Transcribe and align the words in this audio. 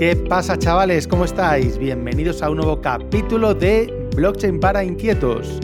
¿Qué 0.00 0.16
pasa 0.16 0.58
chavales? 0.58 1.06
¿Cómo 1.06 1.26
estáis? 1.26 1.76
Bienvenidos 1.76 2.40
a 2.40 2.48
un 2.48 2.56
nuevo 2.56 2.80
capítulo 2.80 3.52
de 3.52 4.08
Blockchain 4.16 4.58
para 4.58 4.82
Inquietos. 4.82 5.60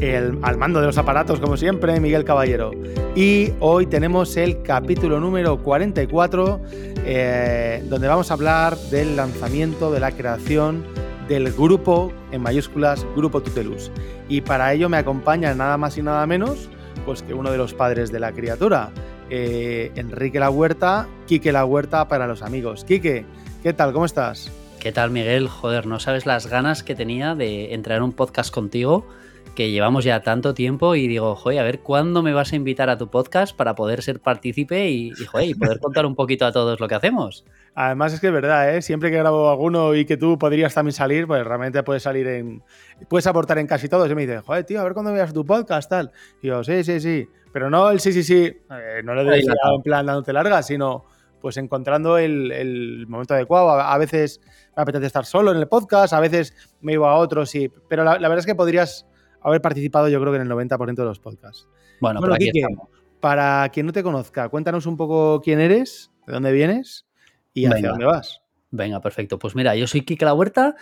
El, 0.00 0.38
al 0.40 0.56
mando 0.56 0.80
de 0.80 0.86
los 0.86 0.96
aparatos, 0.96 1.38
como 1.38 1.58
siempre, 1.58 2.00
Miguel 2.00 2.24
Caballero. 2.24 2.70
Y 3.14 3.52
hoy 3.60 3.84
tenemos 3.84 4.38
el 4.38 4.62
capítulo 4.62 5.20
número 5.20 5.62
44, 5.62 6.62
eh, 7.04 7.84
donde 7.84 8.08
vamos 8.08 8.30
a 8.30 8.34
hablar 8.34 8.74
del 8.90 9.16
lanzamiento, 9.16 9.92
de 9.92 10.00
la 10.00 10.12
creación 10.12 10.82
del 11.28 11.52
grupo, 11.52 12.10
en 12.32 12.40
mayúsculas, 12.40 13.06
Grupo 13.14 13.42
Tutelus. 13.42 13.92
Y 14.30 14.40
para 14.40 14.72
ello 14.72 14.88
me 14.88 14.96
acompaña 14.96 15.54
nada 15.54 15.76
más 15.76 15.98
y 15.98 16.02
nada 16.02 16.26
menos 16.26 16.70
pues 17.04 17.22
que 17.22 17.34
uno 17.34 17.50
de 17.50 17.58
los 17.58 17.74
padres 17.74 18.10
de 18.10 18.18
la 18.18 18.32
criatura, 18.32 18.92
eh, 19.28 19.92
Enrique 19.94 20.38
La 20.38 20.48
Huerta, 20.48 21.06
Quique 21.26 21.52
La 21.52 21.66
Huerta 21.66 22.08
para 22.08 22.26
los 22.26 22.40
amigos. 22.40 22.84
Quique, 22.84 23.26
¿qué 23.64 23.72
tal? 23.72 23.94
¿Cómo 23.94 24.04
estás? 24.04 24.52
¿Qué 24.78 24.92
tal, 24.92 25.10
Miguel? 25.10 25.48
Joder, 25.48 25.86
no 25.86 25.98
sabes 25.98 26.26
las 26.26 26.48
ganas 26.48 26.82
que 26.82 26.94
tenía 26.94 27.34
de 27.34 27.72
entrar 27.72 27.96
en 27.96 28.04
un 28.04 28.12
podcast 28.12 28.52
contigo 28.52 29.06
que 29.54 29.70
llevamos 29.70 30.04
ya 30.04 30.20
tanto 30.20 30.52
tiempo 30.52 30.94
y 30.96 31.08
digo, 31.08 31.34
joder, 31.34 31.60
a 31.60 31.62
ver 31.62 31.78
cuándo 31.78 32.22
me 32.22 32.34
vas 32.34 32.52
a 32.52 32.56
invitar 32.56 32.90
a 32.90 32.98
tu 32.98 33.08
podcast 33.08 33.56
para 33.56 33.74
poder 33.74 34.02
ser 34.02 34.20
partícipe 34.20 34.90
y, 34.90 35.14
y 35.40 35.54
poder 35.54 35.80
contar 35.80 36.04
un 36.04 36.14
poquito 36.14 36.44
a 36.44 36.52
todos 36.52 36.78
lo 36.78 36.88
que 36.88 36.94
hacemos. 36.94 37.46
Además 37.74 38.12
es 38.12 38.20
que 38.20 38.26
es 38.26 38.34
verdad, 38.34 38.76
¿eh? 38.76 38.82
siempre 38.82 39.10
que 39.10 39.16
grabo 39.16 39.48
alguno 39.48 39.94
y 39.94 40.04
que 40.04 40.18
tú 40.18 40.38
podrías 40.38 40.74
también 40.74 40.92
salir, 40.92 41.26
pues 41.26 41.42
realmente 41.42 41.82
puedes 41.82 42.02
salir 42.02 42.26
en... 42.26 42.62
Puedes 43.08 43.26
aportar 43.26 43.56
en 43.56 43.66
casi 43.66 43.88
todos. 43.88 44.10
Y 44.10 44.14
me 44.14 44.26
dicen, 44.26 44.42
joder, 44.42 44.64
tío, 44.64 44.78
a 44.78 44.84
ver 44.84 44.92
cuándo 44.92 45.10
veas 45.10 45.32
tu 45.32 45.46
podcast, 45.46 45.88
tal. 45.88 46.12
Y 46.42 46.48
yo, 46.48 46.62
sí, 46.64 46.84
sí, 46.84 47.00
sí. 47.00 47.26
Pero 47.50 47.70
no 47.70 47.88
el 47.90 47.98
sí, 47.98 48.12
sí, 48.12 48.24
sí. 48.24 48.44
Eh, 48.44 49.00
no 49.02 49.14
lo 49.14 49.32
he 49.32 49.38
en 49.38 49.82
plan 49.82 50.04
dándote 50.04 50.34
larga, 50.34 50.62
sino 50.62 51.06
pues 51.44 51.58
encontrando 51.58 52.16
el, 52.16 53.04
momento 53.06 53.34
adecuado. 53.34 53.72
A, 53.72 53.98
veces 53.98 54.40
me 54.74 54.82
apetece 54.82 55.04
estar 55.04 55.26
solo 55.26 55.50
en 55.50 55.58
el 55.58 55.68
podcast, 55.68 56.14
a 56.14 56.20
veces 56.20 56.54
me 56.80 56.94
iba 56.94 57.10
a 57.10 57.16
otros, 57.16 57.50
sí. 57.50 57.70
Pero 57.86 58.02
la, 58.02 58.16
verdad 58.16 58.38
es 58.38 58.46
que 58.46 58.54
podrías 58.54 59.06
haber 59.42 59.60
participado 59.60 60.08
yo 60.08 60.18
creo 60.22 60.32
que 60.32 60.38
en 60.38 60.50
el 60.50 60.50
90% 60.50 60.94
de 60.94 61.04
los 61.04 61.20
podcasts. 61.20 61.68
Bueno, 62.00 62.20
bueno 62.20 62.34
aquí 62.34 62.48
estamos. 62.48 62.88
Para 63.20 63.68
quien 63.68 63.84
no 63.84 63.92
te 63.92 64.02
conozca, 64.02 64.48
cuéntanos 64.48 64.86
un 64.86 64.96
poco 64.96 65.42
quién 65.42 65.60
eres, 65.60 66.10
de 66.26 66.32
dónde 66.32 66.50
vienes 66.50 67.04
y 67.52 67.66
hacia 67.66 67.90
dónde 67.90 68.06
vas. 68.06 68.40
Venga, 68.70 69.02
perfecto. 69.02 69.38
Pues 69.38 69.54
mira, 69.54 69.76
yo 69.76 69.86
soy 69.86 70.00
Kike 70.00 70.24
La 70.24 70.32
Huerta, 70.32 70.76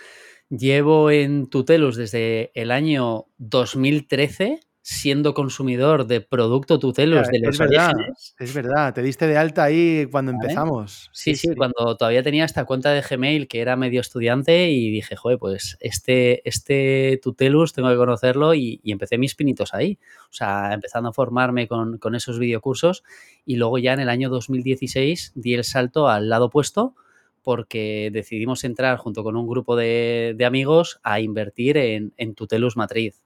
llevo 0.47 1.11
en 1.11 1.47
Tutelus 1.47 1.97
desde 1.97 2.51
el 2.53 2.71
año 2.71 3.25
2013 3.37 4.61
siendo 4.85 5.33
consumidor 5.33 6.07
de 6.07 6.19
producto 6.19 6.77
Tutelus 6.77 7.25
de 7.29 7.39
los 7.39 7.55
es 7.55 7.57
verdad, 7.57 7.93
Es 8.37 8.53
verdad, 8.53 8.93
te 8.93 9.01
diste 9.01 9.27
de 9.27 9.37
alta 9.37 9.63
ahí 9.63 10.05
cuando 10.11 10.33
empezamos. 10.33 11.09
Sí 11.13 11.35
sí, 11.35 11.55
cuando 11.55 11.95
todavía 11.95 12.21
tenía 12.21 12.43
esta 12.43 12.65
cuenta 12.65 12.91
de 12.91 13.01
Gmail 13.01 13.47
que 13.47 13.61
era 13.61 13.77
medio 13.77 14.01
estudiante 14.01 14.69
y 14.71 14.91
dije, 14.91 15.15
joder, 15.15 15.39
pues 15.39 15.77
este, 15.79 16.47
este 16.47 17.17
Tutelus 17.23 17.71
tengo 17.71 17.89
que 17.89 17.95
conocerlo 17.95 18.53
y, 18.53 18.81
empecé 18.83 19.17
mis 19.17 19.35
pinitos 19.35 19.73
ahí. 19.73 19.99
O 20.29 20.33
sea, 20.33 20.73
empezando 20.73 21.09
a 21.09 21.13
formarme 21.13 21.69
con, 21.69 21.97
con 21.97 22.13
esos 22.13 22.37
videocursos 22.37 23.03
y 23.45 23.55
luego 23.55 23.77
ya 23.77 23.93
en 23.93 24.01
el 24.01 24.09
año 24.09 24.29
2016 24.29 25.31
di 25.33 25.53
el 25.53 25.63
salto 25.63 26.09
al 26.09 26.27
lado 26.27 26.47
opuesto 26.47 26.93
porque 27.41 28.09
decidimos 28.11 28.65
entrar 28.65 28.97
junto 28.97 29.23
con 29.23 29.37
un 29.37 29.47
grupo 29.47 29.77
de, 29.77 30.33
de 30.35 30.45
amigos 30.45 30.99
a 31.03 31.21
invertir 31.21 31.77
en, 31.77 32.13
en 32.17 32.35
Tutelus 32.35 32.75
Matriz. 32.75 33.22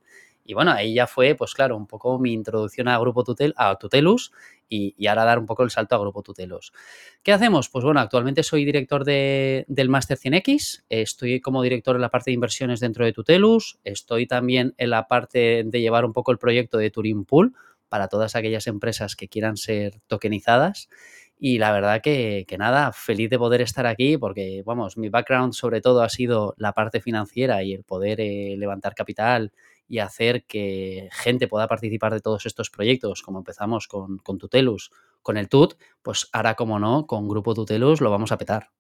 Y 0.48 0.54
bueno, 0.54 0.72
ahí 0.72 0.94
ya 0.94 1.08
fue, 1.08 1.36
pues 1.36 1.54
claro, 1.54 1.76
un 1.76 1.88
poco 1.88 2.18
mi 2.20 2.32
introducción 2.32 2.88
a 2.88 2.98
Grupo 2.98 3.26
Tutel, 3.26 3.54
a 3.58 3.76
Tutelus 3.76 4.32
y, 4.70 5.06
ahora 5.06 5.26
dar 5.26 5.40
un 5.40 5.46
poco 5.46 5.64
el 5.64 5.70
salto 5.70 5.94
a 5.96 6.00
Grupo 6.00 6.24
Tutelus. 6.24 6.72
¿Qué 7.22 7.34
hacemos? 7.34 7.68
Pues 7.68 7.84
bueno, 7.84 8.00
actualmente 8.00 8.44
soy 8.44 8.64
director 8.64 9.04
del 9.04 9.90
Master 9.90 10.18
100X, 10.18 10.86
estoy 10.88 11.42
como 11.42 11.62
director 11.62 11.98
en 11.98 12.02
la 12.02 12.10
parte 12.10 12.32
de 12.32 12.36
inversiones 12.36 12.80
dentro 12.80 13.04
de 13.04 13.12
Tutelus, 13.12 13.78
estoy 13.84 14.26
también 14.26 14.74
en 14.78 14.90
la 14.90 15.10
parte 15.10 15.64
de 15.66 15.82
llevar 15.82 16.06
un 16.06 16.14
poco 16.14 16.32
el 16.32 16.38
proyecto 16.38 16.78
de 16.78 16.92
Turing 16.92 17.26
Pool 17.26 17.54
para 17.90 18.08
todas 18.08 18.38
aquellas 18.38 18.68
empresas 18.68 19.18
que 19.18 19.28
quieran 19.28 19.58
ser 19.58 20.00
tokenizadas. 20.08 20.88
Y 21.40 21.60
la 21.60 21.72
verdad 21.72 22.02
que, 22.02 22.46
nada, 22.58 22.94
feliz 22.94 23.30
de 23.30 23.38
poder 23.38 23.62
estar 23.62 23.86
aquí 23.86 24.18
porque, 24.18 24.64
vamos, 24.66 24.98
mi 24.98 25.10
background 25.10 25.54
sobre 25.54 25.82
todo 25.82 26.02
ha 26.02 26.10
sido 26.10 26.56
la 26.58 26.72
parte 26.72 27.02
financiera 27.02 27.62
y 27.64 27.74
el 27.74 27.84
poder 27.84 28.22
eh, 28.22 28.56
levantar 28.58 28.96
capital 28.96 29.52
y 29.88 30.00
hacer 30.00 30.46
que 30.46 31.10
gente 31.12 31.48
pueda 31.48 31.68
participar 31.68 32.14
de 32.14 32.20
todos 32.20 32.46
estos 32.46 32.70
proyectos, 32.70 33.22
como 33.22 33.40
empezamos 33.40 33.88
con, 33.88 34.20
Tutelus, 34.38 34.92
con 35.22 35.38
el 35.38 35.50
TUT, 35.50 35.76
pues 36.02 36.30
ahora, 36.34 36.56
como 36.56 36.80
no, 36.80 37.08
con 37.08 37.28
Grupo 37.28 37.54
Tutelus 37.54 38.02
lo 38.02 38.12
vamos 38.12 38.32
a 38.32 38.38
petar. 38.38 38.72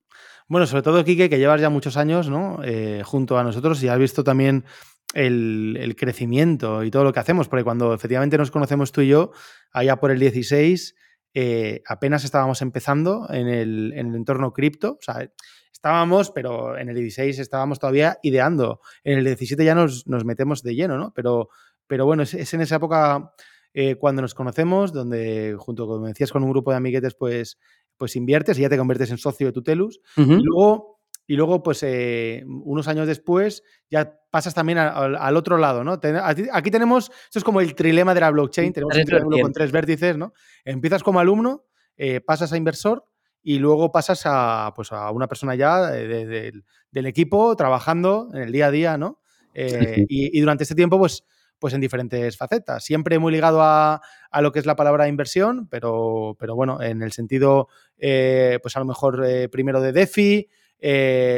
Bueno, 0.48 0.66
sobre 0.66 0.84
todo, 0.84 1.04
Quique, 1.04 1.30
que 1.30 1.40
llevas 1.40 1.62
ya 1.62 1.70
muchos 1.70 1.98
años 1.98 2.30
¿no? 2.30 2.60
Eh, 2.64 3.02
junto 3.06 3.38
a 3.38 3.44
nosotros 3.44 3.82
y 3.84 3.88
has 3.90 4.00
visto 4.00 4.24
también 4.24 4.66
el, 5.14 5.96
crecimiento 5.98 6.84
y 6.84 6.92
todo 6.92 7.04
lo 7.04 7.14
que 7.14 7.20
hacemos, 7.20 7.48
porque 7.48 7.64
cuando 7.64 7.94
efectivamente 7.94 8.38
nos 8.38 8.52
conocemos 8.52 8.92
tú 8.92 9.02
y 9.02 9.10
yo, 9.10 9.32
allá 9.72 9.98
por 9.98 10.12
el 10.12 10.20
16, 10.20 10.96
eh, 11.34 11.82
apenas 11.86 12.24
estábamos 12.24 12.62
empezando 12.62 13.28
en 13.30 13.48
el, 13.48 13.94
en 13.94 14.08
el 14.08 14.16
entorno 14.16 14.54
cripto, 14.54 14.98
o 15.00 15.02
sea, 15.02 15.30
estábamos, 15.78 16.32
pero 16.32 16.78
en 16.78 16.90
el 16.90 16.96
16 16.96 17.40
estábamos 17.40 17.80
todavía 17.80 18.18
ideando. 18.24 18.82
En 19.04 19.20
el 19.20 19.26
17 19.26 19.64
ya 19.64 19.76
nos, 19.76 20.08
nos 20.08 20.26
metemos 20.26 20.64
de 20.64 20.76
lleno, 20.76 20.98
¿no? 20.98 21.14
Pero, 21.14 21.50
pero 21.86 22.06
bueno, 22.06 22.24
es, 22.24 22.54
en 22.54 22.62
esa 22.62 22.78
época 22.78 23.32
eh, 23.74 23.96
cuando 23.96 24.24
nos 24.24 24.34
conocemos, 24.34 24.92
donde 24.92 25.56
junto, 25.58 25.88
como 25.88 26.08
decías, 26.08 26.32
con 26.32 26.44
un 26.44 26.50
grupo 26.50 26.72
de 26.72 26.78
amiguetes, 26.78 27.14
pues, 27.14 27.60
pues 27.96 28.16
inviertes 28.16 28.58
y 28.58 28.64
ya 28.64 28.70
te 28.70 28.78
conviertes 28.78 29.12
en 29.12 29.18
socio 29.20 29.48
de 29.48 29.54
Tutelus. 29.54 30.02
y, 30.16 30.42
luego, 30.42 31.00
y 31.28 31.36
luego, 31.36 31.62
pues 31.62 31.84
eh, 31.84 32.44
unos 32.48 32.88
años 32.88 33.08
después, 33.08 33.64
ya 33.90 34.20
pasas 34.32 34.56
también 34.56 34.80
al 34.80 35.38
otro 35.38 35.58
lado, 35.58 35.84
¿no? 35.84 36.00
aquí 36.54 36.72
tenemos, 36.72 37.12
esto 37.26 37.40
es 37.40 37.44
como 37.44 37.62
el 37.62 37.76
trilema 37.76 38.14
de 38.14 38.22
la 38.22 38.32
blockchain, 38.32 38.74
tenemos 38.74 38.96
un 38.96 39.06
triángulo 39.06 39.40
con 39.42 39.54
tres 39.54 39.72
vértices, 39.72 40.18
¿no? 40.18 40.34
Empiezas 40.66 41.02
como 41.02 41.20
alumno, 41.20 41.66
eh, 41.98 42.20
pasas 42.20 42.52
a 42.54 42.58
inversor 42.58 43.06
y 43.48 43.60
luego 43.60 43.94
pasas 43.94 44.24
a, 44.26 44.74
pues 44.76 44.92
a 44.92 45.10
una 45.12 45.30
persona 45.30 45.56
ya 45.56 45.90
del 45.90 47.06
equipo 47.06 47.56
trabajando 47.56 48.30
en 48.34 48.42
el 48.42 48.52
día 48.52 48.66
a 48.66 48.72
día, 48.72 48.98
¿no? 48.98 49.22
Eh, 49.54 50.06
y, 50.10 50.38
durante 50.42 50.66
este 50.66 50.76
tiempo, 50.76 50.98
pues, 50.98 51.24
pues 51.58 51.74
en 51.74 51.80
diferentes 51.80 52.36
facetas. 52.36 52.84
Siempre 52.84 53.20
muy 53.20 53.32
ligado 53.32 53.62
a, 53.62 54.02
lo 54.42 54.52
que 54.52 54.60
es 54.60 54.66
la 54.66 54.76
palabra 54.76 55.08
inversión, 55.08 55.70
pero, 55.70 56.36
pero 56.38 56.58
bueno, 56.58 56.82
en 56.82 57.02
el 57.02 57.14
sentido, 57.14 57.70
eh, 57.98 58.60
pues 58.62 58.76
a 58.76 58.80
lo 58.80 58.86
mejor 58.86 59.24
eh, 59.26 59.48
primero 59.48 59.80
de 59.80 59.94
DeFi, 59.94 60.50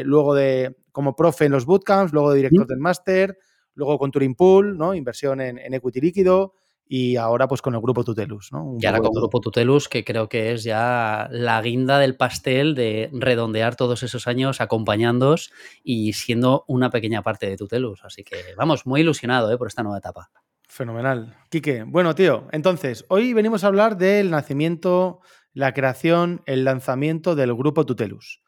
luego 0.03 0.33
de 0.33 0.77
como 0.91 1.15
profe 1.15 1.45
en 1.45 1.51
los 1.51 1.67
bootcamps, 1.67 2.11
luego 2.11 2.31
de 2.31 2.37
director 2.37 2.65
del 2.65 2.79
máster, 2.79 3.37
luego 3.75 3.99
con 3.99 4.09
Turing 4.09 4.33
Pool, 4.33 4.79
¿no? 4.79 4.95
Inversión 4.95 5.41
en, 5.41 5.59
en 5.59 5.75
equity 5.75 6.01
líquido, 6.01 6.55
y 6.91 7.17
ahora 7.17 7.47
pues 7.47 7.61
con 7.61 7.75
el 7.75 7.81
grupo 7.81 8.03
Tutelus, 8.03 8.51
¿no? 8.51 8.75
y 8.79 8.85
ahora 8.87 8.97
con 8.97 9.11
el 9.13 9.21
grupo 9.21 9.39
Tutelus, 9.39 9.87
que 9.87 10.03
creo 10.03 10.27
que 10.27 10.53
es 10.53 10.63
ya 10.63 11.29
la 11.31 11.61
guinda 11.61 11.99
del 11.99 12.17
pastel 12.17 12.73
de 12.73 13.11
redondear 13.13 13.75
todos 13.75 14.01
esos 14.01 14.27
años 14.27 14.59
acompañándos 14.59 15.51
y 15.83 16.13
siendo 16.13 16.65
una 16.67 16.89
pequeña 16.89 17.21
parte 17.21 17.47
de 17.47 17.57
Tutelus. 17.57 18.03
Así 18.03 18.23
que 18.23 18.37
vamos, 18.57 18.87
muy 18.87 19.01
ilusionado 19.01 19.51
¿eh? 19.53 19.57
por 19.59 19.67
esta 19.67 19.83
nueva 19.83 19.99
etapa. 19.99 20.31
Fenomenal. 20.67 21.37
Quique, 21.49 21.83
bueno, 21.83 22.15
tío, 22.15 22.47
entonces, 22.51 23.05
hoy 23.09 23.33
venimos 23.33 23.63
a 23.63 23.67
hablar 23.67 23.95
del 23.95 24.31
nacimiento, 24.31 25.19
la 25.53 25.75
creación, 25.75 26.41
el 26.47 26.63
lanzamiento 26.65 27.35
del 27.35 27.53
grupo 27.53 27.85
Tutelus. 27.85 28.41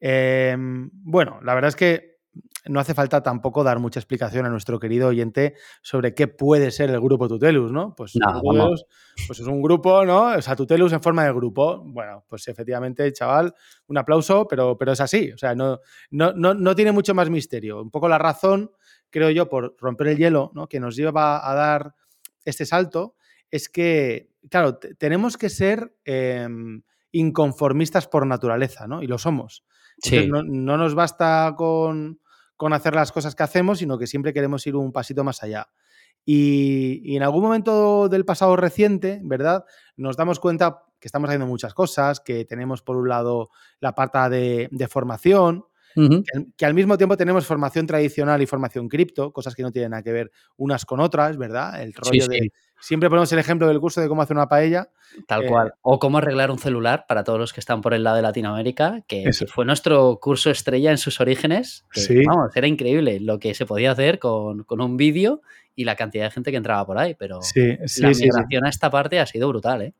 Em, 0.00 0.90
bueno, 0.92 1.40
la 1.42 1.54
verdad 1.54 1.68
es 1.70 1.76
que 1.76 2.15
no 2.66 2.80
hace 2.80 2.94
falta 2.94 3.22
tampoco 3.22 3.62
dar 3.62 3.78
mucha 3.78 4.00
explicación 4.00 4.46
a 4.46 4.48
nuestro 4.48 4.78
querido 4.78 5.08
oyente 5.08 5.54
sobre 5.82 6.14
qué 6.14 6.28
puede 6.28 6.70
ser 6.70 6.90
el 6.90 7.00
grupo 7.00 7.28
Tutelus, 7.28 7.70
¿no? 7.72 7.94
Pues, 7.94 8.14
pues 9.26 9.40
es 9.40 9.46
un 9.46 9.62
grupo, 9.62 10.04
¿no? 10.04 10.32
O 10.36 10.42
sea, 10.42 10.56
Tutelus 10.56 10.92
en 10.92 11.00
forma 11.00 11.24
de 11.24 11.32
grupo. 11.32 11.82
Bueno, 11.84 12.24
pues 12.28 12.48
efectivamente, 12.48 13.12
chaval, 13.12 13.54
un 13.86 13.98
aplauso, 13.98 14.46
pero, 14.48 14.76
pero 14.76 14.92
es 14.92 15.00
así. 15.00 15.30
O 15.32 15.38
sea, 15.38 15.54
no, 15.54 15.80
no, 16.10 16.32
no, 16.32 16.74
tiene 16.74 16.92
mucho 16.92 17.14
más 17.14 17.30
misterio. 17.30 17.82
Un 17.82 17.90
poco 17.90 18.08
la 18.08 18.18
razón, 18.18 18.70
creo 19.10 19.30
yo, 19.30 19.48
por 19.48 19.76
romper 19.78 20.08
el 20.08 20.18
hielo, 20.18 20.50
¿no? 20.54 20.68
Que 20.68 20.80
nos 20.80 20.96
lleva 20.96 21.48
a 21.48 21.54
dar 21.54 21.94
este 22.44 22.66
salto, 22.66 23.14
es 23.50 23.68
que, 23.68 24.30
claro, 24.50 24.78
tenemos 24.78 25.36
que 25.36 25.48
ser 25.48 25.94
em, 26.04 26.82
inconformistas 27.12 28.08
por 28.08 28.26
naturaleza, 28.26 28.86
¿no? 28.86 29.02
Y 29.02 29.06
lo 29.06 29.18
somos. 29.18 29.64
no, 30.28 30.76
nos 30.76 30.94
basta 30.94 31.54
con, 31.56 32.20
con 32.56 32.72
hacer 32.72 32.94
las 32.94 33.12
cosas 33.12 33.34
que 33.34 33.42
hacemos, 33.42 33.78
sino 33.78 33.98
que 33.98 34.06
siempre 34.06 34.32
queremos 34.32 34.66
ir 34.66 34.76
un 34.76 34.92
pasito 34.92 35.24
más 35.24 35.42
allá. 35.42 35.68
Y, 36.24 37.16
en 37.16 37.22
algún 37.22 37.42
momento 37.42 38.08
del 38.08 38.24
pasado 38.24 38.56
reciente, 38.56 39.20
¿verdad? 39.22 39.64
Nos 39.96 40.16
damos 40.16 40.40
cuenta 40.40 40.82
que 40.98 41.06
estamos 41.06 41.28
haciendo 41.28 41.46
muchas 41.46 41.72
cosas, 41.72 42.20
que 42.20 42.44
tenemos 42.44 42.82
por 42.82 42.96
un 42.96 43.08
lado 43.08 43.50
la 43.78 43.94
parte 43.94 44.28
de, 44.30 44.88
formación, 44.88 45.66
que, 46.56 46.66
al 46.66 46.74
mismo 46.74 46.96
tiempo 46.98 47.16
tenemos 47.16 47.46
formación 47.46 47.86
tradicional 47.86 48.42
y 48.42 48.46
formación 48.46 48.88
cripto, 48.88 49.32
cosas 49.32 49.54
que 49.54 49.62
no 49.62 49.72
tienen 49.72 49.92
nada 49.92 50.02
que 50.02 50.12
ver 50.12 50.30
unas 50.56 50.84
con 50.84 51.00
otras, 51.00 51.36
¿verdad? 51.36 51.82
El 51.82 51.92
rollo 51.94 52.26
de 52.26 52.50
Siempre 52.80 53.08
ponemos 53.08 53.32
el 53.32 53.38
ejemplo 53.38 53.66
del 53.66 53.80
curso 53.80 54.00
de 54.00 54.08
cómo 54.08 54.22
hacer 54.22 54.36
una 54.36 54.48
paella. 54.48 54.90
Tal 55.26 55.44
eh, 55.44 55.48
cual. 55.48 55.74
O 55.82 55.98
cómo 55.98 56.18
arreglar 56.18 56.50
un 56.50 56.58
celular 56.58 57.06
para 57.08 57.24
todos 57.24 57.38
los 57.38 57.52
que 57.52 57.60
están 57.60 57.80
por 57.80 57.94
el 57.94 58.04
lado 58.04 58.16
de 58.16 58.22
Latinoamérica, 58.22 59.02
que, 59.08 59.30
fue 59.48 59.64
nuestro 59.64 60.18
curso 60.20 60.50
estrella 60.50 60.90
en 60.90 60.98
sus 60.98 61.20
orígenes. 61.20 61.86
sí. 61.92 62.22
Vamos, 62.24 62.54
era 62.54 62.66
increíble 62.66 63.20
lo 63.20 63.38
que 63.38 63.54
se 63.54 63.66
podía 63.66 63.92
hacer 63.92 64.18
con, 64.18 64.66
un 64.68 64.96
vídeo 64.96 65.40
y 65.74 65.84
la 65.84 65.96
cantidad 65.96 66.24
de 66.24 66.30
gente 66.30 66.50
que 66.50 66.58
entraba 66.58 66.84
por 66.84 66.98
ahí. 66.98 67.14
Pero 67.14 67.40
la 67.54 68.08
migración 68.08 68.66
a 68.66 68.68
esta 68.68 68.90
parte 68.90 69.20
ha 69.20 69.26
sido 69.26 69.48
brutal, 69.48 69.82
¿eh? 69.82 69.94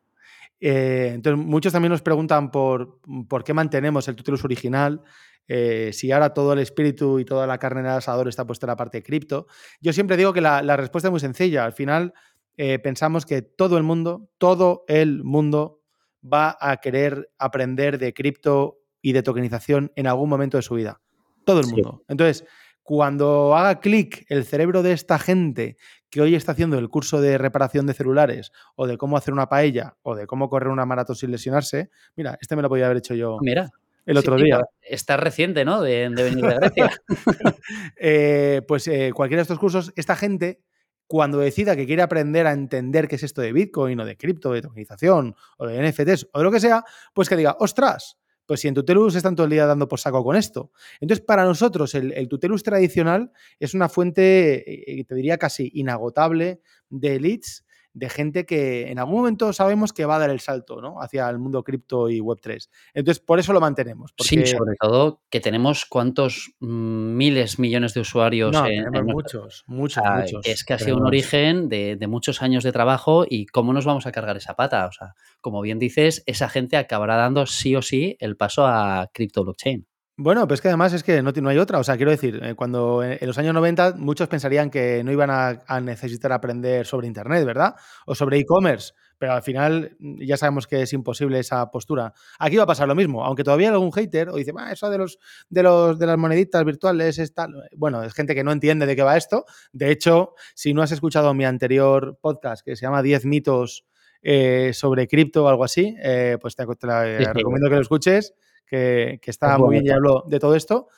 ¿Eh? 0.60 1.12
entonces, 1.14 1.44
muchos 1.44 1.72
también 1.72 1.92
nos 1.92 2.02
preguntan 2.02 2.50
por, 2.50 3.00
por 3.28 3.44
qué 3.44 3.54
mantenemos 3.54 4.08
el 4.08 4.16
Tutelus 4.16 4.44
original. 4.44 5.02
Eh, 5.48 5.90
si 5.92 6.10
ahora 6.10 6.34
todo 6.34 6.54
el 6.54 6.58
espíritu 6.58 7.20
y 7.20 7.24
toda 7.24 7.46
la 7.46 7.58
carne 7.58 7.80
en 7.80 7.86
el 7.86 7.92
asador 7.92 8.28
está 8.28 8.46
puesta 8.46 8.66
en 8.66 8.68
la 8.68 8.76
parte 8.76 8.98
de 8.98 9.02
cripto. 9.02 9.46
Yo 9.80 9.92
siempre 9.92 10.16
digo 10.16 10.32
que 10.32 10.40
la, 10.40 10.62
la 10.62 10.76
respuesta 10.76 11.08
es 11.08 11.12
muy 11.12 11.20
sencilla. 11.20 11.64
Al 11.64 11.72
final, 11.72 12.12
eh, 12.56 12.78
pensamos 12.78 13.26
que 13.26 13.42
todo 13.42 13.76
el 13.76 13.82
mundo, 13.82 14.28
todo 14.38 14.84
el 14.88 15.22
mundo 15.22 15.82
va 16.24 16.56
a 16.60 16.78
querer 16.78 17.30
aprender 17.38 17.98
de 17.98 18.14
cripto 18.14 18.78
y 19.02 19.12
de 19.12 19.22
tokenización 19.22 19.92
en 19.94 20.06
algún 20.06 20.28
momento 20.28 20.56
de 20.56 20.62
su 20.62 20.74
vida. 20.74 21.00
Todo 21.44 21.60
el 21.60 21.66
mundo. 21.66 22.02
Entonces, 22.08 22.44
cuando 22.82 23.54
haga 23.54 23.80
clic 23.80 24.24
el 24.28 24.44
cerebro 24.44 24.82
de 24.82 24.92
esta 24.92 25.18
gente 25.18 25.76
que 26.10 26.20
hoy 26.20 26.34
está 26.34 26.52
haciendo 26.52 26.78
el 26.78 26.88
curso 26.88 27.20
de 27.20 27.38
reparación 27.38 27.86
de 27.86 27.94
celulares 27.94 28.52
o 28.74 28.86
de 28.86 28.96
cómo 28.96 29.16
hacer 29.16 29.34
una 29.34 29.48
paella 29.48 29.96
o 30.02 30.14
de 30.14 30.26
cómo 30.26 30.48
correr 30.48 30.68
una 30.68 30.86
maratón 30.86 31.16
sin 31.16 31.30
lesionarse, 31.30 31.90
mira, 32.14 32.38
este 32.40 32.56
me 32.56 32.62
lo 32.62 32.68
podía 32.68 32.86
haber 32.86 32.98
hecho 32.98 33.14
yo. 33.14 33.38
Mira, 33.40 33.70
el 34.06 34.16
otro 34.16 34.36
día. 34.36 34.60
Está 34.80 35.16
reciente, 35.16 35.64
¿no? 35.64 35.82
De, 35.82 36.08
venir 36.08 36.44
de 36.44 36.54
Grecia. 36.54 36.90
Eh, 37.98 38.62
pues 38.68 38.86
eh, 38.86 39.10
cualquiera 39.12 39.40
de 39.40 39.42
estos 39.42 39.58
cursos, 39.58 39.92
esta 39.96 40.14
gente 40.14 40.60
cuando 41.08 41.38
decida 41.38 41.76
que 41.76 41.86
quiere 41.86 42.02
aprender 42.02 42.46
a 42.46 42.52
entender 42.52 43.08
qué 43.08 43.16
es 43.16 43.22
esto 43.22 43.40
de 43.40 43.52
Bitcoin 43.52 43.98
o 44.00 44.04
de 44.04 44.16
cripto, 44.16 44.52
de 44.52 44.62
tokenización 44.62 45.34
o 45.58 45.66
de 45.66 45.82
NFTs 45.82 46.28
o 46.32 46.38
de 46.38 46.44
lo 46.44 46.52
que 46.52 46.60
sea, 46.60 46.84
pues 47.14 47.28
que 47.28 47.36
diga, 47.36 47.56
ostras, 47.58 48.18
pues 48.46 48.60
si 48.60 48.68
en 48.68 48.74
Tutelus 48.74 49.14
están 49.14 49.34
todo 49.36 49.44
el 49.44 49.50
día 49.50 49.66
dando 49.66 49.88
por 49.88 50.00
saco 50.00 50.24
con 50.24 50.36
esto. 50.36 50.70
Entonces, 51.00 51.24
para 51.24 51.44
nosotros, 51.44 51.94
el, 51.94 52.12
el 52.12 52.28
Tutelus 52.28 52.62
tradicional 52.62 53.32
es 53.58 53.74
una 53.74 53.88
fuente, 53.88 54.98
eh, 55.00 55.04
te 55.04 55.14
diría 55.14 55.38
casi 55.38 55.70
inagotable 55.74 56.60
de 56.88 57.20
leads 57.20 57.65
de 57.96 58.10
gente 58.10 58.44
que 58.44 58.90
en 58.90 58.98
algún 58.98 59.16
momento 59.16 59.54
sabemos 59.54 59.94
que 59.94 60.04
va 60.04 60.16
a 60.16 60.18
dar 60.18 60.28
el 60.28 60.40
salto 60.40 60.82
¿no? 60.82 61.00
hacia 61.00 61.30
el 61.30 61.38
mundo 61.38 61.64
cripto 61.64 62.10
y 62.10 62.20
Web3. 62.20 62.68
Entonces, 62.92 63.24
por 63.24 63.38
eso 63.38 63.54
lo 63.54 63.60
mantenemos. 63.60 64.12
Sí, 64.18 64.44
sobre 64.44 64.76
todo 64.78 65.22
que 65.30 65.40
tenemos 65.40 65.86
cuántos 65.86 66.52
mm, 66.60 67.16
miles, 67.16 67.58
millones 67.58 67.94
de 67.94 68.00
usuarios. 68.00 68.54
en, 68.68 68.92
muchos, 69.06 69.64
muchos, 69.66 70.04
muchos. 70.04 70.46
Es 70.46 70.62
que 70.64 70.74
ha 70.74 70.78
sido 70.78 70.98
un 70.98 71.06
origen 71.06 71.70
de, 71.70 71.96
de, 71.96 72.06
muchos 72.06 72.42
años 72.42 72.64
de 72.64 72.72
trabajo 72.72 73.24
y 73.26 73.46
cómo 73.46 73.72
nos 73.72 73.86
vamos 73.86 74.06
a 74.06 74.12
cargar 74.12 74.36
esa 74.36 74.54
pata. 74.56 74.86
O 74.86 74.92
sea, 74.92 75.14
como 75.40 75.62
bien 75.62 75.78
dices, 75.78 76.22
esa 76.26 76.50
gente 76.50 76.76
acabará 76.76 77.16
dando 77.16 77.46
sí 77.46 77.76
o 77.76 77.82
sí 77.82 78.18
el 78.20 78.36
paso 78.36 78.66
a 78.66 79.08
cripto 79.14 79.42
blockchain. 79.42 79.86
Bueno, 80.18 80.48
pues 80.48 80.62
que 80.62 80.68
además 80.68 80.94
es 80.94 81.02
que 81.02 81.20
no, 81.20 81.30
no 81.30 81.48
hay 81.50 81.58
otra. 81.58 81.78
O 81.78 81.84
sea, 81.84 81.96
quiero 81.96 82.10
decir, 82.10 82.40
eh, 82.42 82.54
cuando 82.54 83.02
en 83.04 83.18
los 83.26 83.36
años 83.36 83.52
90 83.52 83.96
muchos 83.98 84.28
pensarían 84.28 84.70
que 84.70 85.04
no 85.04 85.12
iban 85.12 85.28
a, 85.30 85.80
necesitar 85.80 86.32
aprender 86.32 86.86
sobre 86.86 87.06
Internet, 87.06 87.44
¿verdad? 87.44 87.74
O 88.06 88.14
sobre 88.14 88.38
e-commerce. 88.38 88.94
Pero 89.18 89.34
al 89.34 89.42
final 89.42 89.94
mm, 89.98 90.22
ya 90.22 90.38
sabemos 90.38 90.66
que 90.66 90.80
es 90.80 90.92
imposible 90.94 91.38
esa 91.38 91.70
postura. 91.70 92.14
Aquí 92.38 92.56
va 92.56 92.62
a 92.62 92.66
pasar 92.66 92.88
lo 92.88 92.94
mismo, 92.94 93.26
aunque 93.26 93.44
todavía 93.44 93.68
hay 93.68 93.74
algún 93.74 93.92
hater 93.92 94.30
o 94.30 94.36
dice, 94.36 94.52
ah, 94.56 94.72
eso 94.72 94.88
de 94.88 94.96
los, 94.96 95.18
de 95.50 95.62
los 95.62 95.98
de 95.98 96.06
las 96.06 96.16
moneditas 96.16 96.64
virtuales 96.64 97.18
es 97.18 97.34
tal. 97.34 97.52
Bueno, 97.76 98.02
es 98.02 98.14
gente 98.14 98.34
que 98.34 98.42
no 98.42 98.52
entiende 98.52 98.86
de 98.86 98.96
qué 98.96 99.02
va 99.02 99.18
esto. 99.18 99.44
De 99.72 99.90
hecho, 99.90 100.32
si 100.54 100.72
no 100.72 100.80
has 100.80 100.92
escuchado 100.92 101.34
mi 101.34 101.44
anterior 101.44 102.18
podcast 102.22 102.64
que 102.64 102.74
se 102.74 102.86
llama 102.86 103.02
10 103.02 103.26
mitos 103.26 103.84
eh, 104.22 104.70
sobre 104.72 105.08
cripto 105.08 105.44
o 105.44 105.48
algo 105.48 105.64
así, 105.64 105.94
eh, 106.02 106.38
pues 106.40 106.56
te, 106.56 106.64
recomiendo 106.64 107.68
que 107.68 107.74
lo 107.74 107.82
escuches 107.82 108.32
que, 108.66 109.20
está 109.24 109.58
muy 109.58 109.74
bien 109.74 109.86
y 109.86 109.90
hablo 109.90 110.24
de 110.26 110.38
todo 110.38 110.54
esto, 110.54 110.88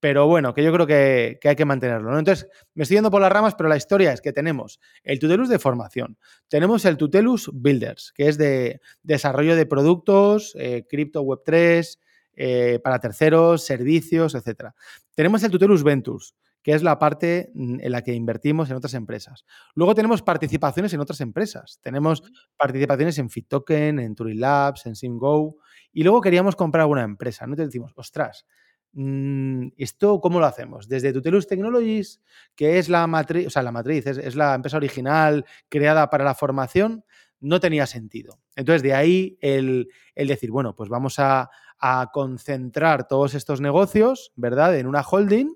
pero 0.00 0.26
bueno, 0.26 0.54
que 0.54 0.62
yo 0.62 0.72
creo 0.72 0.86
que, 0.86 1.38
hay 1.42 1.56
que 1.56 1.64
mantenerlo. 1.64 2.18
Entonces, 2.18 2.48
me 2.74 2.82
estoy 2.82 2.96
yendo 2.96 3.10
por 3.10 3.20
las 3.20 3.32
ramas, 3.32 3.54
pero 3.54 3.68
la 3.68 3.76
historia 3.76 4.12
es 4.12 4.20
que 4.20 4.32
tenemos 4.32 4.78
el 5.02 5.18
Tutelus 5.18 5.48
de 5.48 5.58
formación, 5.58 6.18
tenemos 6.48 6.84
el 6.84 6.96
Tutelus 6.96 7.50
Builders, 7.52 8.12
que 8.14 8.28
es 8.28 8.38
de 8.38 8.80
desarrollo 9.02 9.56
de 9.56 9.66
productos, 9.66 10.54
eh, 10.58 10.86
cripto 10.88 11.22
web 11.22 11.40
3, 11.44 11.98
eh, 12.38 12.78
para 12.84 13.00
terceros, 13.00 13.64
servicios, 13.64 14.34
etc. 14.34 14.70
Tenemos 15.14 15.42
el 15.42 15.50
Tutelus 15.50 15.82
Ventures, 15.82 16.34
que 16.62 16.74
es 16.74 16.82
la 16.82 16.98
parte 16.98 17.50
mm, 17.54 17.78
en 17.80 17.92
la 17.92 18.02
que 18.02 18.12
invertimos 18.12 18.68
en 18.68 18.76
otras 18.76 18.92
empresas. 18.94 19.44
Luego 19.74 19.94
tenemos 19.94 20.20
participaciones 20.20 20.92
en 20.92 21.00
otras 21.00 21.20
empresas. 21.20 21.78
Tenemos 21.80 22.22
participaciones 22.56 23.18
en 23.18 23.30
FitToken, 23.30 24.00
en 24.00 24.14
Turing 24.14 24.40
Labs, 24.40 24.84
en 24.84 24.96
SimGo. 24.96 25.56
Y 25.96 26.02
luego 26.02 26.20
queríamos 26.20 26.56
comprar 26.56 26.82
alguna 26.82 27.04
empresa. 27.04 27.46
¿no? 27.46 27.56
te 27.56 27.64
decimos, 27.64 27.94
ostras, 27.96 28.44
mm, 28.92 29.68
¿esto 29.78 30.20
cómo 30.20 30.38
lo 30.38 30.44
hacemos? 30.44 30.88
Desde 30.88 31.10
Tutelus 31.10 31.46
Technologies, 31.46 32.20
que 32.54 32.78
es 32.78 32.90
la 32.90 33.06
matriz, 33.06 33.46
o 33.46 33.50
sea, 33.50 33.62
la 33.62 33.72
matriz, 33.72 34.06
es, 34.06 34.36
la 34.36 34.54
empresa 34.54 34.76
original 34.76 35.46
creada 35.70 36.10
para 36.10 36.22
la 36.22 36.34
formación, 36.34 37.02
no 37.40 37.60
tenía 37.60 37.86
sentido. 37.86 38.42
Entonces, 38.56 38.82
de 38.82 38.92
ahí 38.92 39.38
el, 39.40 39.88
decir, 40.14 40.50
bueno, 40.50 40.76
pues 40.76 40.90
vamos 40.90 41.14
a, 41.18 41.48
concentrar 42.12 43.08
todos 43.08 43.34
estos 43.34 43.62
negocios, 43.62 44.32
¿verdad?, 44.36 44.78
en 44.78 44.86
una 44.86 45.00
holding 45.00 45.54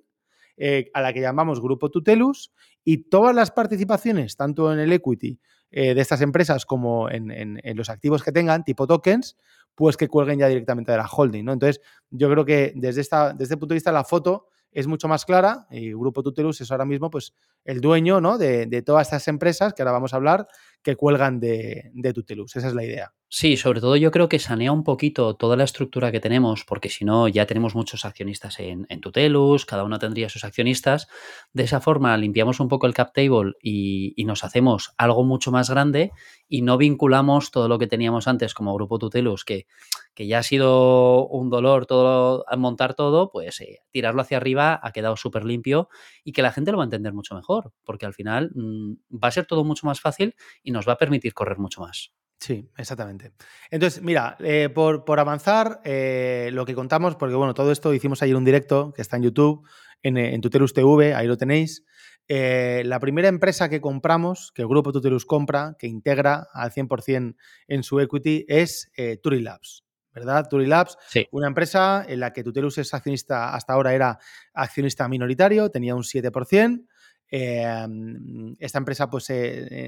eh, 0.57 0.91
a 0.95 1.03
la 1.03 1.13
que 1.13 1.21
llamamos 1.21 1.61
Grupo 1.61 1.91
Tutelus 1.91 2.51
y 2.83 3.11
todas 3.11 3.35
las 3.35 3.51
participaciones, 3.51 4.37
tanto 4.37 4.73
en 4.73 4.79
el 4.79 4.93
equity 4.93 5.39
eh, 5.71 5.95
de 5.95 6.01
estas 6.01 6.21
empresas 6.21 6.67
como 6.67 7.11
en, 7.11 7.31
en, 7.31 7.77
los 7.77 7.91
activos 7.91 8.23
que 8.23 8.33
tengan, 8.33 8.65
tipo 8.65 8.87
tokens, 8.87 9.37
pues 9.75 9.97
que 9.97 10.09
cuelguen 10.09 10.39
ya 10.39 10.49
directamente 10.49 10.93
de 10.93 10.99
la 10.99 11.07
holding, 11.07 11.45
¿no? 11.45 11.53
Entonces, 11.53 11.81
yo 12.11 12.29
creo 12.31 12.45
que 12.45 12.73
desde, 12.75 13.01
esta, 13.01 13.33
desde 13.33 13.45
este 13.45 13.57
punto 13.57 13.75
de 13.75 13.77
vista 13.77 13.93
la 13.93 14.05
foto 14.05 14.49
es 14.73 14.87
mucho 14.87 15.09
más 15.09 15.25
clara 15.25 15.67
y 15.71 15.93
Grupo 15.93 16.23
Tutelus 16.23 16.61
es 16.61 16.71
ahora 16.71 16.85
mismo 16.85 17.11
pues 17.11 17.35
el 17.65 17.81
dueño 17.81 18.21
¿no? 18.21 18.39
de, 18.39 18.67
de 18.67 18.83
todas 18.83 19.09
estas 19.09 19.27
empresas 19.29 19.73
que 19.75 19.83
ahora 19.83 19.93
vamos 19.93 20.13
a 20.13 20.17
hablar 20.17 20.47
que 20.83 20.97
cuelgan 20.97 21.41
de, 21.41 21.91
de 21.95 22.13
Tutelus. 22.13 22.57
Esa 22.57 22.69
es 22.69 22.75
la 22.75 22.85
idea. 22.85 23.13
Sí, 23.33 23.57
sobre 23.57 23.81
todo 23.81 23.95
yo 23.95 24.11
creo 24.11 24.29
que 24.29 24.41
sanea 24.41 24.73
un 24.73 24.83
poquito 24.83 25.37
toda 25.37 25.57
la 25.57 25.63
estructura 25.63 26.11
que 26.11 26.19
tenemos, 26.19 26.65
porque 26.65 26.89
si 26.89 27.05
no 27.05 27.29
ya 27.29 27.47
tenemos 27.47 27.77
muchos 27.77 28.05
accionistas 28.05 28.59
en, 28.59 28.87
Tutelus, 29.01 29.67
cada 29.67 29.85
uno 29.85 30.01
tendría 30.01 30.29
sus 30.29 30.43
accionistas. 30.43 31.07
De 31.53 31.63
esa 31.63 31.81
forma 31.81 32.17
limpiamos 32.17 32.59
un 32.59 32.67
poco 32.67 32.89
el 32.89 32.95
cap 32.95 33.13
table 33.15 33.53
y, 33.63 34.17
nos 34.25 34.43
hacemos 34.43 34.95
algo 34.99 35.23
mucho 35.25 35.53
más 35.53 35.71
grande 35.71 36.11
y 36.49 36.63
no 36.63 36.77
vinculamos 36.77 37.53
todo 37.53 37.69
lo 37.69 37.79
que 37.79 37.87
teníamos 37.87 38.27
antes 38.27 38.53
como 38.53 38.75
grupo 38.75 38.99
Tutelus, 38.99 39.45
que, 39.45 39.67
que 40.15 40.27
ya 40.27 40.39
ha 40.39 40.43
sido 40.43 41.27
un 41.29 41.51
dolor 41.51 41.87
todo 41.87 42.45
montar 42.59 42.95
todo, 42.95 43.31
pues 43.31 43.61
eh, 43.61 43.81
tirarlo 43.93 44.23
hacia 44.23 44.39
arriba 44.39 44.81
ha 44.83 44.93
quedado 44.93 45.17
súper 45.17 45.45
limpio 45.45 45.89
y 46.25 46.33
que 46.33 46.43
la 46.43 46.53
gente 46.53 46.73
lo 46.73 46.79
va 46.79 46.85
a 46.85 46.87
entender 46.87 47.13
mucho 47.13 47.35
mejor, 47.37 47.73
porque 47.85 48.07
al 48.07 48.15
final 48.15 48.51
mm, 48.55 48.95
va 49.23 49.29
a 49.29 49.33
ser 49.33 49.47
todo 49.47 49.65
mucho 49.65 49.87
más 49.87 50.01
fácil 50.01 50.35
y 50.63 50.70
nos 50.71 50.89
va 50.89 50.95
a 50.95 50.99
permitir 50.99 51.35
correr 51.35 51.59
mucho 51.59 51.81
más. 51.81 52.13
Sí, 52.41 52.71
exactamente. 52.79 53.33
Entonces, 53.71 54.03
mira, 54.03 54.37
eh, 54.41 54.71
por, 54.75 55.21
avanzar, 55.21 55.83
eh, 55.85 56.49
lo 56.55 56.65
que 56.65 56.75
contamos, 56.75 57.15
porque 57.17 57.35
bueno, 57.35 57.53
todo 57.53 57.71
esto 57.71 57.93
hicimos 57.93 58.23
ayer 58.23 58.35
un 58.35 58.47
directo 58.47 58.95
que 58.95 59.03
está 59.03 59.19
en 59.19 59.25
YouTube, 59.25 59.69
en, 60.03 60.17
en 60.17 60.41
Tutelus 60.41 60.73
TV, 60.73 61.15
ahí 61.15 61.27
lo 61.27 61.37
tenéis. 61.37 61.85
Eh, 62.29 62.83
la 62.87 62.99
primera 62.99 63.29
empresa 63.29 63.69
que 63.69 63.83
compramos, 63.83 64.53
que 64.55 64.63
el 64.63 64.69
grupo 64.69 64.91
Tutelus 64.91 65.27
compra, 65.27 65.77
que 65.79 65.87
integra 65.87 66.47
al 66.55 66.71
100% 66.71 67.37
en 67.69 67.83
su 67.83 68.01
equity, 68.01 68.47
es 68.49 68.91
Turing 69.23 69.45
Labs. 69.45 69.85
¿Verdad? 70.15 70.49
Turing 70.49 70.71
Labs, 70.71 70.97
sí. 71.09 71.29
una 71.31 71.47
empresa 71.47 72.05
en 72.09 72.21
la 72.21 72.33
que 72.33 72.43
Tutelus 72.43 72.79
es 72.79 72.95
accionista, 72.95 73.55
hasta 73.55 73.75
ahora 73.75 73.95
era 73.95 74.19
accionista 74.55 75.07
minoritario, 75.09 75.71
tenía 75.71 75.95
un 75.95 76.03
7%. 76.03 76.87
Esta 77.31 78.79
empresa 78.79 79.09
pues 79.09 79.33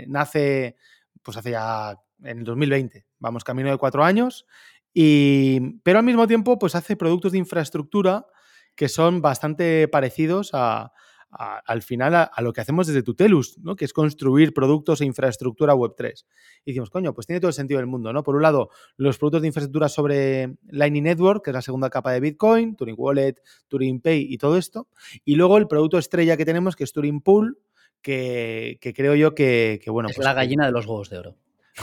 nace 0.07 0.77
pues 1.23 1.37
hace 1.37 1.51
ya 1.51 1.97
en 2.23 2.39
el 2.39 2.45
2020, 2.45 3.07
vamos 3.19 3.45
camino 3.45 3.71
de 3.71 3.79
cuatro 3.79 4.05
años, 4.05 4.47
y, 4.95 5.79
pero 5.83 5.99
al 5.99 6.05
mismo 6.05 6.27
tiempo 6.27 6.59
pues 6.59 6.75
hace 6.75 6.97
productos 6.97 7.33
de 7.33 7.39
infraestructura 7.39 8.27
que 8.75 8.89
son 8.89 9.21
bastante 9.23 9.89
parecidos 9.89 10.51
a, 10.53 10.93
al 11.33 11.83
final 11.83 12.15
a, 12.15 12.43
lo 12.43 12.53
que 12.53 12.61
hacemos 12.61 12.87
desde 12.87 13.03
Tutelus, 13.03 13.59
¿no? 13.59 13.75
que 13.75 13.87
es 13.87 13.93
construir 13.93 14.53
productos 14.53 15.01
e 15.01 15.07
infraestructura 15.07 15.75
Web3. 15.75 16.25
Y 16.65 16.73
decimos, 16.73 16.91
coño, 16.91 17.15
pues 17.15 17.27
tiene 17.27 17.41
todo 17.41 17.49
el 17.49 17.55
sentido 17.55 17.79
del 17.79 17.87
mundo. 17.87 18.13
¿no? 18.13 18.23
Por 18.23 18.37
un 18.37 18.43
lado, 18.43 18.69
los 18.97 19.19
productos 19.19 19.41
de 19.41 19.49
infraestructura 19.49 19.89
sobre 19.89 20.57
Lightning 20.69 21.05
Network, 21.05 21.43
que 21.43 21.51
es 21.51 21.55
la 21.55 21.63
segunda 21.63 21.89
capa 21.89 22.13
de 22.13 22.21
Bitcoin, 22.21 22.77
Turing 22.77 22.97
Wallet, 22.99 23.37
Turing 23.69 24.01
Pay 24.01 24.27
y 24.29 24.37
todo 24.37 24.59
esto. 24.59 24.89
Y 25.25 25.37
luego 25.37 25.57
el 25.57 25.69
producto 25.69 25.97
estrella 25.97 26.37
que 26.37 26.45
tenemos, 26.45 26.77
que 26.77 26.85
es 26.85 26.93
Turing 26.93 27.23
Pool, 27.23 27.59
que, 28.03 28.79
creo 28.95 29.15
yo 29.15 29.35
que, 29.35 29.81
bueno. 29.87 30.11
Es 30.11 30.17
pues 30.17 30.27
la 30.27 30.35
gallina 30.35 30.67
de 30.67 30.73
los 30.73 30.87
huevos 30.87 31.09
de 31.09 31.19
oro. 31.19 31.37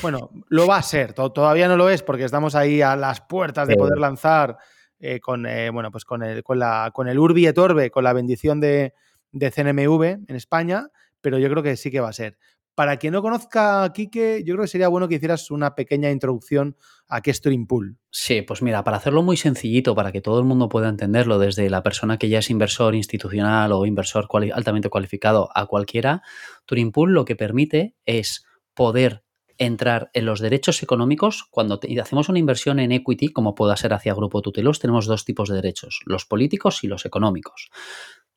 Bueno, 0.03 0.29
lo 0.49 0.67
va 0.67 0.77
a 0.77 0.83
ser, 0.83 1.13
todavía 1.13 1.67
no 1.67 1.75
lo 1.75 1.89
es 1.89 2.03
porque 2.03 2.23
estamos 2.23 2.53
ahí 2.53 2.83
a 2.83 2.95
las 2.95 3.21
puertas 3.21 3.67
de 3.67 3.75
poder 3.75 3.97
lanzar 3.97 4.57
eh, 4.99 5.19
con, 5.19 5.47
bueno, 5.73 5.89
pues 5.89 6.05
con, 6.05 6.21
el, 6.21 6.43
con, 6.43 6.59
la, 6.59 6.91
con 6.93 7.07
el 7.07 7.17
Urbi 7.17 7.47
et 7.47 7.57
Orbe, 7.57 7.89
con 7.89 8.03
la 8.03 8.13
bendición 8.13 8.59
de, 8.59 8.93
de 9.31 9.51
CNMV 9.51 10.03
en 10.27 10.35
España, 10.35 10.87
pero 11.21 11.37
yo 11.37 11.49
creo 11.49 11.63
que 11.63 11.77
sí 11.77 11.91
que 11.91 11.99
va 11.99 12.09
a 12.09 12.13
ser. 12.13 12.37
Para 12.75 12.95
quien 12.95 13.11
no 13.11 13.21
conozca 13.21 13.83
a 13.83 13.91
Quique, 13.91 14.41
yo 14.45 14.53
creo 14.53 14.63
que 14.63 14.69
sería 14.69 14.87
bueno 14.87 15.09
que 15.09 15.15
hicieras 15.15 15.51
una 15.51 15.75
pequeña 15.75 16.11
introducción 16.11 16.77
a 17.09 17.19
qué 17.19 17.31
es 17.31 17.41
Turing 17.41 17.67
Pool. 17.67 17.97
Sí, 18.09 18.41
pues 18.41 18.61
mira, 18.61 18.85
para 18.85 18.95
hacerlo 18.95 19.21
muy 19.21 19.35
sencillito, 19.35 19.95
para 19.95 20.13
que 20.13 20.21
todo 20.21 20.39
el 20.39 20.45
mundo 20.45 20.69
pueda 20.69 20.87
entenderlo, 20.87 21.39
desde 21.39 21.69
la 21.69 21.83
persona 21.83 22.17
que 22.17 22.29
ya 22.29 22.39
es 22.39 22.49
inversor 22.49 22.95
institucional 22.95 23.73
o 23.73 23.85
inversor 23.85 24.29
altamente 24.53 24.89
cualificado 24.89 25.49
a 25.53 25.65
cualquiera, 25.65 26.21
Turing 26.65 26.93
Pool 26.93 27.11
lo 27.11 27.25
que 27.25 27.35
permite 27.35 27.95
es 28.05 28.45
poder 28.73 29.25
entrar 29.57 30.09
en 30.13 30.25
los 30.25 30.39
derechos 30.39 30.81
económicos 30.81 31.43
cuando 31.51 31.81
hacemos 32.01 32.29
una 32.29 32.39
inversión 32.39 32.79
en 32.79 32.93
equity, 32.93 33.27
como 33.27 33.55
pueda 33.55 33.75
ser 33.75 33.91
hacia 33.91 34.13
Grupo 34.13 34.41
Tutelos, 34.41 34.79
tenemos 34.79 35.05
dos 35.05 35.25
tipos 35.25 35.49
de 35.49 35.55
derechos, 35.55 35.99
los 36.05 36.25
políticos 36.25 36.81
y 36.85 36.87
los 36.87 37.05
económicos. 37.05 37.69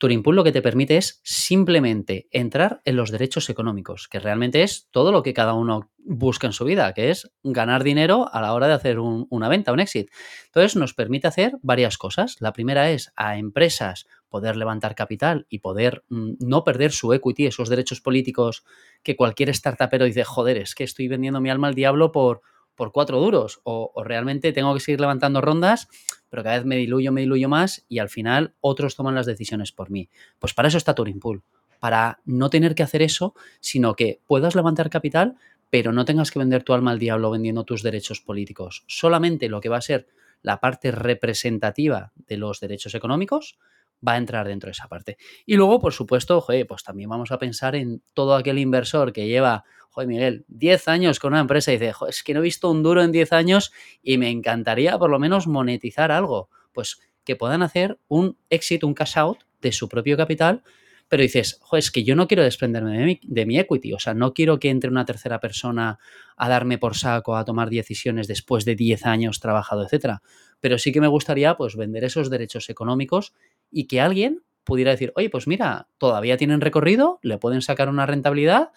Turing 0.02 0.25
Pool 0.25 0.35
lo 0.35 0.42
que 0.42 0.50
te 0.50 0.62
permite 0.62 0.97
es 0.97 1.21
simplemente 1.23 2.26
entrar 2.32 2.82
en 2.85 2.97
los 2.97 3.12
derechos 3.12 3.49
económicos, 3.50 4.09
que 4.09 4.18
realmente 4.18 4.64
es 4.64 4.88
todo 4.90 5.12
lo 5.12 5.23
que 5.23 5.32
cada 5.32 5.54
uno 5.54 5.92
busca 5.97 6.49
en 6.49 6.52
su 6.52 6.64
vida, 6.64 6.92
que 6.92 7.11
es 7.11 7.30
ganar 7.44 7.85
dinero 7.85 8.28
a 8.32 8.40
la 8.40 8.52
hora 8.52 8.66
de 8.66 8.73
hacer 8.73 8.99
una 8.99 9.49
venta, 9.49 9.73
un 9.73 9.78
exit. 9.78 10.11
Entonces 10.47 10.75
nos 10.75 10.92
permite 10.92 11.28
hacer 11.28 11.52
varias 11.62 11.99
cosas. 11.99 12.35
La 12.40 12.52
primera 12.52 12.90
es 12.90 13.12
a 13.14 13.38
empresas 13.38 14.09
poder 14.28 14.56
levantar 14.56 14.97
capital 14.97 15.47
y 15.49 15.61
poder 15.61 16.02
mm, 16.09 16.32
no 16.40 16.64
perder 16.64 16.90
su 16.90 17.12
equity, 17.12 17.47
esos 17.47 17.68
derechos 17.68 18.00
políticos 18.00 18.64
que 19.04 19.14
cualquier 19.14 19.54
startupero 19.54 20.04
dice, 20.04 20.25
joder, 20.25 20.56
es 20.56 20.75
que 20.75 20.82
estoy 20.82 21.06
vendiendo 21.06 21.40
mi 21.40 21.49
alma 21.49 21.68
al 21.68 21.76
diablo 21.76 22.11
por, 22.11 22.42
por 22.75 22.93
cuatro 22.93 23.21
duros 23.21 23.61
o, 23.64 23.93
realmente 24.05 24.52
tengo 24.52 24.75
que 24.75 24.81
seguir 24.81 25.00
levantando 25.00 25.41
rondas 25.41 25.88
pero 26.33 26.43
cada 26.43 26.57
vez 26.57 26.64
me 26.64 26.76
diluyo, 26.76 27.12
me 27.12 27.21
diluyo 27.21 27.50
más 27.50 27.85
y 27.91 27.99
al 27.99 28.09
final 28.09 28.55
otros 28.62 28.97
toman 28.97 29.14
las 29.14 29.26
decisiones 29.26 29.71
por 29.71 29.91
mí. 29.91 30.09
Pues 30.38 30.55
para 30.55 30.69
eso 30.69 30.79
está 30.79 30.95
Turing 30.95 31.21
Pool, 31.21 31.43
para 31.79 32.21
no 32.25 32.49
tener 32.49 32.75
que 32.75 32.83
hacer 32.83 33.02
eso, 33.02 33.35
sino 33.61 33.95
que 33.95 34.23
puedas 34.26 34.55
levantar 34.55 34.88
capital, 34.88 35.37
pero 35.69 35.93
no 35.93 36.07
tengas 36.07 36.31
que 36.31 36.38
vender 36.38 36.62
tu 36.62 36.73
alma 36.73 36.91
al 36.91 36.99
diablo 36.99 37.31
vendiendo 37.31 37.64
tus 37.64 37.83
derechos 37.83 38.23
políticos. 38.23 38.83
Solamente 38.87 39.50
lo 39.50 39.61
que 39.61 39.69
va 39.69 39.76
a 39.76 39.83
ser 39.83 40.09
la 40.41 40.59
parte 40.59 40.91
representativa 40.91 42.12
de 42.14 42.38
los 42.38 42.61
derechos 42.61 42.95
económicos 42.95 43.59
va 44.06 44.12
a 44.12 44.16
entrar 44.16 44.47
dentro 44.47 44.68
de 44.68 44.73
esa 44.73 44.88
parte. 44.88 45.16
Y 45.47 45.56
luego, 45.56 45.80
por 45.80 45.92
supuesto, 45.92 46.44
pues 46.68 46.82
también 46.82 47.09
vamos 47.09 47.30
a 47.32 47.38
pensar 47.38 47.76
en 47.76 48.02
todo 48.14 48.35
aquel 48.35 48.59
inversor 48.59 49.12
que 49.12 49.26
lleva 49.26 49.64
joder, 49.92 50.09
Miguel, 50.09 50.44
10 50.49 50.88
años 50.88 51.18
con 51.21 51.35
una 51.35 51.40
empresa 51.40 51.71
y 51.71 51.78
dice, 51.78 51.92
es 52.09 52.23
que 52.23 52.32
no 52.32 52.40
he 52.40 52.42
visto 52.42 52.71
un 52.71 52.82
duro 52.82 53.02
en 53.02 53.12
10 53.12 53.32
años 53.32 53.73
y 54.02 54.16
me 54.16 54.30
encantaría 54.30 54.99
por 54.99 55.11
lo 55.11 55.18
menos 55.18 55.47
monetizar 55.47 56.11
algo. 56.11 56.49
Pues 56.73 56.99
que 57.25 57.37
puedan 57.37 57.62
hacer 57.62 57.99
un 58.09 58.38
exit, 58.49 58.85
un 58.85 58.94
cash 58.94 59.18
out 59.18 59.38
de 59.61 59.71
su 59.71 59.88
propio 59.88 60.16
capital, 60.16 60.62
pero 61.09 61.23
dices, 61.23 61.59
joder, 61.61 61.80
es 61.80 61.90
que 61.90 62.04
yo 62.04 62.16
no 62.16 62.26
quiero 62.26 62.42
desprenderme 62.42 62.99
de 62.99 63.04
mi, 63.04 63.21
de 63.23 63.44
mi 63.44 63.59
equity, 63.59 63.92
o 63.92 63.99
sea, 63.99 64.14
no 64.14 64.32
quiero 64.32 64.59
que 64.59 64.71
entre 64.71 64.88
una 64.88 65.04
tercera 65.04 65.40
persona 65.40 65.99
a 66.37 66.49
darme 66.49 66.78
por 66.78 66.97
saco, 66.97 67.37
a 67.37 67.44
tomar 67.44 67.68
decisiones 67.68 68.28
después 68.28 68.64
de 68.64 68.76
10 68.76 69.04
años 69.04 69.38
trabajado, 69.38 69.85
etcétera. 69.85 70.23
Pero 70.61 70.78
sí 70.78 70.90
que 70.90 71.02
me 71.02 71.09
gustaría, 71.09 71.54
pues, 71.59 71.76
vender 71.76 72.04
esos 72.04 72.30
derechos 72.30 72.71
económicos 72.71 73.35
y 73.73 73.87
que 73.87 74.00
alguien 74.00 74.43
pudiera 74.64 74.93
decir, 74.93 75.12
oye, 75.17 75.31
pues 75.31 75.49
mira, 75.49 75.88
todavía 75.99 76.37
tienen 76.37 76.61
recorrido, 76.61 77.19
le 77.23 77.38
pueden 77.38 77.62
sacar 77.62 77.88
una 77.88 78.07
rentabilidad 78.07 78.71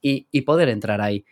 y, 0.00 0.40
poder 0.42 0.68
entrar 0.68 1.00
ahí. 1.00 1.24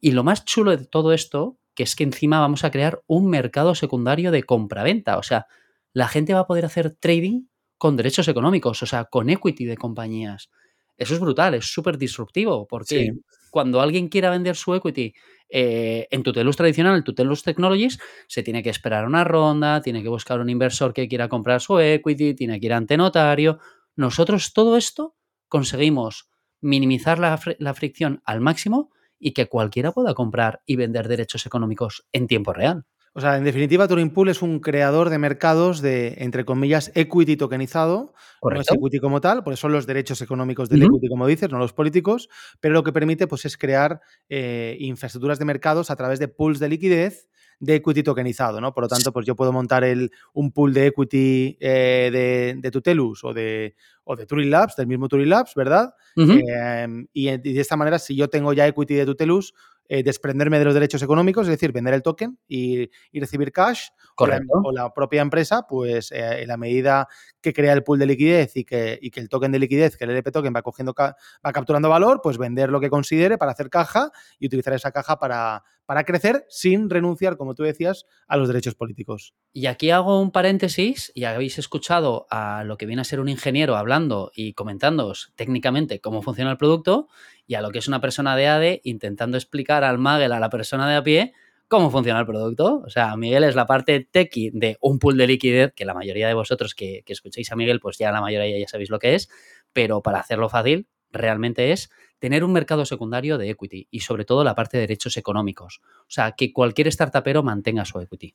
Y 0.00 0.12
lo 0.12 0.22
más 0.22 0.44
chulo 0.44 0.76
de 0.76 0.84
todo 0.84 1.12
esto, 1.12 1.58
que 1.74 1.82
es 1.82 1.96
que 1.96 2.04
encima 2.04 2.40
vamos 2.40 2.64
a 2.64 2.70
crear 2.70 3.02
un 3.06 3.28
mercado 3.28 3.74
secundario 3.74 4.30
de 4.30 4.44
compra-venta. 4.44 5.18
O 5.18 5.22
sea, 5.22 5.46
la 5.92 6.08
gente 6.08 6.34
va 6.34 6.40
a 6.40 6.46
poder 6.46 6.64
hacer 6.64 6.90
trading 6.90 7.46
con 7.78 7.96
derechos 7.96 8.28
económicos, 8.28 8.82
o 8.82 8.86
sea, 8.86 9.04
con 9.04 9.30
equity 9.30 9.64
de 9.64 9.76
compañías. 9.76 10.50
Eso 10.96 11.14
es 11.14 11.20
brutal, 11.20 11.54
es 11.54 11.72
súper 11.72 11.96
disruptivo, 11.96 12.66
porque 12.66 13.12
cuando 13.50 13.80
alguien 13.80 14.08
quiera 14.08 14.30
vender 14.30 14.56
su 14.56 14.74
equity 14.74 15.14
eh, 15.48 16.08
en 16.10 16.22
Tutelus 16.22 16.56
tradicional, 16.56 17.04
Tutelus 17.04 17.42
Technologies, 17.42 17.98
se 18.26 18.42
tiene 18.42 18.62
que 18.62 18.70
esperar 18.70 19.06
una 19.06 19.24
ronda, 19.24 19.80
tiene 19.80 20.02
que 20.02 20.08
buscar 20.08 20.40
un 20.40 20.50
inversor 20.50 20.92
que 20.92 21.08
quiera 21.08 21.28
comprar 21.28 21.60
su 21.60 21.78
equity, 21.78 22.34
tiene 22.34 22.60
que 22.60 22.66
ir 22.66 22.72
ante 22.72 22.96
notario. 22.96 23.58
Nosotros 23.96 24.52
todo 24.52 24.76
esto 24.76 25.16
conseguimos 25.48 26.30
minimizar 26.60 27.18
la, 27.18 27.74
fricción 27.74 28.22
al 28.24 28.40
máximo 28.40 28.90
y 29.18 29.32
que 29.32 29.46
cualquiera 29.46 29.92
pueda 29.92 30.14
comprar 30.14 30.62
y 30.66 30.76
vender 30.76 31.08
derechos 31.08 31.46
económicos 31.46 32.06
en 32.12 32.26
tiempo 32.26 32.52
real. 32.52 32.84
O 33.18 33.20
sea, 33.20 33.36
en 33.36 33.42
definitiva, 33.42 33.88
Turing 33.88 34.10
Pool 34.10 34.28
es 34.28 34.42
un 34.42 34.60
creador 34.60 35.10
de 35.10 35.18
mercados 35.18 35.82
de, 35.82 36.14
entre 36.18 36.44
comillas, 36.44 36.92
equity 36.94 37.36
tokenizado. 37.36 38.14
No 38.40 38.60
es 38.60 38.70
equity 38.70 39.00
como 39.00 39.20
tal, 39.20 39.42
porque 39.42 39.56
son 39.56 39.72
los 39.72 39.88
derechos 39.88 40.22
económicos 40.22 40.68
del 40.68 40.84
equity, 40.84 41.08
como 41.08 41.26
dices, 41.26 41.50
no 41.50 41.58
los 41.58 41.72
políticos, 41.72 42.28
pero 42.60 42.74
lo 42.74 42.84
que 42.84 42.92
permite 42.92 43.26
pues, 43.26 43.44
es 43.44 43.58
crear 43.58 44.00
eh, 44.28 44.76
infraestructuras 44.78 45.40
de 45.40 45.46
mercados 45.46 45.90
a 45.90 45.96
través 45.96 46.20
de 46.20 46.28
pools 46.28 46.60
de 46.60 46.68
liquidez 46.68 47.28
de 47.58 47.74
equity 47.74 48.04
tokenizado, 48.04 48.60
¿no? 48.60 48.72
Por 48.72 48.84
lo 48.84 48.88
tanto, 48.88 49.12
pues 49.12 49.26
yo 49.26 49.34
puedo 49.34 49.52
montar 49.52 49.82
el, 49.82 50.12
un 50.32 50.52
pool 50.52 50.72
de 50.72 50.86
equity 50.86 51.56
eh, 51.58 52.54
de, 52.62 52.70
Tutelus 52.70 53.24
o 53.24 53.34
de, 53.34 53.74
o 54.04 54.14
de 54.14 54.26
Turing 54.26 54.48
Labs, 54.48 54.76
del 54.76 54.86
mismo 54.86 55.08
Turing 55.08 55.28
Labs, 55.28 55.54
¿verdad? 55.56 55.92
Em, 56.14 57.08
y, 57.12 57.36
de 57.36 57.60
esta 57.60 57.76
manera, 57.76 57.98
si 57.98 58.14
yo 58.14 58.28
tengo 58.28 58.52
ya 58.52 58.66
equity 58.68 58.94
de 58.94 59.06
Tutelus, 59.06 59.54
eh, 59.88 60.02
desprenderme 60.02 60.58
de 60.58 60.64
los 60.66 60.74
derechos 60.74 61.02
económicos, 61.02 61.46
es 61.46 61.52
decir, 61.52 61.72
vender 61.72 61.94
el 61.94 62.02
token 62.02 62.38
y, 62.46 62.90
recibir 63.12 63.52
cash, 63.52 63.88
o 64.16 64.26
la, 64.72 64.92
propia 64.94 65.22
empresa, 65.22 65.66
pues 65.68 66.12
eh, 66.12 66.42
en 66.42 66.48
la 66.48 66.56
medida 66.56 67.08
que 67.40 67.52
crea 67.52 67.72
el 67.72 67.82
pool 67.82 67.98
de 67.98 68.06
liquidez 68.06 68.56
y 68.56 68.64
que, 68.64 68.98
que 69.12 69.20
el 69.20 69.28
token 69.28 69.52
de 69.52 69.58
liquidez, 69.58 69.96
que 69.96 70.04
el 70.04 70.10
LP 70.10 70.30
token 70.30 70.52
va 70.54 70.62
cogiendo, 70.62 70.94
va 70.98 71.52
capturando 71.52 71.88
valor, 71.88 72.20
pues 72.22 72.38
vender 72.38 72.70
lo 72.70 72.80
que 72.80 72.90
considere 72.90 73.38
para 73.38 73.52
hacer 73.52 73.70
caja 73.70 74.10
y 74.38 74.46
utilizar 74.46 74.74
esa 74.74 74.90
caja 74.90 75.18
para, 75.18 75.62
para 75.88 76.04
crecer 76.04 76.44
sin 76.50 76.90
renunciar, 76.90 77.38
como 77.38 77.54
tú 77.54 77.62
decías, 77.62 78.04
a 78.26 78.36
los 78.36 78.48
derechos 78.48 78.74
políticos. 78.74 79.32
Y 79.54 79.64
aquí 79.64 79.88
hago 79.90 80.20
un 80.20 80.32
paréntesis, 80.32 81.10
y 81.14 81.24
habéis 81.24 81.58
escuchado 81.58 82.26
a 82.28 82.62
lo 82.64 82.76
que 82.76 82.84
viene 82.84 83.00
a 83.00 83.06
ser 83.06 83.20
un 83.20 83.30
ingeniero 83.30 83.74
hablando 83.74 84.30
y 84.34 84.52
comentándoos 84.52 85.32
técnicamente 85.34 86.02
cómo 86.02 86.20
funciona 86.20 86.50
el 86.50 86.58
producto, 86.58 87.08
y 87.48 87.54
a 87.54 87.62
lo 87.62 87.70
que 87.70 87.78
es 87.78 87.88
una 87.88 88.00
persona 88.00 88.36
de 88.36 88.46
ADE 88.46 88.80
intentando 88.84 89.36
explicar 89.36 89.82
al 89.82 89.98
Magel, 89.98 90.32
a 90.32 90.38
la 90.38 90.50
persona 90.50 90.88
de 90.88 90.96
a 90.96 91.02
pie, 91.02 91.32
cómo 91.66 91.90
funciona 91.90 92.20
el 92.20 92.26
producto. 92.26 92.82
O 92.84 92.90
sea, 92.90 93.16
Miguel 93.16 93.42
es 93.42 93.56
la 93.56 93.66
parte 93.66 94.06
techie 94.08 94.50
de 94.52 94.76
un 94.82 94.98
pool 94.98 95.16
de 95.16 95.26
liquidez, 95.26 95.72
que 95.74 95.86
la 95.86 95.94
mayoría 95.94 96.28
de 96.28 96.34
vosotros 96.34 96.74
que, 96.74 97.02
que 97.06 97.14
escuchéis 97.14 97.50
a 97.50 97.56
Miguel, 97.56 97.80
pues 97.80 97.96
ya 97.96 98.12
la 98.12 98.20
mayoría 98.20 98.58
ya 98.58 98.68
sabéis 98.68 98.90
lo 98.90 98.98
que 98.98 99.14
es, 99.14 99.30
pero 99.72 100.02
para 100.02 100.20
hacerlo 100.20 100.50
fácil, 100.50 100.88
realmente 101.10 101.72
es 101.72 101.90
tener 102.18 102.44
un 102.44 102.52
mercado 102.52 102.84
secundario 102.84 103.38
de 103.38 103.48
equity 103.48 103.88
y 103.90 104.00
sobre 104.00 104.26
todo 104.26 104.44
la 104.44 104.54
parte 104.54 104.76
de 104.76 104.82
derechos 104.82 105.16
económicos. 105.16 105.80
O 106.00 106.10
sea, 106.10 106.32
que 106.32 106.52
cualquier 106.52 106.92
startupero 106.92 107.42
mantenga 107.42 107.86
su 107.86 107.98
equity. 107.98 108.34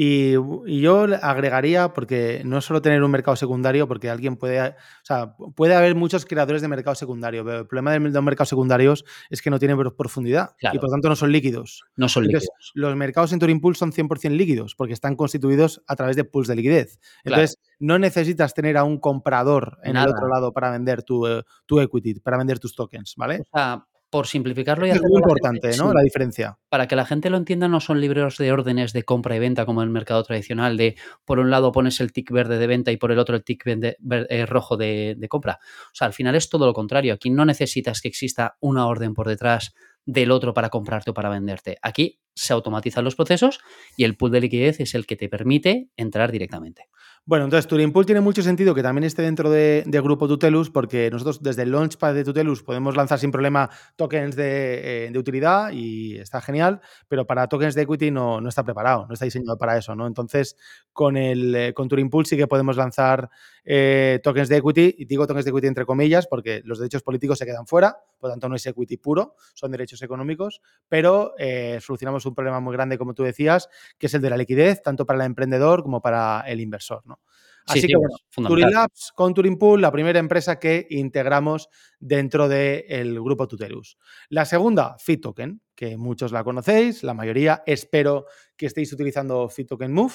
Y, 0.00 0.34
yo 0.80 1.06
agregaría, 1.22 1.92
porque 1.92 2.42
no 2.44 2.58
es 2.58 2.64
solo 2.64 2.80
tener 2.80 3.02
un 3.02 3.10
mercado 3.10 3.34
secundario, 3.34 3.88
porque 3.88 4.08
alguien 4.08 4.36
puede, 4.36 4.60
o 4.60 4.74
sea, 5.02 5.34
puede 5.56 5.74
haber 5.74 5.96
muchos 5.96 6.24
creadores 6.24 6.62
de 6.62 6.68
mercado 6.68 6.94
secundario, 6.94 7.44
pero 7.44 7.58
el 7.58 7.66
problema 7.66 7.90
de 7.90 7.98
los 7.98 8.22
mercados 8.22 8.48
secundarios 8.48 9.04
es 9.28 9.42
que 9.42 9.50
no 9.50 9.58
tienen 9.58 9.76
profundidad 9.96 10.54
y 10.72 10.78
por 10.78 10.88
tanto 10.88 11.08
no 11.08 11.16
son 11.16 11.32
líquidos. 11.32 11.82
No 11.96 12.08
son 12.08 12.28
líquidos. 12.28 12.48
Los 12.74 12.94
mercados 12.94 13.32
en 13.32 13.40
Turing 13.40 13.60
Pool 13.60 13.74
son 13.74 13.90
100% 13.90 14.30
líquidos 14.36 14.76
porque 14.76 14.92
están 14.92 15.16
constituidos 15.16 15.82
a 15.88 15.96
través 15.96 16.14
de 16.14 16.22
pools 16.22 16.46
de 16.46 16.54
liquidez. 16.54 17.00
Entonces, 17.24 17.58
no 17.80 17.98
necesitas 17.98 18.54
tener 18.54 18.76
a 18.76 18.84
un 18.84 19.00
comprador 19.00 19.78
en 19.82 19.96
el 19.96 20.06
otro 20.06 20.28
lado 20.28 20.52
para 20.52 20.70
vender 20.70 21.02
tu, 21.02 21.26
eh, 21.26 21.42
tu, 21.66 21.80
equity, 21.80 22.20
para 22.20 22.38
vender 22.38 22.60
tus 22.60 22.76
tokens, 22.76 23.14
¿vale? 23.16 23.40
O 23.40 23.58
sea, 23.58 23.84
por 24.10 24.26
simplificarlo 24.26 24.86
y 24.86 24.90
Es 24.90 25.02
muy 25.02 25.20
importante, 25.20 25.76
¿no? 25.76 25.92
La 25.92 26.02
diferencia. 26.02 26.58
Para 26.68 26.88
que 26.88 26.96
la 26.96 27.04
gente 27.04 27.30
lo 27.30 27.36
entienda, 27.36 27.68
no 27.68 27.80
son 27.80 28.00
libros 28.00 28.38
de 28.38 28.52
órdenes 28.52 28.92
de 28.92 29.02
compra 29.02 29.36
y 29.36 29.38
venta 29.38 29.66
como 29.66 29.82
en 29.82 29.88
el 29.88 29.92
mercado 29.92 30.22
tradicional, 30.22 30.76
de 30.76 30.96
por 31.24 31.38
un 31.38 31.50
lado 31.50 31.72
pones 31.72 32.00
el 32.00 32.12
tick 32.12 32.30
verde 32.30 32.58
de 32.58 32.66
venta 32.66 32.90
y 32.90 32.96
por 32.96 33.12
el 33.12 33.18
otro 33.18 33.36
el 33.36 33.44
tick 33.44 33.64
eh, 33.66 34.46
rojo 34.46 34.76
de, 34.76 35.14
de, 35.18 35.28
compra. 35.28 35.58
O 35.92 35.94
sea, 35.94 36.06
al 36.06 36.14
final 36.14 36.34
es 36.34 36.48
todo 36.48 36.66
lo 36.66 36.72
contrario. 36.72 37.14
Aquí 37.14 37.30
no 37.30 37.44
necesitas 37.44 38.00
que 38.00 38.08
exista 38.08 38.56
una 38.60 38.86
orden 38.86 39.14
por 39.14 39.28
detrás 39.28 39.74
del 40.06 40.30
otro 40.30 40.54
para 40.54 40.70
comprarte 40.70 41.10
o 41.10 41.14
para 41.14 41.28
venderte. 41.28 41.76
Aquí 41.82 42.18
se 42.34 42.54
automatizan 42.54 43.04
los 43.04 43.14
procesos 43.14 43.60
y 43.94 44.04
el 44.04 44.16
pool 44.16 44.30
de 44.30 44.40
liquidez 44.40 44.80
es 44.80 44.94
el 44.94 45.06
que 45.06 45.16
te 45.16 45.28
permite 45.28 45.90
entrar 45.98 46.32
directamente. 46.32 46.88
Bueno, 47.28 47.44
entonces 47.44 47.66
Turing 47.66 47.92
Pool 47.92 48.06
tiene 48.06 48.22
mucho 48.22 48.42
sentido 48.42 48.74
que 48.74 48.82
también 48.82 49.04
esté 49.04 49.20
dentro 49.20 49.50
de, 49.50 49.84
Grupo 50.02 50.26
Tutelus, 50.26 50.70
porque 50.70 51.10
nosotros 51.10 51.42
desde 51.42 51.64
el 51.64 51.72
Launchpad 51.72 52.14
de 52.14 52.24
Tutelus 52.24 52.62
podemos 52.62 52.96
lanzar 52.96 53.18
sin 53.18 53.30
problema 53.30 53.68
tokens 53.96 54.34
de, 54.34 55.08
eh, 55.08 55.18
utilidad 55.18 55.70
y 55.70 56.16
está 56.16 56.40
genial, 56.40 56.80
pero 57.06 57.26
para 57.26 57.46
tokens 57.46 57.74
de 57.74 57.82
equity 57.82 58.10
no, 58.10 58.40
no, 58.40 58.48
está 58.48 58.64
preparado, 58.64 59.06
no 59.06 59.12
está 59.12 59.26
diseñado 59.26 59.58
para 59.58 59.76
eso, 59.76 59.94
¿no? 59.94 60.06
Entonces, 60.06 60.56
con, 60.94 61.18
el, 61.18 61.54
eh, 61.54 61.74
con 61.74 61.86
Turing 61.86 62.08
Pool 62.08 62.24
sí 62.24 62.34
que 62.34 62.46
podemos 62.46 62.78
lanzar 62.78 63.28
eh, 63.62 64.20
tokens 64.24 64.48
de 64.48 64.56
equity, 64.56 64.94
y 64.96 65.04
digo 65.04 65.26
tokens 65.26 65.44
de 65.44 65.50
equity 65.50 65.66
entre 65.66 65.84
comillas, 65.84 66.26
porque 66.26 66.62
los 66.64 66.78
derechos 66.78 67.02
políticos 67.02 67.36
se 67.36 67.44
quedan 67.44 67.66
fuera, 67.66 67.98
por 68.18 68.28
lo 68.28 68.34
tanto 68.34 68.48
no 68.48 68.56
es 68.56 68.66
equity 68.66 68.96
puro, 68.96 69.34
son 69.54 69.70
derechos 69.70 70.02
económicos, 70.02 70.60
pero 70.88 71.34
solucionamos 71.80 72.26
un 72.26 72.34
problema 72.34 72.60
muy 72.60 72.72
grande, 72.72 72.98
como 72.98 73.14
tú 73.14 73.22
decías, 73.22 73.68
que 73.98 74.06
es 74.06 74.14
el 74.14 74.22
de 74.22 74.30
la 74.30 74.36
liquidez, 74.36 74.82
tanto 74.82 75.06
para 75.06 75.20
el 75.20 75.26
emprendedor 75.26 75.82
como 75.82 76.00
para 76.00 76.42
el 76.46 76.60
inversor. 76.60 77.02
¿no? 77.06 77.20
Así 77.68 77.86
que, 77.86 77.96
bueno, 77.96 78.16
Turing 78.48 78.70
Labs 78.70 79.12
con 79.14 79.34
Turing 79.34 79.58
Pool, 79.58 79.82
la 79.82 79.92
primera 79.92 80.18
empresa 80.18 80.58
que 80.58 80.86
integramos 80.90 81.68
dentro 81.98 82.48
del 82.48 83.20
grupo 83.20 83.46
Tutelus. 83.46 83.98
La 84.30 84.44
segunda, 84.44 84.96
FitToken, 84.98 85.60
que 85.74 85.96
muchos 85.96 86.32
la 86.32 86.44
conocéis, 86.44 87.02
la 87.02 87.14
mayoría. 87.14 87.62
Espero 87.66 88.26
que 88.56 88.66
estéis 88.66 88.92
utilizando 88.92 89.48
FitToken 89.48 89.92
Move, 89.92 90.14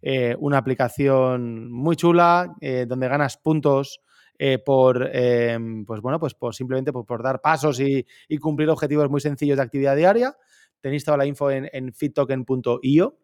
eh, 0.00 0.36
una 0.38 0.58
aplicación 0.58 1.70
muy 1.72 1.96
chula 1.96 2.54
eh, 2.60 2.86
donde 2.88 3.08
ganas 3.08 3.36
puntos. 3.36 4.00
Eh, 4.44 4.58
por, 4.58 5.08
pues 5.86 6.00
bueno, 6.00 6.18
pues 6.18 6.34
por 6.34 6.54
simplemente 6.54 6.92
por, 6.92 7.22
dar 7.22 7.40
pasos 7.40 7.78
y, 7.78 8.04
cumplir 8.40 8.70
objetivos 8.70 9.08
muy 9.08 9.20
sencillos 9.20 9.56
de 9.56 9.62
actividad 9.62 9.94
diaria. 9.94 10.36
Tenéis 10.80 11.04
toda 11.04 11.16
la 11.16 11.26
info 11.26 11.50
en, 11.50 11.68
en 11.72 11.92
fittoken.io. 11.92 13.18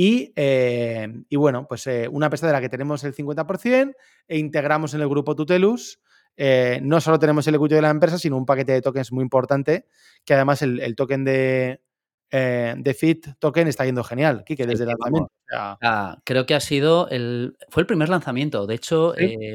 Eh, 0.00 1.08
y, 1.28 1.36
bueno, 1.36 1.66
pues 1.68 1.86
eh, 1.88 2.08
una 2.08 2.26
empresa 2.26 2.46
de 2.46 2.52
la 2.52 2.60
que 2.60 2.68
tenemos 2.68 3.02
el 3.02 3.14
50% 3.14 3.94
e 4.28 4.38
integramos 4.38 4.94
en 4.94 5.00
el 5.00 5.08
grupo 5.08 5.34
Tutelus. 5.34 6.00
Eh, 6.36 6.78
no 6.82 7.00
solo 7.00 7.18
tenemos 7.18 7.48
el 7.48 7.56
equity 7.56 7.74
de 7.74 7.82
la 7.82 7.90
empresa, 7.90 8.16
sino 8.16 8.36
un 8.36 8.46
paquete 8.46 8.72
de 8.72 8.80
tokens 8.80 9.10
muy 9.10 9.22
importante, 9.22 9.86
que 10.24 10.34
además 10.34 10.62
el, 10.62 10.94
token 10.94 11.24
de, 11.24 11.80
de 12.30 12.96
Fit 12.98 13.26
Token 13.38 13.68
está 13.68 13.84
yendo 13.84 14.04
genial, 14.04 14.44
Kike, 14.44 14.66
desde 14.66 14.84
el 14.84 14.90
lanzamiento. 14.90 15.30
Ah, 15.50 16.18
creo 16.24 16.44
que 16.46 16.54
ha 16.54 16.60
sido 16.60 17.08
el. 17.08 17.56
Fue 17.70 17.82
el 17.82 17.86
primer 17.86 18.08
lanzamiento. 18.08 18.66
De 18.66 18.74
hecho, 18.74 19.14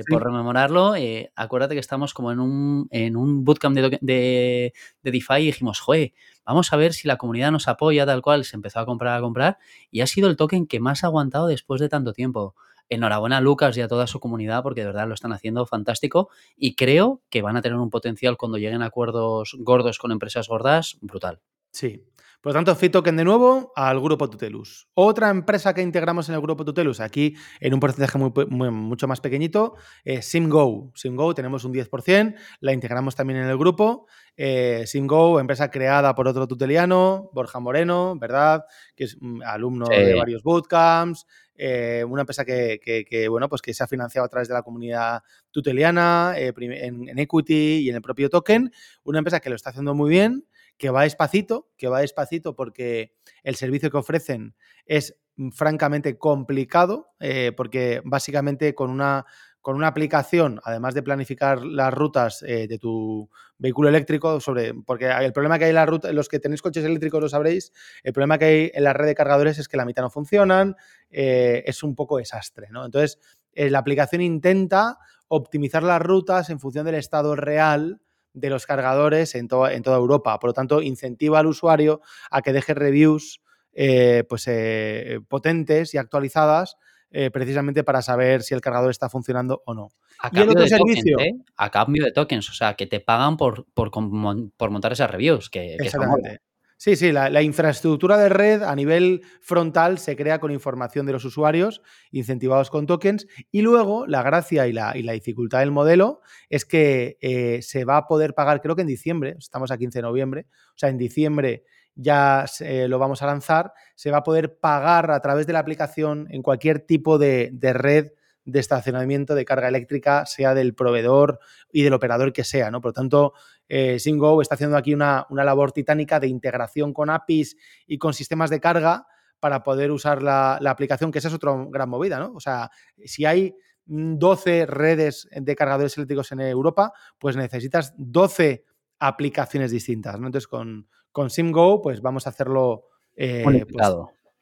por 0.10 0.24
rememorarlo, 0.24 0.94
acuérdate 1.36 1.76
que 1.76 1.80
estamos 1.80 2.14
como 2.14 2.32
en 2.32 2.40
un, 2.40 2.88
en 2.92 3.16
un 3.16 3.44
bootcamp 3.44 3.76
de, 3.76 4.00
de, 4.02 4.74
de 5.04 5.12
DeFi 5.12 5.42
y 5.42 5.46
dijimos, 5.46 5.80
joder, 5.80 6.14
vamos 6.46 6.74
a 6.74 6.78
ver 6.78 6.94
si 6.94 7.08
la 7.08 7.18
comunidad 7.18 7.52
nos 7.52 7.68
apoya, 7.68 8.06
tal 8.06 8.22
cual, 8.22 8.46
se 8.46 8.56
empezó 8.56 8.80
a 8.80 8.86
comprar, 8.86 9.18
a 9.18 9.22
comprar, 9.22 9.58
y 9.92 10.02
ha 10.02 10.08
sido 10.08 10.30
el 10.30 10.36
token 10.36 10.68
que 10.68 10.80
más 10.80 11.04
ha 11.04 11.08
aguantado 11.08 11.48
después 11.48 11.80
de 11.82 11.90
tanto 11.90 12.14
tiempo. 12.14 12.56
Enhorabuena 12.90 13.38
a 13.38 13.42
Lucas 13.42 13.78
y 13.78 13.82
a 13.82 13.88
toda 13.88 14.08
su 14.08 14.20
comunidad 14.20 14.62
porque 14.62 14.82
de 14.82 14.88
verdad 14.88 15.08
lo 15.08 15.14
están 15.14 15.32
haciendo 15.32 15.66
fantástico 15.66 16.30
y 16.58 16.76
creo 16.76 17.22
que 17.30 17.42
van 17.42 17.56
a 17.56 17.62
tener 17.62 17.78
un 17.78 17.90
potencial 17.90 18.36
cuando 18.36 18.58
lleguen 18.58 18.82
a 18.82 18.88
acuerdos 18.88 19.56
gordos 19.58 19.98
con 19.98 20.12
empresas 20.12 20.50
gordas 20.50 20.98
brutal. 21.02 21.40
Sí, 21.72 22.04
por 22.44 22.50
lo 22.50 22.56
tanto, 22.56 22.76
FitToken 22.76 23.16
de 23.16 23.24
nuevo 23.24 23.72
al 23.74 24.02
grupo 24.02 24.30
Tutelus. 24.30 24.90
Otra 24.96 25.30
empresa 25.30 25.74
que 25.74 25.82
integramos 25.82 26.28
en 26.28 26.36
el 26.36 26.42
grupo 26.42 26.66
Tutelus, 26.66 27.00
aquí 27.00 27.38
en 27.62 27.74
un 27.74 27.80
porcentaje 27.80 28.20
mucho 28.20 29.08
más 29.08 29.22
pequeñito, 29.22 29.76
es 30.04 30.26
SimGo. 30.26 30.92
SimGo 30.94 31.34
tenemos 31.34 31.64
un 31.64 31.74
10%, 31.74 32.36
la 32.60 32.74
integramos 32.74 33.16
también 33.16 33.40
en 33.40 33.48
el 33.48 33.58
grupo. 33.58 34.08
Eh, 34.36 34.84
SimGo, 34.86 35.40
empresa 35.40 35.72
creada 35.72 36.14
por 36.16 36.28
otro 36.28 36.46
tuteliano, 36.46 37.30
Borja 37.32 37.62
Moreno, 37.62 38.18
¿verdad? 38.20 38.66
Que 38.94 39.06
es 39.06 39.16
mm, 39.22 39.42
alumno 39.46 39.86
de 39.88 40.14
varios 40.14 40.44
bootcamps. 40.44 41.26
Eh, 41.56 42.04
una 42.06 42.24
empresa 42.24 42.44
que, 42.44 43.28
bueno, 43.30 43.48
pues 43.48 43.62
que 43.62 43.74
se 43.74 43.86
ha 43.86 43.88
financiado 43.88 44.26
a 44.26 44.30
través 44.30 44.50
de 44.50 44.54
la 44.54 44.64
comunidad 44.64 45.22
tuteliana, 45.50 46.34
eh, 46.36 46.52
en, 46.58 47.08
en, 47.08 47.20
equity 47.20 47.86
y 47.86 47.90
en 47.90 47.96
el 47.96 48.02
propio 48.02 48.30
token. 48.30 48.70
Una 49.06 49.20
empresa 49.20 49.40
que 49.40 49.50
lo 49.50 49.56
está 49.56 49.70
haciendo 49.70 49.94
muy 49.96 50.10
bien 50.10 50.46
que 50.78 50.90
va 50.90 51.04
despacito, 51.04 51.70
que 51.78 51.88
va 51.88 52.02
despacito 52.02 52.56
porque 52.56 53.14
el 53.44 53.56
servicio 53.56 53.90
que 53.90 53.98
ofrecen 53.98 54.56
es 54.86 55.16
mm, 55.36 55.50
francamente 55.52 56.18
complicado, 56.18 57.14
eh, 57.20 57.52
porque 57.56 58.02
básicamente 58.04 58.74
con 58.76 58.90
una, 58.90 59.26
con 59.62 59.76
una 59.76 59.88
aplicación, 59.88 60.60
además 60.64 60.94
de 60.94 61.04
planificar 61.04 61.64
las 61.64 61.94
rutas 61.94 62.44
eh, 62.44 62.68
de 62.68 62.80
tu 62.80 63.30
vehículo 63.58 63.90
eléctrico, 63.90 64.40
sobre, 64.40 64.74
porque 64.74 65.10
el 65.10 65.32
problema 65.32 65.58
que 65.58 65.66
hay 65.66 65.70
en 65.70 65.76
la 65.76 65.86
ruta, 65.86 66.12
los 66.12 66.28
que 66.28 66.40
tenéis 66.40 66.62
coches 66.62 66.84
eléctricos 66.84 67.22
lo 67.22 67.30
sabréis, 67.30 67.72
el 68.04 68.14
problema 68.14 68.38
que 68.38 68.46
hay 68.46 68.72
en 68.74 68.84
la 68.84 68.94
red 68.94 69.08
de 69.08 69.16
cargadores 69.16 69.60
es 69.60 69.68
que 69.68 69.78
la 69.78 69.86
mitad 69.86 70.04
no 70.04 70.10
funcionan, 70.10 70.76
eh, 71.10 71.64
es 71.66 71.84
un 71.84 71.96
poco 71.96 72.18
desastre, 72.18 72.68
¿no? 72.72 72.86
Entonces, 72.86 73.20
la 73.56 73.78
aplicación 73.78 74.22
intenta 74.22 74.98
optimizar 75.28 75.84
las 75.84 76.02
rutas 76.02 76.50
en 76.50 76.60
función 76.60 76.86
del 76.86 76.96
estado 76.96 77.36
real 77.36 78.02
de 78.34 78.50
los 78.50 78.66
cargadores 78.66 79.36
en, 79.36 79.48
en 79.72 79.84
toda 79.84 79.98
Europa. 79.98 80.38
Por 80.40 80.50
lo 80.50 80.54
tanto, 80.54 80.82
incentiva 80.82 81.40
al 81.40 81.48
usuario 81.48 82.02
a 82.30 82.42
que 82.42 82.54
deje 82.54 82.74
reviews 82.74 83.42
eh, 83.74 84.24
pues, 84.28 84.48
eh, 84.48 85.20
potentes 85.28 85.94
y 85.94 85.98
actualizadas 85.98 86.78
eh, 87.16 87.30
precisamente 87.30 87.84
para 87.84 88.02
saber 88.02 88.42
si 88.42 88.56
el 88.56 88.62
cargador 88.62 88.90
está 88.90 89.08
funcionando 89.08 89.62
o 89.66 89.74
no. 89.74 89.90
A 90.20 90.32
cambio, 90.32 90.60
de 90.60 90.68
servicio, 90.68 91.18
tokens, 91.18 91.44
a 91.56 91.70
cambio 91.70 92.06
de 92.06 92.12
tokens, 92.12 92.50
o 92.50 92.54
sea, 92.54 92.74
que 92.74 92.88
te 92.88 93.00
pagan 93.00 93.38
por, 93.38 93.68
por, 93.74 93.92
por 93.92 94.70
montar 94.72 94.92
esas 94.92 95.12
reviews. 95.12 95.50
Que, 95.50 95.76
que 95.78 95.86
Exactamente. 95.86 96.42
Sí, 96.84 96.98
sí, 96.98 97.14
la, 97.14 97.42
infraestructura 97.42 98.18
de 98.18 98.28
red 98.28 98.62
a 98.62 98.76
nivel 98.76 99.22
frontal 99.40 100.00
se 100.00 100.18
crea 100.18 100.42
con 100.42 100.52
información 100.52 101.06
de 101.06 101.14
los 101.14 101.24
usuarios, 101.24 101.82
incentivados 102.12 102.70
con 102.70 102.88
tokens, 102.88 103.26
y 103.52 103.62
luego 103.62 104.06
la 104.06 104.22
gracia 104.22 104.68
y 104.68 104.74
la, 104.74 104.92
dificultad 104.92 105.60
del 105.60 105.72
modelo 105.72 106.20
es 106.50 106.66
que 106.66 107.18
eh, 107.22 107.62
se 107.62 107.86
va 107.86 107.96
a 107.96 108.06
poder 108.06 108.34
pagar, 108.34 108.60
creo 108.60 108.76
que 108.76 108.82
en 108.82 108.90
diciembre, 108.90 109.38
estamos 109.40 109.72
a 109.72 109.78
15 109.78 110.00
de 110.00 110.04
noviembre, 110.04 110.46
o 110.52 110.78
sea, 110.78 110.90
en 110.90 110.98
diciembre 110.98 111.64
ya 111.96 112.44
lo 112.60 113.00
vamos 113.00 113.22
a 113.22 113.28
lanzar, 113.28 113.72
se 113.96 114.12
va 114.12 114.18
a 114.18 114.24
poder 114.24 114.60
pagar 114.60 115.10
a 115.12 115.22
través 115.22 115.48
de 115.48 115.54
la 115.54 115.60
aplicación 115.60 116.28
en 116.32 116.42
cualquier 116.42 116.82
tipo 116.82 117.18
de 117.18 117.50
red 117.62 118.12
de 118.46 118.60
estacionamiento 118.60 119.36
de 119.36 119.46
carga 119.46 119.68
eléctrica, 119.68 120.26
sea 120.26 120.54
del 120.54 120.76
proveedor 120.76 121.40
y 121.72 121.84
del 121.84 121.94
operador 121.94 122.34
que 122.34 122.44
sea, 122.44 122.72
¿no? 122.72 122.82
Por 122.82 122.90
lo 122.90 122.94
tanto, 122.94 123.34
eh, 123.70 124.00
Singo 124.00 124.42
está 124.42 124.56
haciendo 124.56 124.78
aquí 124.78 124.94
una, 124.94 125.26
labor 125.30 125.72
titánica 125.72 126.20
de 126.20 126.28
integración 126.28 126.94
con 126.94 127.10
APIs 127.10 127.56
y 127.88 127.98
con 127.98 128.14
sistemas 128.14 128.50
de 128.50 128.60
carga 128.60 129.08
para 129.40 129.64
poder 129.64 129.92
usar 129.92 130.22
la, 130.22 130.56
aplicación, 130.56 131.12
que 131.12 131.20
esa 131.20 131.28
es 131.28 131.34
otra 131.34 131.52
gran 131.70 131.90
movida, 131.90 132.20
¿no? 132.20 132.34
O 132.34 132.40
sea, 132.40 132.70
si 133.06 133.26
hay 133.26 133.56
12 133.86 134.66
redes 134.66 135.28
de 135.32 135.56
cargadores 135.56 135.98
eléctricos 135.98 136.32
en 136.32 136.42
Europa, 136.42 136.94
pues 137.20 137.36
necesitas 137.36 137.94
12 137.98 138.64
aplicaciones 139.00 139.72
distintas, 139.72 140.20
¿no? 140.20 140.28
Entonces, 140.28 140.48
con, 140.48 140.88
con 141.12 141.30
SimGo, 141.30 141.82
pues 141.82 142.02
vamos 142.02 142.26
a 142.26 142.30
hacerlo... 142.30 142.86
Eh, 143.16 143.44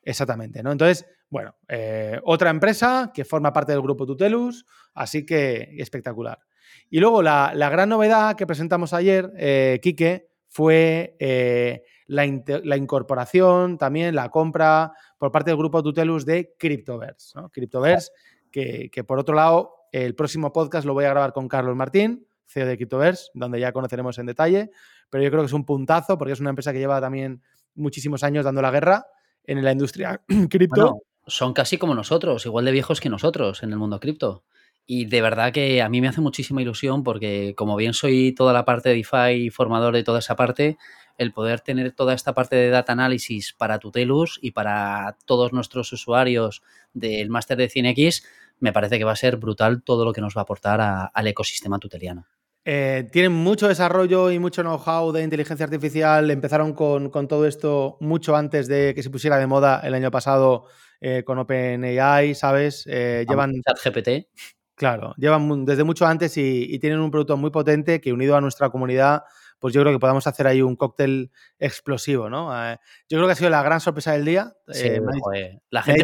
Exactamente, 0.03 0.63
¿no? 0.63 0.71
Entonces, 0.71 1.05
bueno, 1.31 1.55
eh, 1.69 2.19
otra 2.25 2.49
empresa 2.49 3.09
que 3.13 3.23
forma 3.23 3.53
parte 3.53 3.71
del 3.71 3.81
grupo 3.81 4.05
Tutelus, 4.05 4.65
así 4.93 5.25
que 5.25 5.75
espectacular. 5.77 6.39
Y 6.89 6.99
luego 6.99 7.21
la, 7.21 7.53
gran 7.55 7.87
novedad 7.87 8.35
que 8.35 8.45
presentamos 8.45 8.93
ayer, 8.93 9.31
eh, 9.37 9.79
Quique, 9.81 10.27
fue 10.49 11.15
eh, 11.19 11.83
la, 12.07 12.25
incorporación, 12.25 13.77
también 13.77 14.13
la 14.13 14.27
compra 14.27 14.91
por 15.17 15.31
parte 15.31 15.51
del 15.51 15.57
grupo 15.57 15.81
Tutelus 15.81 16.25
de 16.25 16.53
Cryptoverse. 16.59 17.39
¿no? 17.39 17.49
Cryptoverse, 17.49 18.11
que, 18.51 19.03
por 19.07 19.17
otro 19.17 19.33
lado, 19.33 19.87
el 19.93 20.15
próximo 20.15 20.51
podcast 20.51 20.85
lo 20.85 20.93
voy 20.93 21.05
a 21.05 21.11
grabar 21.11 21.31
con 21.31 21.47
Carlos 21.47 21.77
Martín, 21.77 22.27
CEO 22.45 22.65
de 22.65 22.75
Cryptoverse, 22.75 23.31
donde 23.33 23.61
ya 23.61 23.71
conoceremos 23.71 24.17
en 24.19 24.25
detalle, 24.25 24.69
pero 25.09 25.23
yo 25.23 25.29
creo 25.29 25.43
que 25.43 25.47
es 25.47 25.53
un 25.53 25.63
puntazo 25.63 26.17
porque 26.17 26.33
es 26.33 26.41
una 26.41 26.49
empresa 26.49 26.73
que 26.73 26.79
lleva 26.79 26.99
también 26.99 27.41
muchísimos 27.73 28.21
años 28.21 28.43
dando 28.43 28.61
la 28.61 28.71
guerra 28.71 29.05
en 29.45 29.63
la 29.63 29.71
industria 29.71 30.21
cripto. 30.49 31.03
Son 31.27 31.53
casi 31.53 31.77
como 31.77 31.95
nosotros, 31.95 32.45
igual 32.45 32.65
de 32.65 32.71
viejos 32.71 32.99
que 32.99 33.09
nosotros 33.09 33.63
en 33.63 33.71
el 33.71 33.77
mundo 33.77 33.99
cripto. 33.99 34.43
Y 34.85 35.05
de 35.05 35.21
verdad 35.21 35.53
que 35.53 35.81
a 35.81 35.89
mí 35.89 36.01
me 36.01 36.07
hace 36.07 36.21
muchísima 36.21 36.61
ilusión 36.61 37.03
porque 37.03 37.53
como 37.55 37.75
bien 37.75 37.93
soy 37.93 38.33
toda 38.33 38.51
la 38.51 38.65
parte 38.65 38.89
de 38.89 38.95
DeFi 38.95 39.45
y 39.45 39.49
formador 39.49 39.93
de 39.93 40.03
toda 40.03 40.19
esa 40.19 40.35
parte, 40.35 40.77
el 41.17 41.31
poder 41.31 41.61
tener 41.61 41.91
toda 41.91 42.13
esta 42.13 42.33
parte 42.33 42.55
de 42.55 42.69
data 42.69 42.91
análisis 42.93 43.53
para 43.53 43.79
Tutelus 43.79 44.39
y 44.41 44.51
para 44.51 45.17
todos 45.25 45.53
nuestros 45.53 45.93
usuarios 45.93 46.63
del 46.93 47.29
máster 47.29 47.57
de 47.57 47.69
100X, 47.69 48.23
me 48.59 48.73
parece 48.73 48.97
que 48.97 49.03
va 49.03 49.11
a 49.11 49.15
ser 49.15 49.37
brutal 49.37 49.83
todo 49.83 50.03
lo 50.03 50.13
que 50.13 50.21
nos 50.21 50.35
va 50.35 50.41
a 50.41 50.43
aportar 50.43 51.11
al 51.13 51.27
ecosistema 51.27 51.79
tuteliano. 51.79 52.25
Eh, 52.63 53.09
tienen 53.11 53.31
mucho 53.31 53.67
desarrollo 53.67 54.29
y 54.29 54.37
mucho 54.37 54.61
know-how 54.61 55.11
de 55.11 55.23
inteligencia 55.23 55.63
artificial. 55.63 56.29
Empezaron 56.29 56.73
con, 56.73 57.09
todo 57.27 57.47
esto 57.47 57.97
mucho 57.99 58.35
antes 58.35 58.67
de 58.67 58.93
que 58.93 59.01
se 59.01 59.09
pusiera 59.09 59.37
de 59.37 59.47
moda 59.47 59.81
el 59.83 59.93
año 59.95 60.11
pasado 60.11 60.65
eh, 61.01 61.23
con 61.25 61.39
OpenAI, 61.39 62.35
¿sabes? 62.35 62.85
Eh, 62.87 63.25
llevan. 63.27 63.53
GPT. 63.83 64.29
Claro, 64.75 65.13
llevan 65.17 65.65
desde 65.65 65.83
mucho 65.83 66.07
antes 66.07 66.37
y, 66.37 66.79
tienen 66.79 66.99
un 66.99 67.11
producto 67.11 67.37
muy 67.37 67.51
potente 67.51 67.99
que 67.99 68.13
unido 68.13 68.35
a 68.35 68.41
nuestra 68.41 68.69
comunidad, 68.69 69.23
pues 69.59 69.75
yo 69.75 69.81
creo 69.81 69.93
que 69.93 69.99
podemos 69.99 70.25
hacer 70.25 70.47
ahí 70.47 70.61
un 70.63 70.75
cóctel 70.75 71.29
explosivo, 71.59 72.31
¿no? 72.31 72.51
yo 73.07 73.17
creo 73.17 73.27
que 73.27 73.33
ha 73.33 73.35
sido 73.35 73.51
la 73.51 73.61
gran 73.61 73.79
sorpresa 73.79 74.13
del 74.13 74.25
día. 74.25 74.55
Sí, 74.69 74.89
La 75.69 75.83
gente 75.83 76.03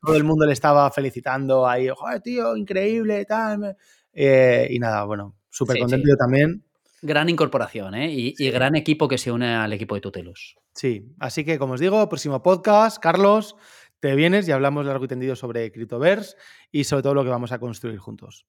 todo 0.00 0.16
el 0.16 0.24
mundo 0.24 0.46
le 0.46 0.54
estaba 0.54 0.90
felicitando 0.90 1.68
ahí, 1.68 1.88
joder, 1.94 2.22
tío, 2.22 2.56
increíble, 2.56 3.26
tal. 3.26 3.76
y 4.14 4.78
nada, 4.78 5.04
bueno, 5.04 5.38
Súper 5.50 5.78
contento 5.80 6.08
yo 6.08 6.16
también. 6.16 6.64
Gran 7.00 7.28
incorporación, 7.28 7.94
¿eh? 7.94 8.12
Y, 8.12 8.50
gran 8.50 8.74
equipo 8.74 9.08
que 9.08 9.18
se 9.18 9.30
une 9.30 9.54
al 9.54 9.72
equipo 9.72 9.94
de 9.94 10.00
Tutelus. 10.00 10.56
Sí, 10.74 11.14
así 11.18 11.44
que 11.44 11.58
como 11.58 11.74
os 11.74 11.80
digo, 11.80 12.08
próximo 12.08 12.42
podcast, 12.42 12.98
Carlos, 13.02 13.56
te 14.00 14.14
vienes 14.14 14.48
y 14.48 14.52
hablamos 14.52 14.86
largo 14.86 15.04
y 15.04 15.08
tendido 15.08 15.36
sobre 15.36 15.70
Cryptoverse 15.72 16.36
y 16.70 16.84
sobre 16.84 17.02
todo 17.02 17.14
lo 17.14 17.24
que 17.24 17.30
vamos 17.30 17.52
a 17.52 17.58
construir 17.58 17.98
juntos. 17.98 18.46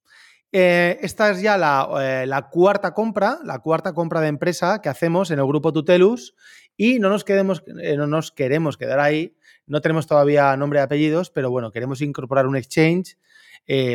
Eh, 0.52 0.98
esta 1.02 1.30
es 1.30 1.42
ya 1.42 1.58
la, 1.58 1.88
eh, 2.02 2.26
la, 2.26 2.50
cuarta 2.50 2.94
compra, 2.94 3.38
la 3.44 3.60
cuarta 3.60 3.94
compra 3.94 4.20
de 4.22 4.30
empresa 4.30 4.82
que 4.82 4.90
hacemos 4.90 5.30
en 5.30 5.38
el 5.38 5.46
grupo 5.46 5.72
Tutelus 5.72 6.36
Y 6.76 6.98
no 6.98 7.10
nos, 7.10 7.24
eh, 7.28 7.96
no 7.96 8.08
nos 8.08 8.32
queremos 8.32 8.76
quedar 8.76 9.00
ahí, 9.00 9.38
no 9.68 9.82
tenemos 9.82 10.08
todavía 10.08 10.58
nombre 10.58 10.80
y 10.80 10.82
apellidos, 10.82 11.30
pero 11.30 11.52
bueno, 11.52 11.72
queremos 11.72 12.02
incorporar 12.02 12.48
un 12.48 12.56
exchange 12.56 13.18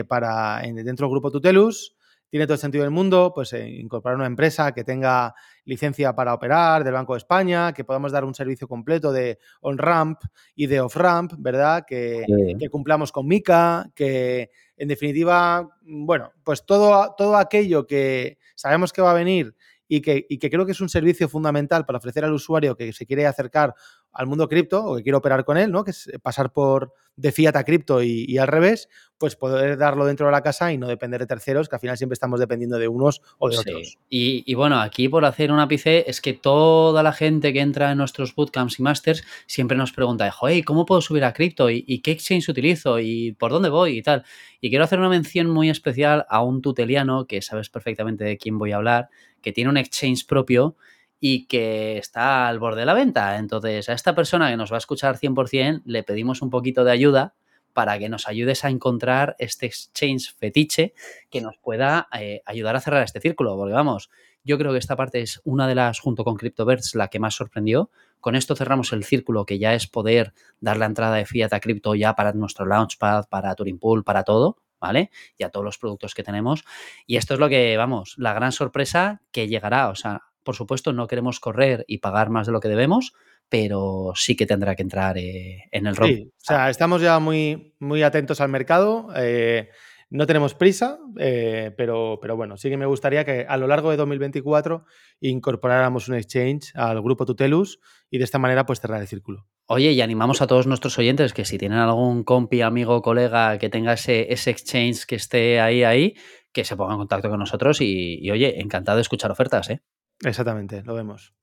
para, 0.07 0.61
dentro 0.63 1.07
del 1.07 1.11
grupo 1.11 1.33
Tutelus 1.33 1.94
tiene 2.35 2.47
todo 2.49 2.55
el 2.55 2.61
sentido 2.61 2.83
del 2.83 2.91
mundo, 2.91 3.31
pues 3.33 3.53
eh, 3.53 3.65
incorporar 3.65 4.17
una 4.17 4.27
empresa 4.27 4.73
que 4.73 4.83
tenga 4.83 5.37
licencia 5.65 6.17
para 6.17 6.35
operar 6.35 6.83
del 6.83 6.95
Banco 6.95 7.13
de 7.13 7.19
España, 7.19 7.73
que 7.73 7.85
podamos 7.85 8.11
dar 8.11 8.25
un 8.25 8.35
servicio 8.35 8.67
completo 8.67 9.13
de 9.13 9.39
on-ramp 9.61 10.19
y 10.57 10.67
de 10.67 10.81
off-ramp, 10.81 11.35
¿verdad? 11.39 11.85
Que, 11.87 12.25
que, 12.59 12.69
cumplamos 12.71 13.13
con 13.13 13.29
MICA, 13.29 13.89
que 13.95 14.51
en 14.77 14.89
definitiva, 14.89 15.79
bueno, 15.83 16.33
pues 16.43 16.67
todo, 16.67 17.15
todo 17.17 17.37
aquello 17.37 17.87
que 17.87 18.39
sabemos 18.57 18.93
que 18.93 19.01
va 19.01 19.13
a 19.13 19.15
venir 19.15 19.55
y 19.89 20.01
que, 20.01 20.27
y 20.29 20.39
que 20.39 20.51
creo 20.51 20.67
que 20.67 20.73
es 20.73 20.81
un 20.81 20.89
servicio 20.89 21.29
fundamental 21.29 21.85
para 21.85 21.99
ofrecer 21.99 22.25
al 22.25 22.33
usuario 22.33 22.77
que 22.77 22.93
se 22.93 23.07
quiere 23.07 23.27
acercar 23.27 23.75
al 24.13 24.27
mundo 24.27 24.49
cripto 24.49 24.85
o 24.85 24.97
que 24.97 25.03
quiere 25.03 25.17
operar 25.17 25.45
con 25.45 25.57
él, 25.57 25.71
¿no? 25.71 25.85
Que 25.85 25.91
es 25.91 26.11
pasar 26.23 26.53
por 26.53 26.93
de 27.17 27.31
fiat 27.31 27.55
a 27.55 27.65
cripto 27.65 28.03
y, 28.03 28.39
al 28.39 28.49
revés, 28.49 28.89
pues 29.19 29.37
poder 29.37 29.79
darlo 29.79 30.05
dentro 30.05 30.27
de 30.27 30.33
la 30.33 30.43
casa 30.43 30.73
y 30.73 30.79
no 30.79 30.89
depender 30.89 31.21
de 31.21 31.27
terceros, 31.27 31.69
que 31.69 31.77
al 31.77 31.81
final 31.81 31.97
siempre 31.97 32.15
estamos 32.15 32.41
dependiendo 32.41 32.79
de 32.79 32.89
unos 32.89 33.23
o 33.39 33.49
de 33.49 33.59
otros. 33.59 33.99
Y, 34.09 34.53
bueno, 34.55 34.81
aquí 34.81 35.09
por 35.09 35.25
hacer 35.25 35.53
un 35.53 35.61
ápice 35.61 36.05
es 36.09 36.21
que 36.21 36.33
toda 36.33 37.03
la 37.03 37.13
gente 37.13 37.53
que 37.53 37.61
entra 37.61 37.93
en 37.93 37.99
nuestros 37.99 38.35
bootcamps 38.35 38.81
y 38.81 38.83
masters 38.83 39.25
siempre 39.47 39.77
nos 39.77 39.93
pregunta, 39.93 40.31
joder, 40.31 40.65
¿cómo 40.65 40.87
puedo 40.87 41.01
subir 41.01 41.25
a 41.25 41.33
cripto? 41.33 41.71
¿Y, 41.71 41.85
¿Y, 41.87 42.01
qué 42.01 42.11
exchange 42.11 42.49
utilizo? 42.49 42.99
¿Y 42.99 43.33
por 43.33 43.53
dónde 43.53 43.69
voy? 43.69 43.99
Y 43.99 44.03
tal. 44.03 44.25
Y 44.61 44.71
quiero 44.71 44.85
hacer 44.85 44.99
una 44.99 45.09
mención 45.09 45.49
muy 45.49 45.71
especial 45.71 46.27
a 46.29 46.43
un 46.43 46.63
tuteliano 46.63 47.27
que 47.27 47.43
sabes 47.43 47.69
perfectamente 47.69 48.25
de 48.25 48.39
quién 48.39 48.59
voy 48.59 48.73
a 48.73 48.77
hablar, 48.77 49.09
que 49.45 49.53
tiene 49.53 49.69
un 49.69 49.77
exchange 49.77 50.27
propio 50.27 50.75
y 51.21 51.47
que 51.47 51.99
está 51.99 52.49
al 52.49 52.59
borde 52.59 52.81
de 52.81 52.87
la 52.87 52.95
venta. 52.95 53.37
Entonces, 53.37 53.89
a 53.91 53.93
esta 53.93 54.15
persona 54.15 54.51
que 54.51 54.57
nos 54.57 54.73
va 54.73 54.77
a 54.77 54.79
escuchar 54.79 55.19
100%, 55.19 55.83
le 55.85 56.03
pedimos 56.03 56.41
un 56.41 56.49
poquito 56.49 56.83
de 56.83 56.93
ayuda 56.93 57.35
para 57.75 57.99
que 57.99 58.09
nos 58.09 58.27
ayudes 58.27 58.65
a 58.65 58.71
encontrar 58.71 59.37
este 59.39 59.67
exchange 59.67 60.35
fetiche 60.35 60.95
que 61.29 61.43
nos 61.43 61.59
pueda 61.59 62.09
eh, 62.19 62.41
ayudar 62.47 62.75
a 62.77 62.81
cerrar 62.81 63.03
este 63.03 63.21
círculo. 63.21 63.55
Porque 63.57 63.75
vamos, 63.75 64.11
yo 64.45 64.57
creo 64.57 64.73
que 64.73 64.79
esta 64.79 64.97
parte 64.97 65.21
es 65.21 65.43
una 65.45 65.69
de 65.69 65.75
las, 65.75 66.01
junto 66.01 66.25
con 66.25 66.37
CryptoBirds, 66.37 66.95
la 66.95 67.09
que 67.09 67.19
más 67.19 67.35
sorprendió. 67.35 67.91
Con 68.21 68.35
esto 68.37 68.57
cerramos 68.57 68.93
el 68.95 69.05
círculo 69.05 69.45
que 69.45 69.59
ya 69.59 69.75
es 69.75 69.87
poder 69.87 70.33
dar 70.61 70.79
la 70.79 70.87
entrada 70.87 71.17
de 71.17 71.27
fiat 71.27 71.53
a 71.53 71.61
cripto 71.61 71.95
ya 71.95 72.15
para 72.15 72.33
nuestro 72.33 72.65
Launchpad, 72.65 73.27
para 73.29 73.55
Turing 73.55 73.79
Pool, 73.79 74.05
para 74.05 74.23
todo. 74.23 74.57
¿Vale? 74.85 75.11
Y 75.39 75.45
a 75.45 75.49
todos 75.49 75.65
los 75.65 75.79
productos 75.79 76.13
que 76.13 76.23
tenemos. 76.23 76.63
Y 77.07 77.17
esto 77.17 77.33
es 77.33 77.41
lo 77.41 77.49
que, 77.49 77.75
vamos, 77.79 78.17
la 78.19 78.35
gran 78.35 78.53
sorpresa 78.53 79.23
que 79.33 79.49
llegará. 79.49 79.89
O 79.89 79.95
sea, 79.95 80.25
por 80.43 80.57
supuesto, 80.57 80.93
no 80.93 81.07
queremos 81.07 81.41
correr 81.41 81.87
y 81.89 81.99
pagar 81.99 82.29
más 82.29 82.47
de 82.47 82.53
lo 82.53 82.61
que 82.61 82.69
debemos, 82.69 83.15
pero 83.49 84.13
sí 84.15 84.37
que 84.37 84.45
tendrá 84.45 84.77
que 84.77 84.83
entrar 84.83 85.17
eh, 85.17 85.71
en 85.73 85.87
el 85.87 85.97
rol. 85.97 86.09
Sí, 86.09 86.33
o 86.37 86.45
sea, 86.45 86.69
estamos 86.69 87.01
ya 87.01 87.19
muy, 87.19 87.75
muy 87.79 88.03
atentos 88.03 88.43
al 88.43 88.51
mercado. 88.51 89.09
Eh, 89.17 89.71
no 90.11 90.27
tenemos 90.27 90.55
prisa, 90.55 90.99
eh, 91.19 91.73
pero, 91.79 92.19
pero 92.21 92.37
bueno, 92.37 92.59
sí 92.59 92.69
que 92.69 92.77
me 92.77 92.85
gustaría 92.85 93.25
que 93.25 93.47
a 93.49 93.57
lo 93.57 93.67
largo 93.67 93.91
de 93.91 93.97
2024 93.97 94.85
incorporáramos 95.21 96.09
un 96.09 96.17
exchange 96.17 96.73
al 96.75 97.01
grupo 97.01 97.25
Tutelus 97.25 97.81
y 98.11 98.19
de 98.19 98.25
esta 98.25 98.39
manera 98.39 98.67
pues 98.67 98.81
cerrar 98.81 99.01
el 99.01 99.09
círculo. 99.09 99.47
Oye, 99.67 99.93
y 99.93 100.03
animamos 100.03 100.43
a 100.43 100.47
todos 100.47 100.67
nuestros 100.67 100.99
oyentes 100.99 101.33
que 101.33 101.47
si 101.47 101.57
tienen 101.57 101.79
algún 101.79 102.23
compi, 102.23 102.61
amigo, 102.61 103.01
colega 103.01 103.57
que 103.57 103.71
tenga 103.71 103.95
ese, 103.95 104.31
ese 104.31 104.51
exchange 104.51 105.07
que 105.07 105.17
esté 105.17 105.59
ahí, 105.59 105.85
ahí, 105.85 106.15
que 106.53 106.65
se 106.65 106.77
ponga 106.77 106.93
en 106.93 106.99
contacto 106.99 107.31
con 107.31 107.39
nosotros 107.39 107.81
y, 107.81 108.31
oye, 108.31 108.61
encantado 108.61 108.97
de 108.97 109.03
escuchar 109.03 109.31
ofertas, 109.31 109.71
¿eh? 109.71 109.83
Exactamente, 110.23 110.83
lo 110.83 110.95
vemos. 110.95 111.35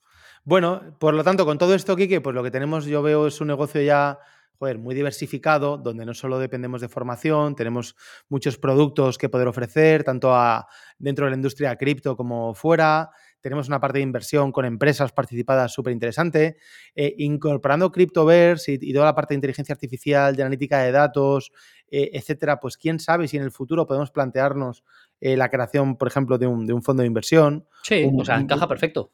Bueno, 0.43 0.95
por 0.99 1.15
lo 1.15 1.23
tanto, 1.23 1.45
con 1.45 1.57
todo 1.57 1.73
esto, 1.73 1.95
Kike, 1.95 2.21
pues 2.21 2.35
lo 2.35 2.43
que 2.43 2.51
tenemos, 2.51 2.85
yo 2.85 3.01
veo, 3.01 3.25
es 3.25 3.41
un 3.41 3.47
negocio 3.47 3.81
ya 3.81 4.19
muy 4.77 4.93
diversificado, 4.93 5.77
donde 5.77 6.05
no 6.05 6.13
solo 6.13 6.37
dependemos 6.37 6.81
de 6.81 6.89
formación, 6.89 7.55
tenemos 7.55 7.95
muchos 8.29 8.57
productos 8.57 9.17
que 9.17 9.29
poder 9.29 9.47
ofrecer, 9.47 10.03
tanto 10.03 10.35
a, 10.35 10.67
dentro 10.99 11.25
de 11.25 11.31
la 11.31 11.37
industria 11.37 11.75
cripto 11.75 12.15
como 12.15 12.53
fuera. 12.53 13.09
Tenemos 13.41 13.67
una 13.67 13.79
parte 13.79 13.97
de 13.97 14.03
inversión 14.03 14.51
con 14.51 14.65
empresas 14.65 15.11
participadas 15.11 15.73
súper 15.73 15.93
interesante. 15.93 16.57
Eh, 16.95 17.15
incorporando 17.17 17.91
CryptoVerse 17.91 18.77
y, 18.79 18.93
toda 18.93 19.05
la 19.05 19.15
parte 19.15 19.33
de 19.33 19.37
inteligencia 19.37 19.73
artificial, 19.73 20.35
de 20.35 20.43
analítica 20.43 20.79
de 20.79 20.91
datos, 20.91 21.51
eh, 21.89 22.11
etcétera, 22.13 22.59
pues 22.59 22.77
quién 22.77 22.99
sabe 22.99 23.27
si 23.27 23.37
en 23.37 23.43
el 23.43 23.51
futuro 23.51 23.85
podemos 23.87 24.11
plantearnos 24.11 24.83
eh, 25.19 25.35
la 25.35 25.49
creación, 25.49 25.97
por 25.97 26.07
ejemplo, 26.07 26.37
de 26.37 26.47
un, 26.47 26.83
fondo 26.83 27.01
de 27.01 27.07
inversión. 27.07 27.67
Sí, 27.83 28.09
o 28.15 28.23
sea, 28.23 28.39
encaja 28.39 28.67
perfecto. 28.67 29.11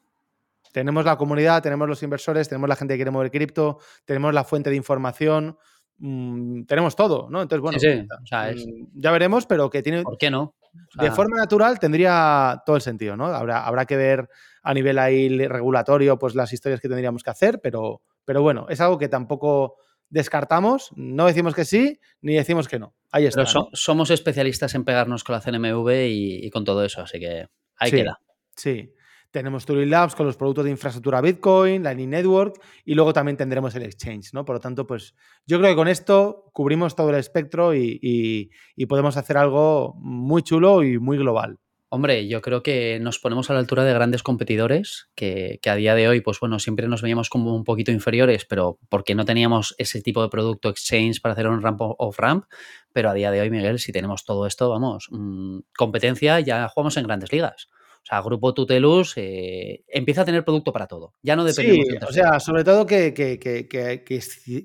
Tenemos 0.72 1.04
la 1.04 1.16
comunidad, 1.16 1.62
tenemos 1.62 1.88
los 1.88 2.02
inversores, 2.02 2.48
tenemos 2.48 2.68
la 2.68 2.76
gente 2.76 2.94
que 2.94 2.98
quiere 2.98 3.10
mover 3.10 3.30
cripto, 3.30 3.78
tenemos 4.04 4.34
la 4.34 4.44
fuente 4.44 4.68
de 4.68 4.76
información, 4.76 5.56
mm, 5.98 6.64
tenemos 6.64 6.94
todo, 6.94 7.28
¿no? 7.30 7.40
Entonces, 7.40 7.62
bueno, 7.62 7.78
mm, 7.78 9.00
ya 9.00 9.10
veremos, 9.10 9.46
pero 9.46 9.70
que 9.70 9.82
tiene... 9.82 10.02
¿Por 10.02 10.18
qué 10.18 10.30
no? 10.30 10.54
De 10.94 11.10
forma 11.10 11.36
natural 11.36 11.78
tendría 11.78 12.62
todo 12.64 12.76
el 12.76 12.82
sentido, 12.82 13.16
¿no? 13.16 13.26
Habrá, 13.26 13.66
habrá 13.66 13.84
que 13.84 13.96
ver 13.96 14.28
a 14.62 14.74
nivel 14.74 14.98
ahí 14.98 15.46
regulatorio 15.46 16.18
pues 16.18 16.34
las 16.34 16.52
historias 16.52 16.80
que 16.80 16.88
tendríamos 16.88 17.22
que 17.22 17.30
hacer, 17.30 17.60
pero, 17.62 18.02
pero 18.24 18.42
bueno, 18.42 18.66
es 18.68 18.80
algo 18.80 18.98
que 18.98 19.08
tampoco 19.08 19.76
descartamos, 20.10 20.90
no 20.96 21.26
decimos 21.26 21.54
que 21.54 21.64
sí, 21.64 22.00
ni 22.20 22.34
decimos 22.34 22.68
que 22.68 22.78
no. 22.78 22.94
Ahí 23.10 23.26
está. 23.26 23.44
somos 23.72 24.10
especialistas 24.10 24.74
en 24.74 24.84
pegarnos 24.84 25.24
con 25.24 25.34
la 25.34 25.40
CNMV 25.40 25.90
y, 26.08 26.50
con 26.50 26.64
todo 26.64 26.84
eso, 26.84 27.02
así 27.02 27.18
que 27.18 27.46
ahí 27.76 27.90
queda. 27.90 28.20
Sí. 28.56 28.92
Tenemos 29.30 29.66
Turing 29.66 29.90
Labs 29.90 30.14
con 30.14 30.26
los 30.26 30.36
productos 30.36 30.64
de 30.64 30.70
infraestructura 30.70 31.20
Bitcoin, 31.20 31.82
Lightning 31.82 32.10
Network 32.10 32.60
y 32.84 32.94
luego 32.94 33.12
también 33.12 33.36
tendremos 33.36 33.74
el 33.74 33.82
exchange, 33.82 34.32
¿no? 34.32 34.44
Por 34.44 34.56
lo 34.56 34.60
tanto, 34.60 34.86
pues 34.86 35.14
yo 35.46 35.58
creo 35.58 35.70
que 35.70 35.76
con 35.76 35.88
esto 35.88 36.50
cubrimos 36.52 36.96
todo 36.96 37.10
el 37.10 37.16
espectro 37.16 37.74
y 37.74 38.50
podemos 38.88 39.16
hacer 39.16 39.36
algo 39.36 39.94
muy 39.98 40.42
chulo 40.42 40.82
y 40.82 40.98
muy 40.98 41.18
global. 41.18 41.58
Hombre, 41.90 42.28
yo 42.28 42.42
creo 42.42 42.62
que 42.62 42.98
nos 43.00 43.18
ponemos 43.18 43.48
a 43.48 43.54
la 43.54 43.60
altura 43.60 43.82
de 43.82 43.94
grandes 43.94 44.22
competidores 44.22 45.08
que, 45.14 45.58
a 45.64 45.74
día 45.74 45.94
de 45.94 46.06
hoy, 46.06 46.20
pues 46.20 46.38
bueno, 46.38 46.58
siempre 46.58 46.86
nos 46.86 47.00
veíamos 47.00 47.30
como 47.30 47.56
un 47.56 47.64
poquito 47.64 47.90
inferiores, 47.90 48.44
pero 48.44 48.78
porque 48.90 49.14
no 49.14 49.24
teníamos 49.24 49.74
ese 49.78 50.02
tipo 50.02 50.20
de 50.20 50.28
producto 50.28 50.68
exchange 50.68 51.22
para 51.22 51.32
hacer 51.32 51.48
un 51.48 51.62
ramp 51.62 51.80
off 51.80 52.18
ramp. 52.18 52.44
Pero 52.92 53.08
a 53.08 53.14
día 53.14 53.30
de 53.30 53.40
hoy, 53.40 53.48
Miguel, 53.48 53.78
si 53.78 53.90
tenemos 53.90 54.26
todo 54.26 54.46
esto, 54.46 54.68
vamos, 54.68 55.08
mm, 55.10 55.60
competencia, 55.74 56.40
ya 56.40 56.68
jugamos 56.68 56.94
en 56.98 57.04
grandes 57.04 57.32
ligas. 57.32 57.68
O 58.08 58.14
sea, 58.14 58.22
Grupo 58.22 58.54
Tutelus 58.54 59.12
eh, 59.16 59.84
empieza 59.86 60.22
a 60.22 60.24
tener 60.24 60.42
producto 60.42 60.72
para 60.72 60.86
todo. 60.86 61.12
Ya 61.22 61.36
no 61.36 61.44
dependemos 61.44 61.86
sí, 61.90 61.96
O 62.08 62.10
sea, 62.10 62.40
sobre 62.40 62.64
todo 62.64 62.86
que, 62.86 63.12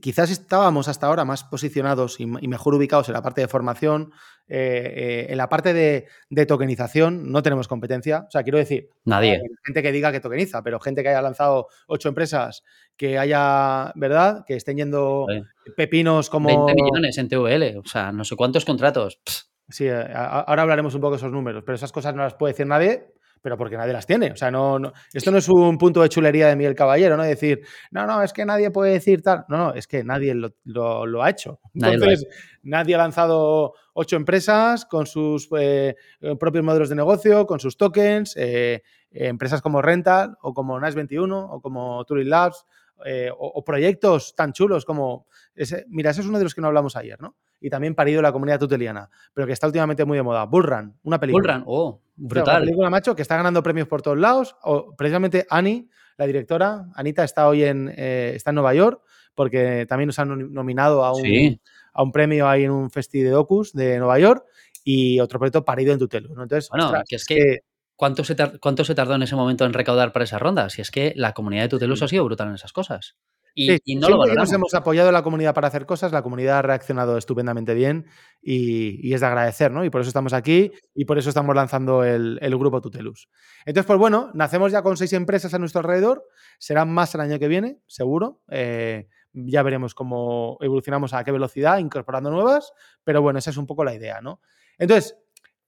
quizás 0.01 0.31
estábamos 0.31 0.87
hasta 0.87 1.07
ahora 1.07 1.25
más 1.25 1.43
posicionados 1.43 2.21
y, 2.21 2.25
mejor 2.25 2.73
ubicados 2.73 3.09
en 3.09 3.15
la 3.15 3.21
parte 3.21 3.41
de 3.41 3.49
formación. 3.49 4.13
Eh, 4.47 4.93
eh, 4.95 5.25
en 5.29 5.37
la 5.37 5.49
parte 5.49 5.73
de, 5.73 6.07
tokenización 6.45 7.33
no 7.33 7.43
tenemos 7.43 7.67
competencia. 7.67 8.23
O 8.29 8.31
sea, 8.31 8.43
quiero 8.43 8.59
decir, 8.59 8.87
nadie. 9.03 9.41
Gente 9.65 9.83
que 9.83 9.91
diga 9.91 10.13
que 10.13 10.21
tokeniza, 10.21 10.63
pero 10.63 10.79
gente 10.79 11.03
que 11.03 11.09
haya 11.09 11.21
lanzado 11.21 11.67
ocho 11.87 12.07
empresas, 12.07 12.63
que 12.95 13.19
haya, 13.19 13.91
¿verdad? 13.95 14.45
Que 14.47 14.55
estén 14.55 14.77
yendo 14.77 15.27
pepinos 15.75 16.29
como. 16.29 16.47
20 16.47 16.81
millones 16.81 17.17
en 17.17 17.27
TVL, 17.27 17.79
o 17.79 17.85
sea, 17.85 18.13
no 18.13 18.23
sé 18.23 18.37
cuántos 18.37 18.63
contratos. 18.63 19.19
Sí, 19.67 19.89
ahora 19.89 20.61
hablaremos 20.61 20.95
un 20.95 21.01
poco 21.01 21.11
de 21.11 21.17
esos 21.17 21.31
números, 21.33 21.63
pero 21.65 21.75
esas 21.75 21.91
cosas 21.91 22.15
no 22.15 22.23
las 22.23 22.35
puede 22.35 22.53
decir 22.53 22.67
nadie 22.67 23.11
pero 23.43 23.57
porque 23.57 23.75
nadie 23.75 23.91
las 23.91 24.07
tiene. 24.07 24.31
O 24.31 24.35
sea, 24.37 24.49
no, 24.49 24.79
esto 25.13 25.29
no 25.29 25.37
es 25.37 25.49
un 25.49 25.77
punto 25.77 26.01
de 26.01 26.07
chulería 26.07 26.47
de 26.47 26.55
Miguel 26.55 26.75
Caballero, 26.75 27.17
¿no? 27.17 27.23
Decir, 27.23 27.61
no, 27.91 28.07
no, 28.07 28.23
es 28.23 28.31
que 28.31 28.45
nadie 28.45 28.71
puede 28.71 28.93
decir 28.93 29.21
tal. 29.21 29.43
No, 29.49 29.57
no, 29.57 29.73
es 29.73 29.85
que 29.85 30.03
nadie 30.03 30.33
lo, 30.33 31.23
ha 31.23 31.29
hecho. 31.29 31.59
Entonces, 31.73 32.25
nadie, 32.63 32.95
ha 32.95 32.99
lanzado 32.99 33.73
ocho 33.93 34.15
empresas 34.15 34.85
con 34.85 35.05
sus 35.05 35.49
eh, 35.59 35.95
propios 36.39 36.63
modelos 36.63 36.87
de 36.87 36.95
negocio, 36.95 37.45
con 37.45 37.59
sus 37.59 37.75
tokens, 37.75 38.33
eh, 38.37 38.81
empresas 39.11 39.61
como 39.61 39.81
Rental 39.81 40.37
o 40.41 40.53
como 40.53 40.79
NAS21 40.79 41.47
o 41.51 41.61
como 41.61 42.03
Turing 42.05 42.29
Labs. 42.29 42.65
Eh, 43.05 43.29
o, 43.37 43.61
proyectos 43.65 44.33
tan 44.33 44.53
chulos 44.53 44.85
como. 44.85 45.27
Ese, 45.55 45.83
mira, 45.89 46.11
ese 46.11 46.21
es 46.21 46.27
uno 46.27 46.37
de 46.37 46.45
los 46.45 46.55
que 46.55 46.61
no 46.61 46.67
hablamos 46.67 46.95
ayer, 46.95 47.19
¿no? 47.19 47.35
y 47.63 47.69
también 47.69 47.95
parido 47.95 48.21
la 48.21 48.33
comunidad 48.33 48.59
tuteliana, 48.59 49.09
pero 49.33 49.47
que 49.47 49.53
está 49.53 49.67
últimamente 49.67 50.03
muy 50.03 50.17
de 50.17 50.23
moda. 50.23 50.45
Bullrun, 50.45 50.99
una 51.03 51.17
película. 51.17 51.59
Bullrun, 51.59 51.63
oh, 51.65 52.01
brutal. 52.15 52.55
una 52.55 52.65
película, 52.65 52.89
macho, 52.89 53.15
que 53.15 53.21
está 53.21 53.37
ganando 53.37 53.63
premios 53.63 53.87
por 53.87 54.01
todos 54.01 54.17
lados. 54.17 54.55
O, 54.63 54.95
precisamente 54.95 55.45
Annie, 55.49 55.89
la 56.17 56.27
directora, 56.27 56.87
Anita, 56.95 57.23
está 57.23 57.47
hoy 57.47 57.63
en, 57.63 57.93
eh, 57.95 58.33
está 58.35 58.51
en 58.51 58.55
Nueva 58.55 58.73
York 58.73 59.01
porque 59.35 59.85
también 59.87 60.07
nos 60.07 60.19
han 60.19 60.53
nominado 60.53 61.03
a 61.03 61.13
un, 61.13 61.59
a 61.93 62.03
un 62.03 62.11
premio 62.11 62.47
ahí 62.47 62.65
en 62.65 62.71
un 62.71 62.91
festival 62.91 63.25
de 63.25 63.31
docus 63.31 63.73
de 63.73 63.97
Nueva 63.97 64.19
York 64.19 64.45
y 64.83 65.19
otro 65.19 65.39
proyecto 65.39 65.65
parido 65.65 65.93
en 65.93 65.99
Tutelu. 65.99 66.33
¿no? 66.35 66.43
Entonces, 66.43 66.69
bueno, 66.69 66.91
que 67.07 67.15
es 67.15 67.25
que, 67.25 67.59
¿cuánto, 67.95 68.23
se 68.23 68.35
¿cuánto 68.59 68.83
se 68.83 68.95
tardó 68.95 69.15
en 69.15 69.23
ese 69.23 69.35
momento 69.35 69.65
en 69.65 69.73
recaudar 69.73 70.11
para 70.11 70.25
esa 70.25 70.39
ronda? 70.39 70.69
Si 70.69 70.81
es 70.81 70.91
que 70.91 71.13
la 71.15 71.33
comunidad 71.33 71.63
de 71.63 71.69
Tutelus 71.69 72.03
ha 72.03 72.07
sido 72.07 72.25
brutal 72.25 72.49
en 72.49 72.55
esas 72.55 72.73
cosas. 72.73 73.15
Y, 73.55 73.95
no 73.95 74.09
lo 74.09 74.17
valoramos. 74.17 74.49
Nos 74.49 74.53
hemos 74.53 74.73
apoyado 74.73 75.09
a 75.09 75.11
la 75.11 75.21
comunidad 75.21 75.53
para 75.53 75.67
hacer 75.67 75.85
cosas, 75.85 76.11
la 76.11 76.23
comunidad 76.23 76.59
ha 76.59 76.61
reaccionado 76.61 77.17
estupendamente 77.17 77.73
bien 77.73 78.05
y, 78.41 79.13
es 79.13 79.21
de 79.21 79.27
agradecer, 79.27 79.71
¿no? 79.71 79.85
Y 79.85 79.89
por 79.89 80.01
eso 80.01 80.09
estamos 80.09 80.33
aquí 80.33 80.71
y 80.95 81.05
por 81.05 81.17
eso 81.17 81.29
estamos 81.29 81.55
lanzando 81.55 82.03
el, 82.03 82.39
grupo 82.57 82.81
Tutelus. 82.81 83.29
Entonces, 83.65 83.85
pues 83.85 83.99
bueno, 83.99 84.31
nacemos 84.33 84.71
ya 84.71 84.81
con 84.81 84.97
seis 84.97 85.13
empresas 85.13 85.53
a 85.53 85.59
nuestro 85.59 85.79
alrededor, 85.79 86.25
serán 86.57 86.91
más 86.91 87.13
el 87.15 87.21
año 87.21 87.39
que 87.39 87.47
viene, 87.47 87.79
seguro. 87.87 88.41
Eh, 88.49 89.07
ya 89.33 89.63
veremos 89.63 89.95
cómo 89.95 90.57
evolucionamos 90.61 91.13
a 91.13 91.23
qué 91.23 91.31
velocidad, 91.31 91.77
incorporando 91.77 92.29
nuevas, 92.31 92.73
pero 93.03 93.21
bueno, 93.21 93.39
esa 93.39 93.49
es 93.49 93.57
un 93.57 93.67
poco 93.67 93.83
la 93.83 93.93
idea, 93.93 94.21
¿no? 94.21 94.41
Entonces, 94.77 95.17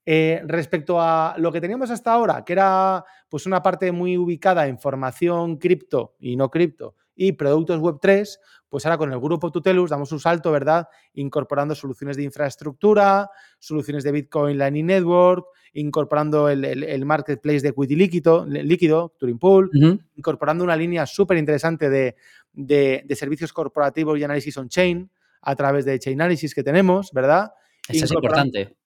eh, 0.04 0.40
respecto 0.46 1.00
a 1.00 1.34
lo 1.38 1.50
que 1.50 1.60
teníamos 1.60 1.90
hasta 1.90 2.12
ahora, 2.12 2.44
que 2.44 2.52
era 2.52 3.04
pues 3.28 3.44
una 3.44 3.62
parte 3.62 3.90
muy 3.90 4.16
ubicada 4.16 4.68
en 4.68 4.78
formación 4.78 5.56
cripto 5.56 6.14
y 6.20 6.36
no 6.36 6.48
cripto 6.48 6.94
y 7.16 7.32
productos 7.32 7.80
web 7.80 7.96
3, 8.00 8.38
pues 8.68 8.84
ahora 8.84 8.98
con 8.98 9.12
el 9.12 9.18
grupo 9.18 9.50
Tutelus 9.50 9.90
damos 9.90 10.12
un 10.12 10.20
salto, 10.20 10.52
¿verdad? 10.52 10.86
Incorporando 11.14 11.74
soluciones 11.74 12.16
de 12.16 12.24
infraestructura, 12.24 13.30
soluciones 13.58 14.04
de 14.04 14.12
Bitcoin 14.12 14.58
Lightning 14.58 14.86
Network, 14.86 15.46
incorporando 15.72 16.48
el, 16.48 17.04
marketplace 17.04 17.60
de 17.60 17.68
equity 17.68 17.96
líquido, 17.96 18.46
líquido 18.46 19.14
Turing 19.18 19.38
Pool, 19.38 20.00
incorporando 20.14 20.62
una 20.62 20.76
línea 20.76 21.06
súper 21.06 21.38
interesante 21.38 21.90
de, 21.90 22.16
de, 22.52 23.16
servicios 23.16 23.52
corporativos 23.52 24.18
y 24.18 24.24
análisis 24.24 24.56
on-chain 24.56 25.10
a 25.42 25.56
través 25.56 25.84
de 25.84 25.98
Chainalysis 25.98 26.54
que 26.54 26.62
tenemos, 26.62 27.10
¿verdad? 27.12 27.52
Eso 27.88 28.04
es 28.04 28.12
importante 28.12 28.76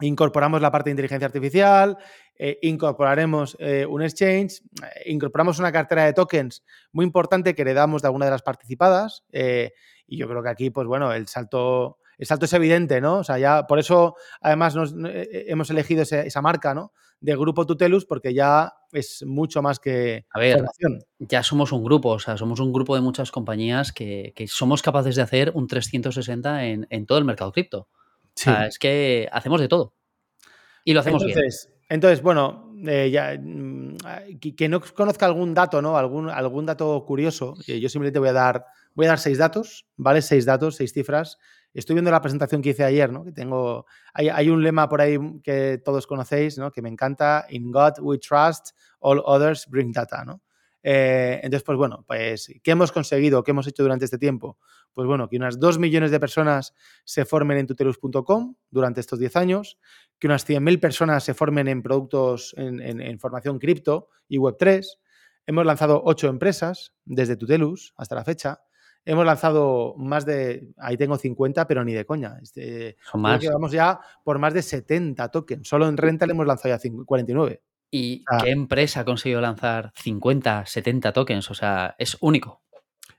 incorporamos 0.00 0.60
la 0.60 0.70
parte 0.70 0.90
de 0.90 0.92
inteligencia 0.92 1.26
artificial, 1.26 1.98
eh, 2.36 2.58
incorporaremos 2.62 3.56
eh, 3.58 3.84
un 3.86 4.02
exchange, 4.02 4.62
eh, 4.82 5.10
incorporamos 5.10 5.58
una 5.58 5.72
cartera 5.72 6.04
de 6.04 6.12
tokens 6.12 6.64
muy 6.92 7.04
importante 7.04 7.54
que 7.54 7.62
heredamos 7.62 8.02
de 8.02 8.08
alguna 8.08 8.26
de 8.26 8.30
las 8.30 8.42
participadas 8.42 9.24
y 9.30 10.16
yo 10.16 10.28
creo 10.28 10.42
que 10.42 10.48
aquí, 10.48 10.70
pues 10.70 10.86
bueno, 10.86 11.12
el 11.12 11.26
salto, 11.26 11.98
el 12.16 12.26
salto 12.26 12.46
es 12.46 12.52
evidente, 12.52 13.00
¿no? 13.00 13.18
O 13.18 13.24
sea, 13.24 13.38
ya 13.38 13.66
por 13.66 13.78
eso 13.78 14.14
además 14.40 14.74
nos, 14.74 14.94
hemos 14.96 15.68
elegido 15.70 16.02
esa 16.02 16.42
marca, 16.42 16.74
¿no? 16.74 16.92
De 17.20 17.36
Grupo 17.36 17.66
Tutelus 17.66 18.06
porque 18.06 18.32
ya 18.32 18.72
es 18.92 19.24
mucho 19.26 19.60
más 19.60 19.80
que 19.80 20.24
A 20.30 20.38
ver, 20.38 20.64
ya 21.18 21.42
somos 21.42 21.72
un 21.72 21.84
grupo, 21.84 22.10
o 22.10 22.18
sea, 22.20 22.36
somos 22.38 22.60
un 22.60 22.72
grupo 22.72 22.94
de 22.94 23.02
muchas 23.02 23.32
compañías 23.32 23.92
que, 23.92 24.32
somos 24.46 24.80
capaces 24.80 25.16
de 25.16 25.22
hacer 25.22 25.52
un 25.54 25.66
360 25.66 26.66
en, 26.66 26.86
en 26.88 27.06
todo 27.06 27.18
el 27.18 27.24
mercado 27.24 27.52
cripto 27.52 27.88
es 28.46 28.78
que 28.78 29.28
hacemos 29.32 29.60
de 29.60 29.68
todo. 29.68 29.94
Y 30.84 30.94
lo 30.94 31.00
hacemos 31.00 31.22
entonces, 31.22 31.68
bien. 31.68 31.78
Entonces, 31.90 32.22
bueno, 32.22 32.72
eh, 32.86 33.10
ya, 33.10 33.36
mm, 33.40 33.96
que 34.56 34.68
no 34.68 34.80
conozca 34.80 35.26
algún 35.26 35.54
dato, 35.54 35.80
¿no? 35.82 35.96
Algún, 35.96 36.28
algún 36.30 36.66
dato 36.66 37.04
curioso. 37.06 37.54
Eh, 37.66 37.80
yo 37.80 37.88
simplemente 37.88 38.18
voy 38.18 38.28
a 38.28 38.32
dar, 38.32 38.64
voy 38.94 39.06
a 39.06 39.10
dar 39.10 39.18
seis 39.18 39.38
datos, 39.38 39.86
¿vale? 39.96 40.22
Seis 40.22 40.44
datos, 40.44 40.76
seis 40.76 40.92
cifras. 40.92 41.38
Estoy 41.74 41.94
viendo 41.94 42.10
la 42.10 42.20
presentación 42.20 42.62
que 42.62 42.70
hice 42.70 42.84
ayer, 42.84 43.12
¿no? 43.12 43.24
Que 43.24 43.32
tengo. 43.32 43.86
Hay, 44.12 44.28
hay 44.28 44.48
un 44.50 44.62
lema 44.62 44.88
por 44.88 45.00
ahí 45.00 45.18
que 45.42 45.80
todos 45.84 46.06
conocéis, 46.06 46.58
¿no? 46.58 46.70
Que 46.70 46.82
me 46.82 46.88
encanta. 46.88 47.46
In 47.50 47.70
God 47.70 47.94
we 48.00 48.18
trust, 48.18 48.70
all 49.00 49.22
others 49.24 49.66
bring 49.68 49.92
data, 49.92 50.24
¿no? 50.24 50.42
Eh, 50.82 51.40
entonces, 51.42 51.64
pues 51.64 51.76
bueno, 51.76 52.04
pues, 52.06 52.52
¿qué 52.62 52.70
hemos 52.70 52.92
conseguido? 52.92 53.42
¿Qué 53.42 53.50
hemos 53.50 53.66
hecho 53.66 53.82
durante 53.82 54.04
este 54.04 54.18
tiempo? 54.18 54.58
Pues 54.92 55.06
bueno, 55.06 55.28
que 55.28 55.36
unas 55.36 55.58
2 55.58 55.78
millones 55.78 56.10
de 56.10 56.20
personas 56.20 56.74
se 57.04 57.24
formen 57.24 57.58
en 57.58 57.66
tutelus.com 57.66 58.54
durante 58.70 59.00
estos 59.00 59.18
10 59.18 59.36
años, 59.36 59.78
que 60.18 60.26
unas 60.26 60.48
100.000 60.48 60.80
personas 60.80 61.24
se 61.24 61.34
formen 61.34 61.68
en 61.68 61.82
productos 61.82 62.54
en, 62.56 63.18
formación 63.18 63.58
cripto 63.58 64.08
y 64.28 64.38
Web3. 64.38 64.84
Hemos 65.46 65.66
lanzado 65.66 66.02
8 66.04 66.28
empresas 66.28 66.94
desde 67.04 67.36
Tutelus 67.36 67.94
hasta 67.96 68.14
la 68.14 68.24
fecha. 68.24 68.60
Hemos 69.04 69.24
lanzado 69.24 69.94
más 69.96 70.26
de, 70.26 70.68
ahí 70.76 70.96
tengo 70.98 71.16
50, 71.16 71.66
pero 71.66 71.82
ni 71.82 71.94
de 71.94 72.04
coña. 72.04 72.36
Este, 72.42 72.96
Son 73.10 73.22
más. 73.22 73.42
vamos 73.46 73.72
ya 73.72 73.98
por 74.22 74.38
más 74.38 74.52
de 74.52 74.60
70 74.60 75.30
tokens. 75.30 75.66
Solo 75.66 75.88
en 75.88 75.96
rental 75.96 76.30
hemos 76.30 76.46
lanzado 76.46 76.76
ya 76.76 76.90
49. 77.06 77.62
¿Y 77.90 78.24
ah. 78.30 78.38
qué 78.42 78.50
empresa 78.50 79.00
ha 79.00 79.04
conseguido 79.04 79.40
lanzar 79.40 79.92
50, 79.96 80.66
70 80.66 81.12
tokens? 81.12 81.50
O 81.50 81.54
sea, 81.54 81.94
es 81.98 82.16
único. 82.20 82.62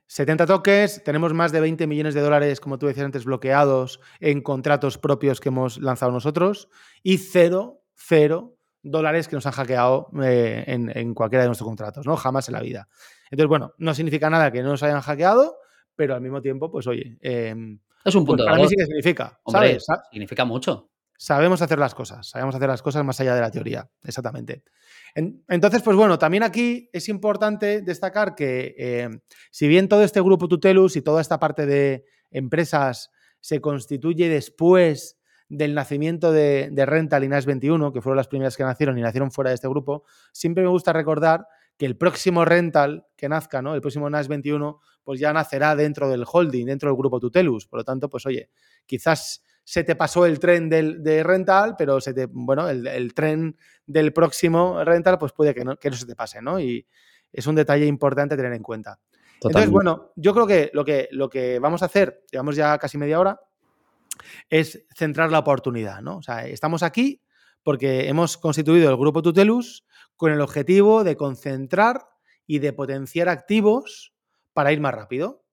70 0.08 0.47
tokens, 0.47 1.03
tenemos 1.03 1.34
más 1.34 1.51
de 1.51 1.62
20 1.62 1.86
millones 1.86 2.15
de 2.15 2.21
dólares, 2.21 2.60
como 2.60 2.79
tú 2.79 2.88
decías 2.88 3.05
antes, 3.05 3.25
bloqueados 3.25 3.99
en 4.19 4.41
contratos 4.41 4.97
propios 4.97 5.39
que 5.39 5.49
hemos 5.49 5.77
lanzado 5.77 6.12
nosotros 6.12 6.69
y 7.03 7.17
cero, 7.17 7.84
cero 7.93 8.55
dólares 8.82 9.27
que 9.27 9.36
nos 9.36 9.45
han 9.45 9.51
hackeado 9.51 10.10
eh, 10.23 10.63
en, 10.67 11.13
cualquiera 11.13 11.43
de 11.43 11.49
nuestros 11.49 11.67
contratos, 11.67 12.08
¿no? 12.08 12.15
Jamás 12.15 12.47
en 12.47 12.53
la 12.53 12.62
vida. 12.62 12.88
Entonces, 13.29 13.49
bueno, 13.49 13.73
no 13.77 13.93
significa 13.93 14.32
nada 14.32 14.51
que 14.51 14.63
no 14.63 14.69
nos 14.69 14.82
hayan 14.82 15.01
hackeado, 15.01 15.58
pero 15.95 16.15
al 16.15 16.21
mismo 16.21 16.41
tiempo, 16.41 16.71
pues 16.71 16.88
oye. 16.88 17.17
Em, 17.21 17.79
es 18.03 18.15
un 18.15 18.25
punto 18.25 18.43
pues 18.43 18.51
para 18.51 18.63
mí 18.63 18.67
sí 18.67 18.75
que 18.75 18.86
significa. 18.86 19.39
¿sabes? 19.45 19.86
Significa 20.12 20.45
mucho 20.45 20.89
sabemos 21.21 21.62
hacer 21.62 21.77
las 21.77 21.93
cosas, 21.93 22.29
sabemos 22.29 22.55
hacer 22.55 22.69
las 22.69 22.82
cosas 22.82 23.03
más 23.03 23.19
allá 23.19 23.36
de 23.36 23.41
la 23.41 23.51
teoría, 23.51 23.89
exactamente. 24.05 24.63
entonces, 25.13 25.82
pues 25.82 25.97
bueno, 25.97 26.17
también 26.17 26.43
aquí 26.43 26.89
es 26.93 27.10
importante 27.10 27.82
destacar 27.82 28.36
que 28.36 28.73
eh, 28.77 29.10
si 29.51 29.67
bien 29.67 29.89
todo 29.89 30.01
este 30.03 30.21
grupo 30.21 30.47
Tutelus 30.47 30.95
y 30.95 31.01
toda 31.01 31.19
esta 31.19 31.38
parte 31.38 31.65
de 31.65 32.05
empresas 32.32 33.12
se 33.41 33.60
constituye 33.60 34.29
después 34.29 35.19
del 35.49 35.75
nacimiento 35.75 36.32
de, 36.32 36.71
Rental 36.86 37.25
y 37.25 37.27
NAS 37.27 37.45
21, 37.45 37.91
que 37.91 38.01
fueron 38.01 38.15
las 38.15 38.29
primeras 38.29 38.55
que 38.55 38.63
nacieron 38.63 38.97
y 38.97 39.01
nacieron 39.01 39.29
fuera 39.29 39.49
de 39.49 39.55
este 39.55 39.67
grupo, 39.67 40.05
siempre 40.32 40.63
me 40.63 40.69
gusta 40.69 40.93
recordar 40.93 41.47
que 41.77 41.86
el 41.86 41.97
próximo 41.97 42.45
Rental 42.45 43.08
que 43.17 43.27
nazca, 43.27 43.62
¿no? 43.62 43.75
El 43.75 43.82
próximo 43.82 44.10
NAS 44.10 44.29
21, 44.29 44.79
pues 45.03 45.19
ya 45.19 45.34
nacerá 45.34 45.75
dentro 45.75 46.10
del 46.10 46.23
holding, 46.25 46.67
dentro 46.67 46.89
del 46.89 46.97
grupo 46.97 47.19
Tutelus. 47.19 47.67
Por 47.67 47.79
lo 47.79 47.84
tanto, 47.84 48.10
pues 48.10 48.25
oye, 48.25 48.49
quizás 48.86 49.43
se 49.69 49.84
te 49.84 49.95
pasó 49.95 50.25
el 50.25 50.39
tren 50.39 50.67
del, 50.67 51.03
de 51.03 51.21
rental, 51.21 51.75
pero 51.77 52.01
se 52.01 52.12
te, 52.12 52.25
bueno, 52.25 52.67
el, 52.67 53.13
tren 53.13 53.55
del 53.86 54.12
próximo 54.13 54.84
rental, 54.84 55.19
pues 55.19 55.32
puede 55.32 55.53
que 55.53 55.63
no, 55.63 55.77
que 55.77 55.91
no 55.91 55.95
se 55.95 56.08
te 56.08 56.15
pase, 56.15 56.41
¿no? 56.41 56.60
Y 56.60 56.88
es 57.32 57.45
un 57.45 57.53
detalle 57.53 57.86
importante 57.86 58.36
tener 58.36 58.53
en 58.53 58.63
cuenta. 58.63 58.99
Entonces, 59.36 59.69
bueno, 59.69 60.12
yo 60.15 60.34
creo 60.34 60.47
que 60.47 60.71
lo, 60.73 60.84
que 60.84 61.08
lo 61.12 61.29
que 61.29 61.60
vamos 61.60 61.84
a 61.84 61.86
hacer, 61.86 62.23
llevamos 62.32 62.55
ya 62.55 62.79
casi 62.79 62.97
media 62.97 63.19
hora, 63.19 63.39
es 64.49 64.88
centrar 64.95 65.32
la 65.32 65.38
oportunidad, 65.38 66.01
¿no? 66.01 66.17
O 66.17 66.23
sea, 66.23 66.47
estamos 66.47 66.82
aquí 66.82 67.21
porque 67.62 68.10
hemos 68.10 68.39
constituido 68.39 68.89
el 68.89 68.97
grupo 68.97 69.21
Tutelus 69.21 69.86
con 70.15 70.32
el 70.32 70.41
objetivo 70.41 71.03
de 71.03 71.15
concentrar 71.15 72.08
y 72.47 72.58
de 72.58 72.73
potenciar 72.73 73.29
activos 73.29 74.15
para 74.53 74.71
ir 74.71 74.82
más 74.82 74.95
rápido, 74.95 75.45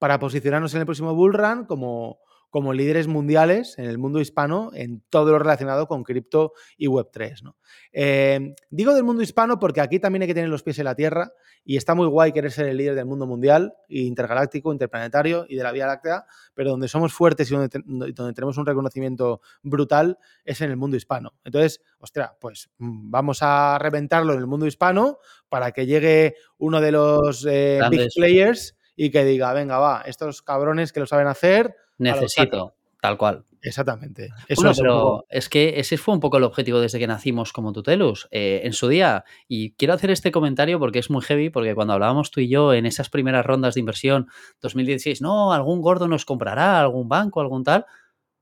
para 0.00 0.18
posicionarnos 0.18 0.74
en 0.74 0.80
el 0.80 0.86
próximo 0.86 1.14
bull 1.14 1.34
run 1.34 1.66
como, 1.66 2.18
como 2.50 2.72
líderes 2.72 3.06
mundiales 3.06 3.78
en 3.78 3.86
el 3.86 3.96
mundo 3.96 4.20
hispano 4.20 4.70
en 4.74 5.02
todo 5.08 5.30
lo 5.30 5.38
relacionado 5.38 5.86
con 5.86 6.02
cripto 6.02 6.52
y 6.76 6.88
Web3. 6.88 7.42
¿no? 7.42 7.56
Eh, 7.92 8.54
digo 8.70 8.92
del 8.92 9.04
mundo 9.04 9.22
hispano 9.22 9.58
porque 9.58 9.80
aquí 9.80 10.00
también 10.00 10.22
hay 10.22 10.28
que 10.28 10.34
tener 10.34 10.50
los 10.50 10.62
pies 10.62 10.78
en 10.80 10.84
la 10.84 10.94
tierra 10.94 11.32
y 11.64 11.76
está 11.76 11.94
muy 11.94 12.08
guay 12.08 12.32
querer 12.32 12.50
ser 12.50 12.66
el 12.66 12.76
líder 12.76 12.94
del 12.96 13.06
mundo 13.06 13.26
mundial, 13.26 13.74
intergaláctico, 13.88 14.72
interplanetario 14.72 15.46
y 15.48 15.56
de 15.56 15.62
la 15.62 15.72
Vía 15.72 15.86
Láctea, 15.86 16.26
pero 16.54 16.70
donde 16.70 16.88
somos 16.88 17.12
fuertes 17.12 17.50
y 17.50 17.54
donde, 17.54 17.70
donde 17.84 18.32
tenemos 18.32 18.58
un 18.58 18.66
reconocimiento 18.66 19.40
brutal 19.62 20.18
es 20.44 20.60
en 20.60 20.70
el 20.70 20.76
mundo 20.76 20.96
hispano. 20.96 21.34
Entonces, 21.44 21.80
ostras, 21.98 22.32
pues 22.40 22.70
mm, 22.78 23.10
vamos 23.10 23.38
a 23.42 23.78
reventarlo 23.78 24.32
en 24.32 24.40
el 24.40 24.46
mundo 24.46 24.66
hispano 24.66 25.18
para 25.48 25.70
que 25.72 25.86
llegue 25.86 26.34
uno 26.58 26.80
de 26.80 26.92
los 26.92 27.46
eh, 27.48 27.80
big 27.90 28.08
players 28.14 28.76
y 28.96 29.10
que 29.10 29.24
diga, 29.24 29.52
venga, 29.52 29.78
va, 29.78 30.02
estos 30.06 30.42
cabrones 30.42 30.92
que 30.92 31.00
lo 31.00 31.06
saben 31.06 31.26
hacer, 31.26 31.74
necesito, 32.00 32.74
tal 33.00 33.16
cual. 33.16 33.44
Exactamente. 33.62 34.30
Eso 34.48 34.70
es 34.70 34.78
pero 34.78 35.26
es 35.28 35.48
que 35.48 35.78
ese 35.78 35.98
fue 35.98 36.14
un 36.14 36.20
poco 36.20 36.38
el 36.38 36.44
objetivo 36.44 36.80
desde 36.80 36.98
que 36.98 37.06
nacimos 37.06 37.52
como 37.52 37.72
Tutelus 37.72 38.28
eh, 38.30 38.62
en 38.64 38.72
su 38.72 38.88
día. 38.88 39.24
Y 39.48 39.72
quiero 39.72 39.94
hacer 39.94 40.10
este 40.10 40.32
comentario 40.32 40.78
porque 40.78 40.98
es 40.98 41.10
muy 41.10 41.22
heavy, 41.22 41.50
porque 41.50 41.74
cuando 41.74 41.92
hablábamos 41.92 42.30
tú 42.30 42.40
y 42.40 42.48
yo 42.48 42.72
en 42.72 42.86
esas 42.86 43.10
primeras 43.10 43.44
rondas 43.44 43.74
de 43.74 43.80
inversión 43.80 44.28
2016, 44.62 45.20
no, 45.20 45.52
algún 45.52 45.82
gordo 45.82 46.08
nos 46.08 46.24
comprará, 46.24 46.80
algún 46.80 47.08
banco, 47.08 47.40
algún 47.40 47.64
tal. 47.64 47.84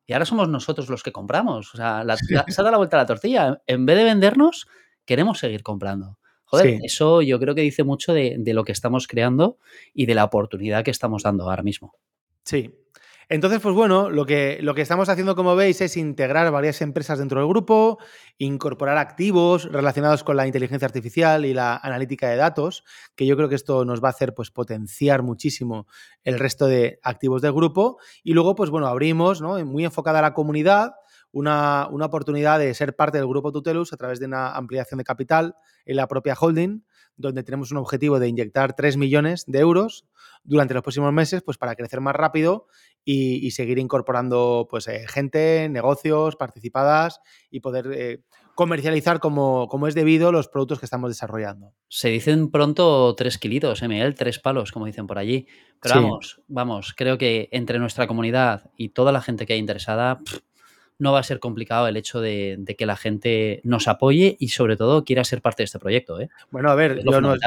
Y 0.07 0.13
ahora 0.13 0.25
somos 0.25 0.49
nosotros 0.49 0.89
los 0.89 1.03
que 1.03 1.13
compramos. 1.13 1.75
O 1.75 1.77
sea, 1.77 2.05
se 2.17 2.37
ha 2.37 2.45
dado 2.57 2.71
la 2.71 2.79
vuelta 2.79 2.97
a 2.97 3.01
la 3.01 3.07
tortilla. 3.07 3.61
En 3.67 3.87
vez 3.87 3.97
de 3.97 4.05
vendernos, 4.05 4.69
queremos 5.05 5.39
seguir 5.39 5.63
comprando. 5.63 6.19
Joder, 6.45 6.79
eso 6.83 7.21
yo 7.21 7.39
creo 7.39 7.55
que 7.55 7.61
dice 7.61 7.85
mucho 7.85 8.15
de, 8.15 8.37
de 8.39 8.55
lo 8.55 8.65
que 8.65 8.73
estamos 8.73 9.07
creando 9.07 9.59
y 9.93 10.07
de 10.07 10.15
la 10.15 10.25
oportunidad 10.25 10.83
que 10.83 10.91
estamos 10.91 11.23
dando 11.23 11.45
ahora 11.45 11.63
mismo. 11.63 11.95
Sí, 12.43 12.73
entonces, 13.31 13.61
pues 13.61 13.75
bueno, 13.75 14.09
lo 14.09 14.25
que, 14.25 14.59
lo 14.63 14.75
que 14.75 14.81
estamos 14.81 15.11
haciendo, 15.11 15.37
como 15.37 15.55
veis, 15.55 15.83
es 15.83 15.99
integrar 15.99 16.51
varias 16.51 16.81
empresas 16.81 17.19
dentro 17.19 17.41
del 17.41 17.49
grupo, 17.49 17.99
incorporar 18.39 18.97
activos 18.97 19.71
relacionados 19.71 20.25
con 20.25 20.37
la 20.37 20.47
inteligencia 20.47 20.87
artificial 20.87 21.45
y 21.45 21.53
la 21.53 21.77
analítica 21.77 22.31
de 22.31 22.37
datos, 22.37 22.85
que 23.17 23.27
yo 23.27 23.37
creo 23.37 23.51
que 23.51 23.55
esto 23.55 23.85
nos 23.85 24.03
va 24.03 24.09
a 24.09 24.13
hacer 24.13 24.35
pues, 24.35 24.51
potenciar 24.51 25.23
muchísimo 25.23 25.87
el 26.25 26.39
resto 26.39 26.67
de 26.67 27.01
activos 27.03 27.43
del 27.43 27.53
grupo. 27.53 27.99
Y 28.23 28.33
luego, 28.33 28.55
pues 28.55 28.71
bueno, 28.71 28.87
abrimos, 28.87 29.43
¿no? 29.43 29.63
Muy 29.67 29.85
enfocada 29.85 30.21
a 30.21 30.23
la 30.23 30.33
comunidad, 30.33 30.93
una, 31.31 31.87
una, 31.91 32.07
oportunidad 32.07 32.59
de 32.59 32.73
ser 32.73 32.97
parte 32.97 33.19
del 33.19 33.27
grupo 33.27 33.53
Tutelus 33.53 33.93
a 33.93 33.99
través 33.99 34.21
de 34.21 34.25
una 34.25 34.53
ampliación 34.53 34.97
de 34.97 35.05
capital 35.05 35.55
en 35.85 35.97
la 35.97 36.09
propia 36.09 36.35
holding, 36.35 36.81
donde 37.19 37.43
tenemos 37.43 37.71
un 37.71 37.79
objetivo 37.79 38.19
de 38.19 38.29
inyectar 38.29 38.75
3 38.75 38.97
millones 38.97 39.45
de 39.47 39.59
euros 39.59 40.07
durante 40.45 40.73
los 40.73 40.83
próximos 40.83 41.13
meses, 41.13 41.43
pues 41.43 41.59
para 41.59 41.75
crecer 41.75 42.01
más 42.01 42.15
rápido 42.15 42.67
y, 43.05 43.47
y 43.47 43.51
seguir 43.51 43.79
incorporando 43.79 44.67
pues, 44.71 44.89
eh, 44.89 45.05
gente, 45.09 45.69
negocios, 45.69 46.37
participadas 46.37 47.21
y 47.51 47.61
poder 47.61 47.91
eh, 47.93 48.23
comercializar 48.55 49.21
como, 49.21 49.69
como, 49.69 49.87
es 49.87 49.95
debido 49.95 50.33
los 50.33 50.49
productos 50.49 50.81
que 50.81 50.87
estamos 50.87 51.11
desarrollando. 51.11 51.75
Se 51.89 52.09
dicen 52.09 52.51
pronto 52.51 53.15
tres 53.15 53.39
kilitos, 53.39 53.83
ML, 53.83 54.15
tres 54.15 54.39
palos, 54.39 54.73
como 54.73 54.87
dicen 54.87 55.07
por 55.07 55.19
allí. 55.19 55.47
Pero 55.81 55.95
sí. 55.95 56.01
vamos, 56.01 56.41
vamos, 56.49 56.95
creo 56.97 57.19
que 57.19 57.49
entre 57.53 57.79
nuestra 57.79 58.07
comunidad 58.07 58.71
y 58.77 58.89
toda 58.89 59.13
la 59.13 59.21
gente 59.21 59.47
que 59.47 59.53
hay 59.53 59.59
interesada, 59.59 60.19
pff, 60.19 60.41
no 60.99 61.13
va 61.13 61.21
a 61.21 61.23
ser 61.25 61.39
complicado 61.39 61.87
el 61.87 61.97
hecho 61.97 62.21
de, 62.21 62.57
de, 62.59 62.75
que 62.75 62.87
la 62.87 62.97
gente 62.97 63.61
nos 63.63 63.87
apoye 63.87 64.37
y 64.41 64.49
sobre 64.49 64.77
todo 64.77 65.05
quiera 65.05 65.25
ser 65.25 65.41
parte 65.41 65.63
de 65.63 65.67
este 65.67 65.79
proyecto. 65.79 66.21
¿eh? 66.21 66.29
Bueno, 66.51 66.71
a 66.71 66.75
ver, 66.75 67.03
yo 67.05 67.21
no 67.21 67.35
es, 67.35 67.41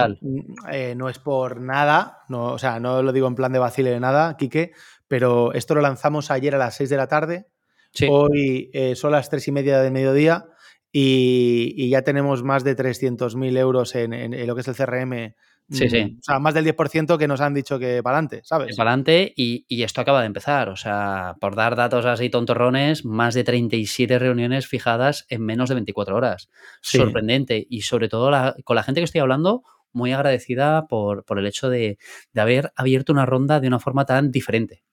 eh, 0.72 0.96
no 0.96 1.10
es, 1.10 1.20
por 1.20 1.60
nada, 1.60 2.24
no, 2.30 2.54
o 2.54 2.58
sea, 2.58 2.80
no 2.80 3.04
lo 3.04 3.12
digo 3.12 3.28
en 3.28 3.36
plan 3.36 3.52
de 3.52 3.60
vacile 3.60 3.92
de 3.92 4.00
nada, 4.00 4.38
Quique, 4.38 4.72
pero 5.08 5.54
esto 5.54 5.76
lo 5.76 5.82
lanzamos 5.82 6.32
ayer 6.32 6.56
a 6.56 6.58
las 6.58 6.76
6 6.76 6.90
de 6.90 6.98
la 6.98 7.08
tarde, 7.08 7.48
sí. 7.92 8.08
hoy 8.10 8.70
eh, 8.74 8.96
son 8.96 9.12
las 9.12 9.30
3 9.30 9.50
y 9.50 9.52
media 9.52 9.82
de 9.82 9.92
mediodía 9.92 10.46
y, 10.92 11.74
y 11.76 11.90
ya 11.90 12.04
tenemos 12.04 12.44
más 12.44 12.64
de 12.64 12.76
300.000 12.76 13.58
euros 13.58 13.96
en, 13.96 14.14
en, 14.14 14.34
en, 14.34 14.48
lo 14.48 14.56
que 14.56 14.62
es 14.62 14.68
el 14.68 14.76
CRM 14.76 15.36
Sí, 15.72 15.90
sí. 15.90 16.18
O 16.20 16.24
sea, 16.24 16.40
más 16.40 16.54
del 16.54 16.66
10% 16.66 17.18
que 17.18 17.28
nos 17.28 17.40
han 17.40 17.54
dicho 17.54 17.80
que 17.80 18.04
para 18.04 18.18
adelante, 18.18 18.42
¿sabes? 18.44 18.76
Para 18.76 18.92
adelante 18.92 19.34
y, 19.36 19.66
y, 19.70 19.84
esto 19.84 20.02
acaba 20.02 20.20
de 20.20 20.28
empezar. 20.28 20.70
O 20.70 20.76
sea, 20.76 21.36
por 21.40 21.56
dar 21.56 21.76
datos 21.76 22.06
así 22.06 22.30
tontorrones, 22.30 23.06
más 23.06 23.34
de 23.34 23.44
37 23.44 24.20
reuniones 24.20 24.68
fijadas 24.68 25.26
en 25.30 25.46
menos 25.46 25.70
de 25.70 25.76
24 25.76 26.16
horas. 26.16 26.50
Sí. 26.82 26.98
Sorprendente. 26.98 27.66
Y 27.70 27.82
sobre 27.82 28.10
todo 28.10 28.30
la, 28.30 28.56
con 28.66 28.76
la 28.76 28.84
gente 28.84 29.00
que 29.00 29.06
estoy 29.06 29.22
hablando, 29.22 29.64
muy 29.94 30.12
agradecida 30.12 30.88
por, 30.88 31.24
por 31.26 31.40
el 31.40 31.48
hecho 31.48 31.70
de, 31.70 31.98
de 32.34 32.42
haber 32.42 32.72
abierto 32.76 33.14
una 33.14 33.26
ronda 33.26 33.60
de 33.60 33.68
una 33.68 33.80
forma 33.80 34.06
tan 34.06 34.32
diferente. 34.32 34.84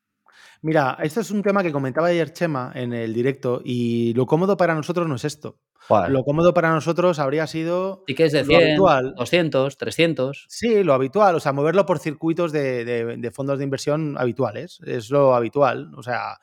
Mira, 0.62 0.98
esto 1.02 1.20
es 1.20 1.30
un 1.30 1.42
tema 1.42 1.62
que 1.62 1.72
comentaba 1.72 2.08
ayer 2.08 2.32
Chema 2.32 2.72
en 2.74 2.92
el 2.92 3.14
directo 3.14 3.60
y 3.64 4.12
lo 4.14 4.26
cómodo 4.26 4.56
para 4.56 4.74
nosotros 4.74 5.06
no 5.08 5.16
es 5.16 5.24
esto. 5.24 5.60
Lo 6.08 6.22
cómodo 6.22 6.52
para 6.52 6.70
nosotros 6.70 7.18
habría 7.18 7.46
sido 7.46 8.04
¿Y 8.06 8.14
qué 8.14 8.26
es 8.26 8.32
de 8.32 8.44
100, 8.44 8.62
habitual. 8.62 9.14
200, 9.16 9.76
300. 9.78 10.46
Sí, 10.48 10.82
lo 10.82 10.92
habitual, 10.92 11.34
o 11.34 11.40
sea, 11.40 11.52
moverlo 11.52 11.86
por 11.86 11.98
circuitos 11.98 12.52
de, 12.52 12.84
de, 12.84 13.16
de, 13.16 13.30
fondos 13.30 13.58
de 13.58 13.64
inversión 13.64 14.16
habituales, 14.18 14.80
es 14.84 15.08
lo 15.10 15.34
habitual. 15.34 15.92
O 15.96 16.02
sea, 16.02 16.38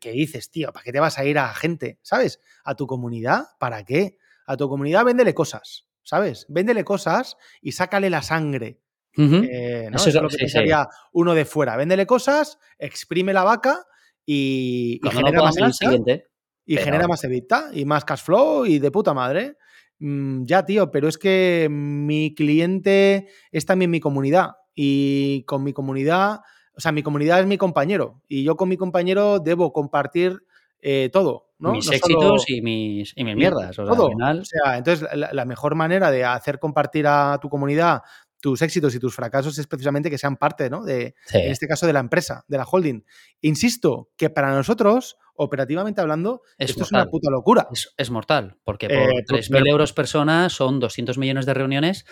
¿qué 0.00 0.12
dices, 0.12 0.50
tío? 0.50 0.72
¿Para 0.72 0.84
qué 0.84 0.92
te 0.92 1.00
vas 1.00 1.18
a 1.18 1.24
ir 1.26 1.38
a 1.38 1.52
gente? 1.52 1.98
¿Sabes? 2.02 2.40
¿A 2.64 2.74
tu 2.74 2.86
comunidad? 2.86 3.44
¿Para 3.58 3.84
qué? 3.84 4.16
A 4.46 4.56
tu 4.56 4.68
comunidad 4.68 5.04
véndele 5.04 5.34
cosas, 5.34 5.86
¿sabes? 6.02 6.46
Véndele 6.48 6.84
cosas 6.84 7.36
y 7.60 7.72
sácale 7.72 8.08
la 8.08 8.22
sangre. 8.22 8.80
Uh 9.16 9.22
-huh. 9.22 9.48
eh, 9.50 9.88
¿no? 9.90 9.96
Eso, 9.96 10.08
Eso, 10.08 10.18
es 10.18 10.22
lo 10.22 10.28
que 10.28 10.34
sí, 10.34 10.40
pensaría 10.40 10.84
sí. 10.84 10.98
uno 11.12 11.34
de 11.34 11.44
fuera. 11.44 11.76
Véndele 11.76 12.06
cosas, 12.06 12.58
exprime 12.78 13.32
la 13.32 13.44
vaca 13.44 13.84
y, 14.24 15.00
y 15.02 15.10
genera 15.10 15.42
más 15.42 15.76
siguiente. 15.76 16.26
Y 16.64 16.74
pero... 16.74 16.84
genera 16.84 17.08
más 17.08 17.22
evita 17.24 17.70
y 17.72 17.84
más 17.84 18.04
cash 18.04 18.22
flow 18.22 18.66
y 18.66 18.78
de 18.78 18.90
puta 18.90 19.14
madre. 19.14 19.56
Mm, 19.98 20.44
ya, 20.44 20.64
tío, 20.64 20.90
pero 20.90 21.08
es 21.08 21.16
que 21.16 21.68
mi 21.70 22.34
cliente 22.34 23.28
es 23.50 23.64
también 23.64 23.90
mi 23.90 24.00
comunidad. 24.00 24.50
Y 24.74 25.44
con 25.44 25.62
mi 25.62 25.72
comunidad, 25.72 26.40
o 26.76 26.80
sea, 26.80 26.92
mi 26.92 27.02
comunidad 27.02 27.40
es 27.40 27.46
mi 27.46 27.56
compañero. 27.56 28.22
Y 28.28 28.44
yo 28.44 28.56
con 28.56 28.68
mi 28.68 28.76
compañero 28.76 29.38
debo 29.38 29.72
compartir 29.72 30.42
eh, 30.80 31.08
todo. 31.12 31.46
¿no? 31.58 31.72
Mis 31.72 31.86
no 31.86 31.92
éxitos 31.92 32.22
solo... 32.22 32.42
y, 32.46 32.60
mis, 32.60 33.12
y 33.16 33.24
mis 33.24 33.36
mierdas. 33.36 33.78
O 33.78 33.86
sea, 33.86 33.94
todo. 33.94 34.10
Final... 34.10 34.40
O 34.40 34.44
sea, 34.44 34.76
entonces, 34.76 35.08
la, 35.14 35.32
la, 35.32 35.44
mejor 35.44 35.74
manera 35.74 36.10
de 36.10 36.24
hacer 36.24 36.58
compartir 36.58 37.06
a 37.06 37.38
tu 37.40 37.48
comunidad 37.48 38.02
tus 38.40 38.62
éxitos 38.62 38.94
y 38.94 39.00
tus 39.00 39.14
fracasos 39.14 39.58
es 39.58 39.66
precisamente 39.66 40.10
que 40.10 40.18
sean 40.18 40.36
parte, 40.36 40.70
¿no? 40.70 40.84
De, 40.84 41.14
sí. 41.26 41.38
en 41.38 41.50
este 41.50 41.66
caso, 41.66 41.86
de 41.86 41.92
la 41.92 42.00
empresa, 42.00 42.44
de 42.48 42.58
la 42.58 42.64
holding. 42.64 43.04
Insisto, 43.40 44.10
que 44.16 44.30
para 44.30 44.54
nosotros, 44.54 45.18
operativamente 45.34 46.00
hablando, 46.00 46.42
es 46.58 46.70
esto 46.70 46.80
mortal. 46.80 47.00
es 47.00 47.04
una 47.04 47.10
puta 47.10 47.30
locura. 47.30 47.68
Es, 47.72 47.94
es 47.96 48.10
mortal, 48.10 48.56
porque 48.64 48.88
por 48.88 48.96
eh, 48.96 49.24
3.000 49.26 49.48
pero... 49.50 49.66
euros 49.66 49.92
persona 49.92 50.48
son 50.48 50.80
200 50.80 51.18
millones 51.18 51.46
de 51.46 51.54
reuniones, 51.54 52.04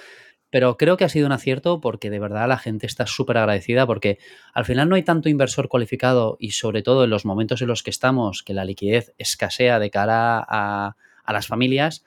pero 0.50 0.76
creo 0.76 0.96
que 0.96 1.04
ha 1.04 1.08
sido 1.08 1.26
un 1.26 1.32
acierto 1.32 1.80
porque 1.80 2.10
de 2.10 2.20
verdad 2.20 2.48
la 2.48 2.58
gente 2.58 2.86
está 2.86 3.06
súper 3.06 3.38
agradecida 3.38 3.86
porque 3.86 4.18
al 4.52 4.64
final 4.64 4.88
no 4.88 4.94
hay 4.94 5.02
tanto 5.02 5.28
inversor 5.28 5.68
cualificado 5.68 6.36
y 6.38 6.52
sobre 6.52 6.82
todo 6.82 7.04
en 7.04 7.10
los 7.10 7.24
momentos 7.24 7.60
en 7.60 7.68
los 7.68 7.82
que 7.82 7.90
estamos, 7.90 8.44
que 8.44 8.54
la 8.54 8.64
liquidez 8.64 9.12
escasea 9.18 9.80
de 9.80 9.90
cara 9.90 10.38
a, 10.46 10.96
a 11.24 11.32
las 11.32 11.48
familias, 11.48 12.04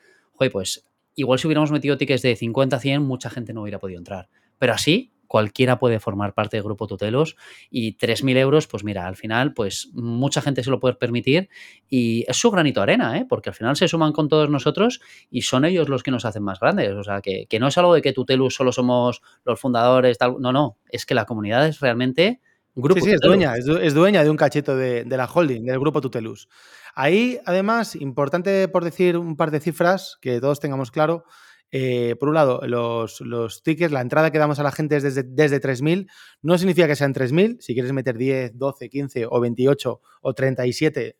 pues 0.49 0.86
igual 1.17 1.39
si 1.39 1.47
hubiéramos 1.47 1.71
metido 1.71 1.97
tickets 1.97 2.21
de 2.21 2.35
50 2.35 2.75
a 2.75 2.79
100, 2.79 3.01
mucha 3.01 3.29
gente 3.29 3.51
no 3.51 3.63
hubiera 3.63 3.79
podido 3.79 3.97
entrar. 3.97 4.29
Pero 4.59 4.73
así, 4.73 5.11
cualquiera 5.27 5.79
puede 5.79 5.99
formar 5.99 6.33
parte 6.33 6.57
del 6.57 6.63
grupo 6.63 6.87
Tutelos 6.87 7.35
y 7.69 7.97
3.000 7.97 8.37
euros, 8.37 8.67
pues 8.67 8.83
mira, 8.83 9.07
al 9.07 9.15
final, 9.15 9.53
pues 9.53 9.89
mucha 9.93 10.41
gente 10.41 10.63
se 10.63 10.69
lo 10.69 10.79
puede 10.79 10.95
permitir 10.95 11.49
y 11.89 12.23
es 12.27 12.37
su 12.37 12.49
granito 12.51 12.79
de 12.79 12.83
arena, 12.83 13.17
¿eh? 13.17 13.25
porque 13.27 13.49
al 13.49 13.55
final 13.55 13.75
se 13.75 13.87
suman 13.87 14.13
con 14.13 14.29
todos 14.29 14.49
nosotros 14.49 15.01
y 15.29 15.41
son 15.41 15.65
ellos 15.65 15.89
los 15.89 16.03
que 16.03 16.11
nos 16.11 16.23
hacen 16.23 16.43
más 16.43 16.59
grandes. 16.59 16.91
O 16.93 17.03
sea, 17.03 17.21
que, 17.21 17.47
que 17.47 17.59
no 17.59 17.67
es 17.67 17.77
algo 17.77 17.93
de 17.93 18.01
que 18.01 18.13
Tutelus 18.13 18.55
solo 18.55 18.71
somos 18.71 19.21
los 19.43 19.59
fundadores, 19.59 20.17
tal. 20.17 20.35
No, 20.39 20.53
no, 20.53 20.77
es 20.89 21.05
que 21.05 21.15
la 21.15 21.25
comunidad 21.25 21.67
es 21.67 21.79
realmente 21.79 22.39
Grupo 22.79 23.01
sí, 23.01 23.09
sí, 23.09 23.15
es 23.15 23.21
dueña, 23.21 23.57
es, 23.57 23.67
es, 23.67 23.93
dueña 23.95 24.23
de 24.23 24.29
un 24.29 24.37
cachito 24.37 24.75
de, 24.75 25.03
de, 25.03 25.17
la 25.17 25.25
holding, 25.25 25.65
del 25.65 25.79
grupo 25.79 25.99
Tutelus. 25.99 26.47
Ahí, 26.93 27.39
además, 27.45 27.95
importante 27.95 28.67
por 28.67 28.83
decir 28.83 29.17
un 29.17 29.35
par 29.35 29.49
de 29.49 29.59
cifras 29.59 30.19
que 30.21 30.39
todos 30.39 30.59
tengamos 30.59 30.91
claro. 30.91 31.25
Eh, 31.71 32.15
por 32.19 32.29
un 32.29 32.35
lado, 32.35 32.61
los, 32.65 33.19
los, 33.21 33.61
tickets, 33.61 33.91
la 33.91 34.01
entrada 34.01 34.31
que 34.31 34.37
damos 34.37 34.59
a 34.59 34.63
la 34.63 34.71
gente 34.71 34.97
es 34.97 35.03
desde, 35.03 35.23
desde 35.23 35.59
3.000. 35.59 36.07
No 36.41 36.57
significa 36.57 36.87
que 36.87 36.95
sean 36.95 37.13
3.000. 37.13 37.57
Si 37.59 37.73
quieres 37.73 37.91
meter 37.93 38.17
10, 38.17 38.57
12, 38.57 38.89
15 38.89 39.25
o 39.29 39.39
28 39.39 40.01
o 40.21 40.33
37, 40.33 41.17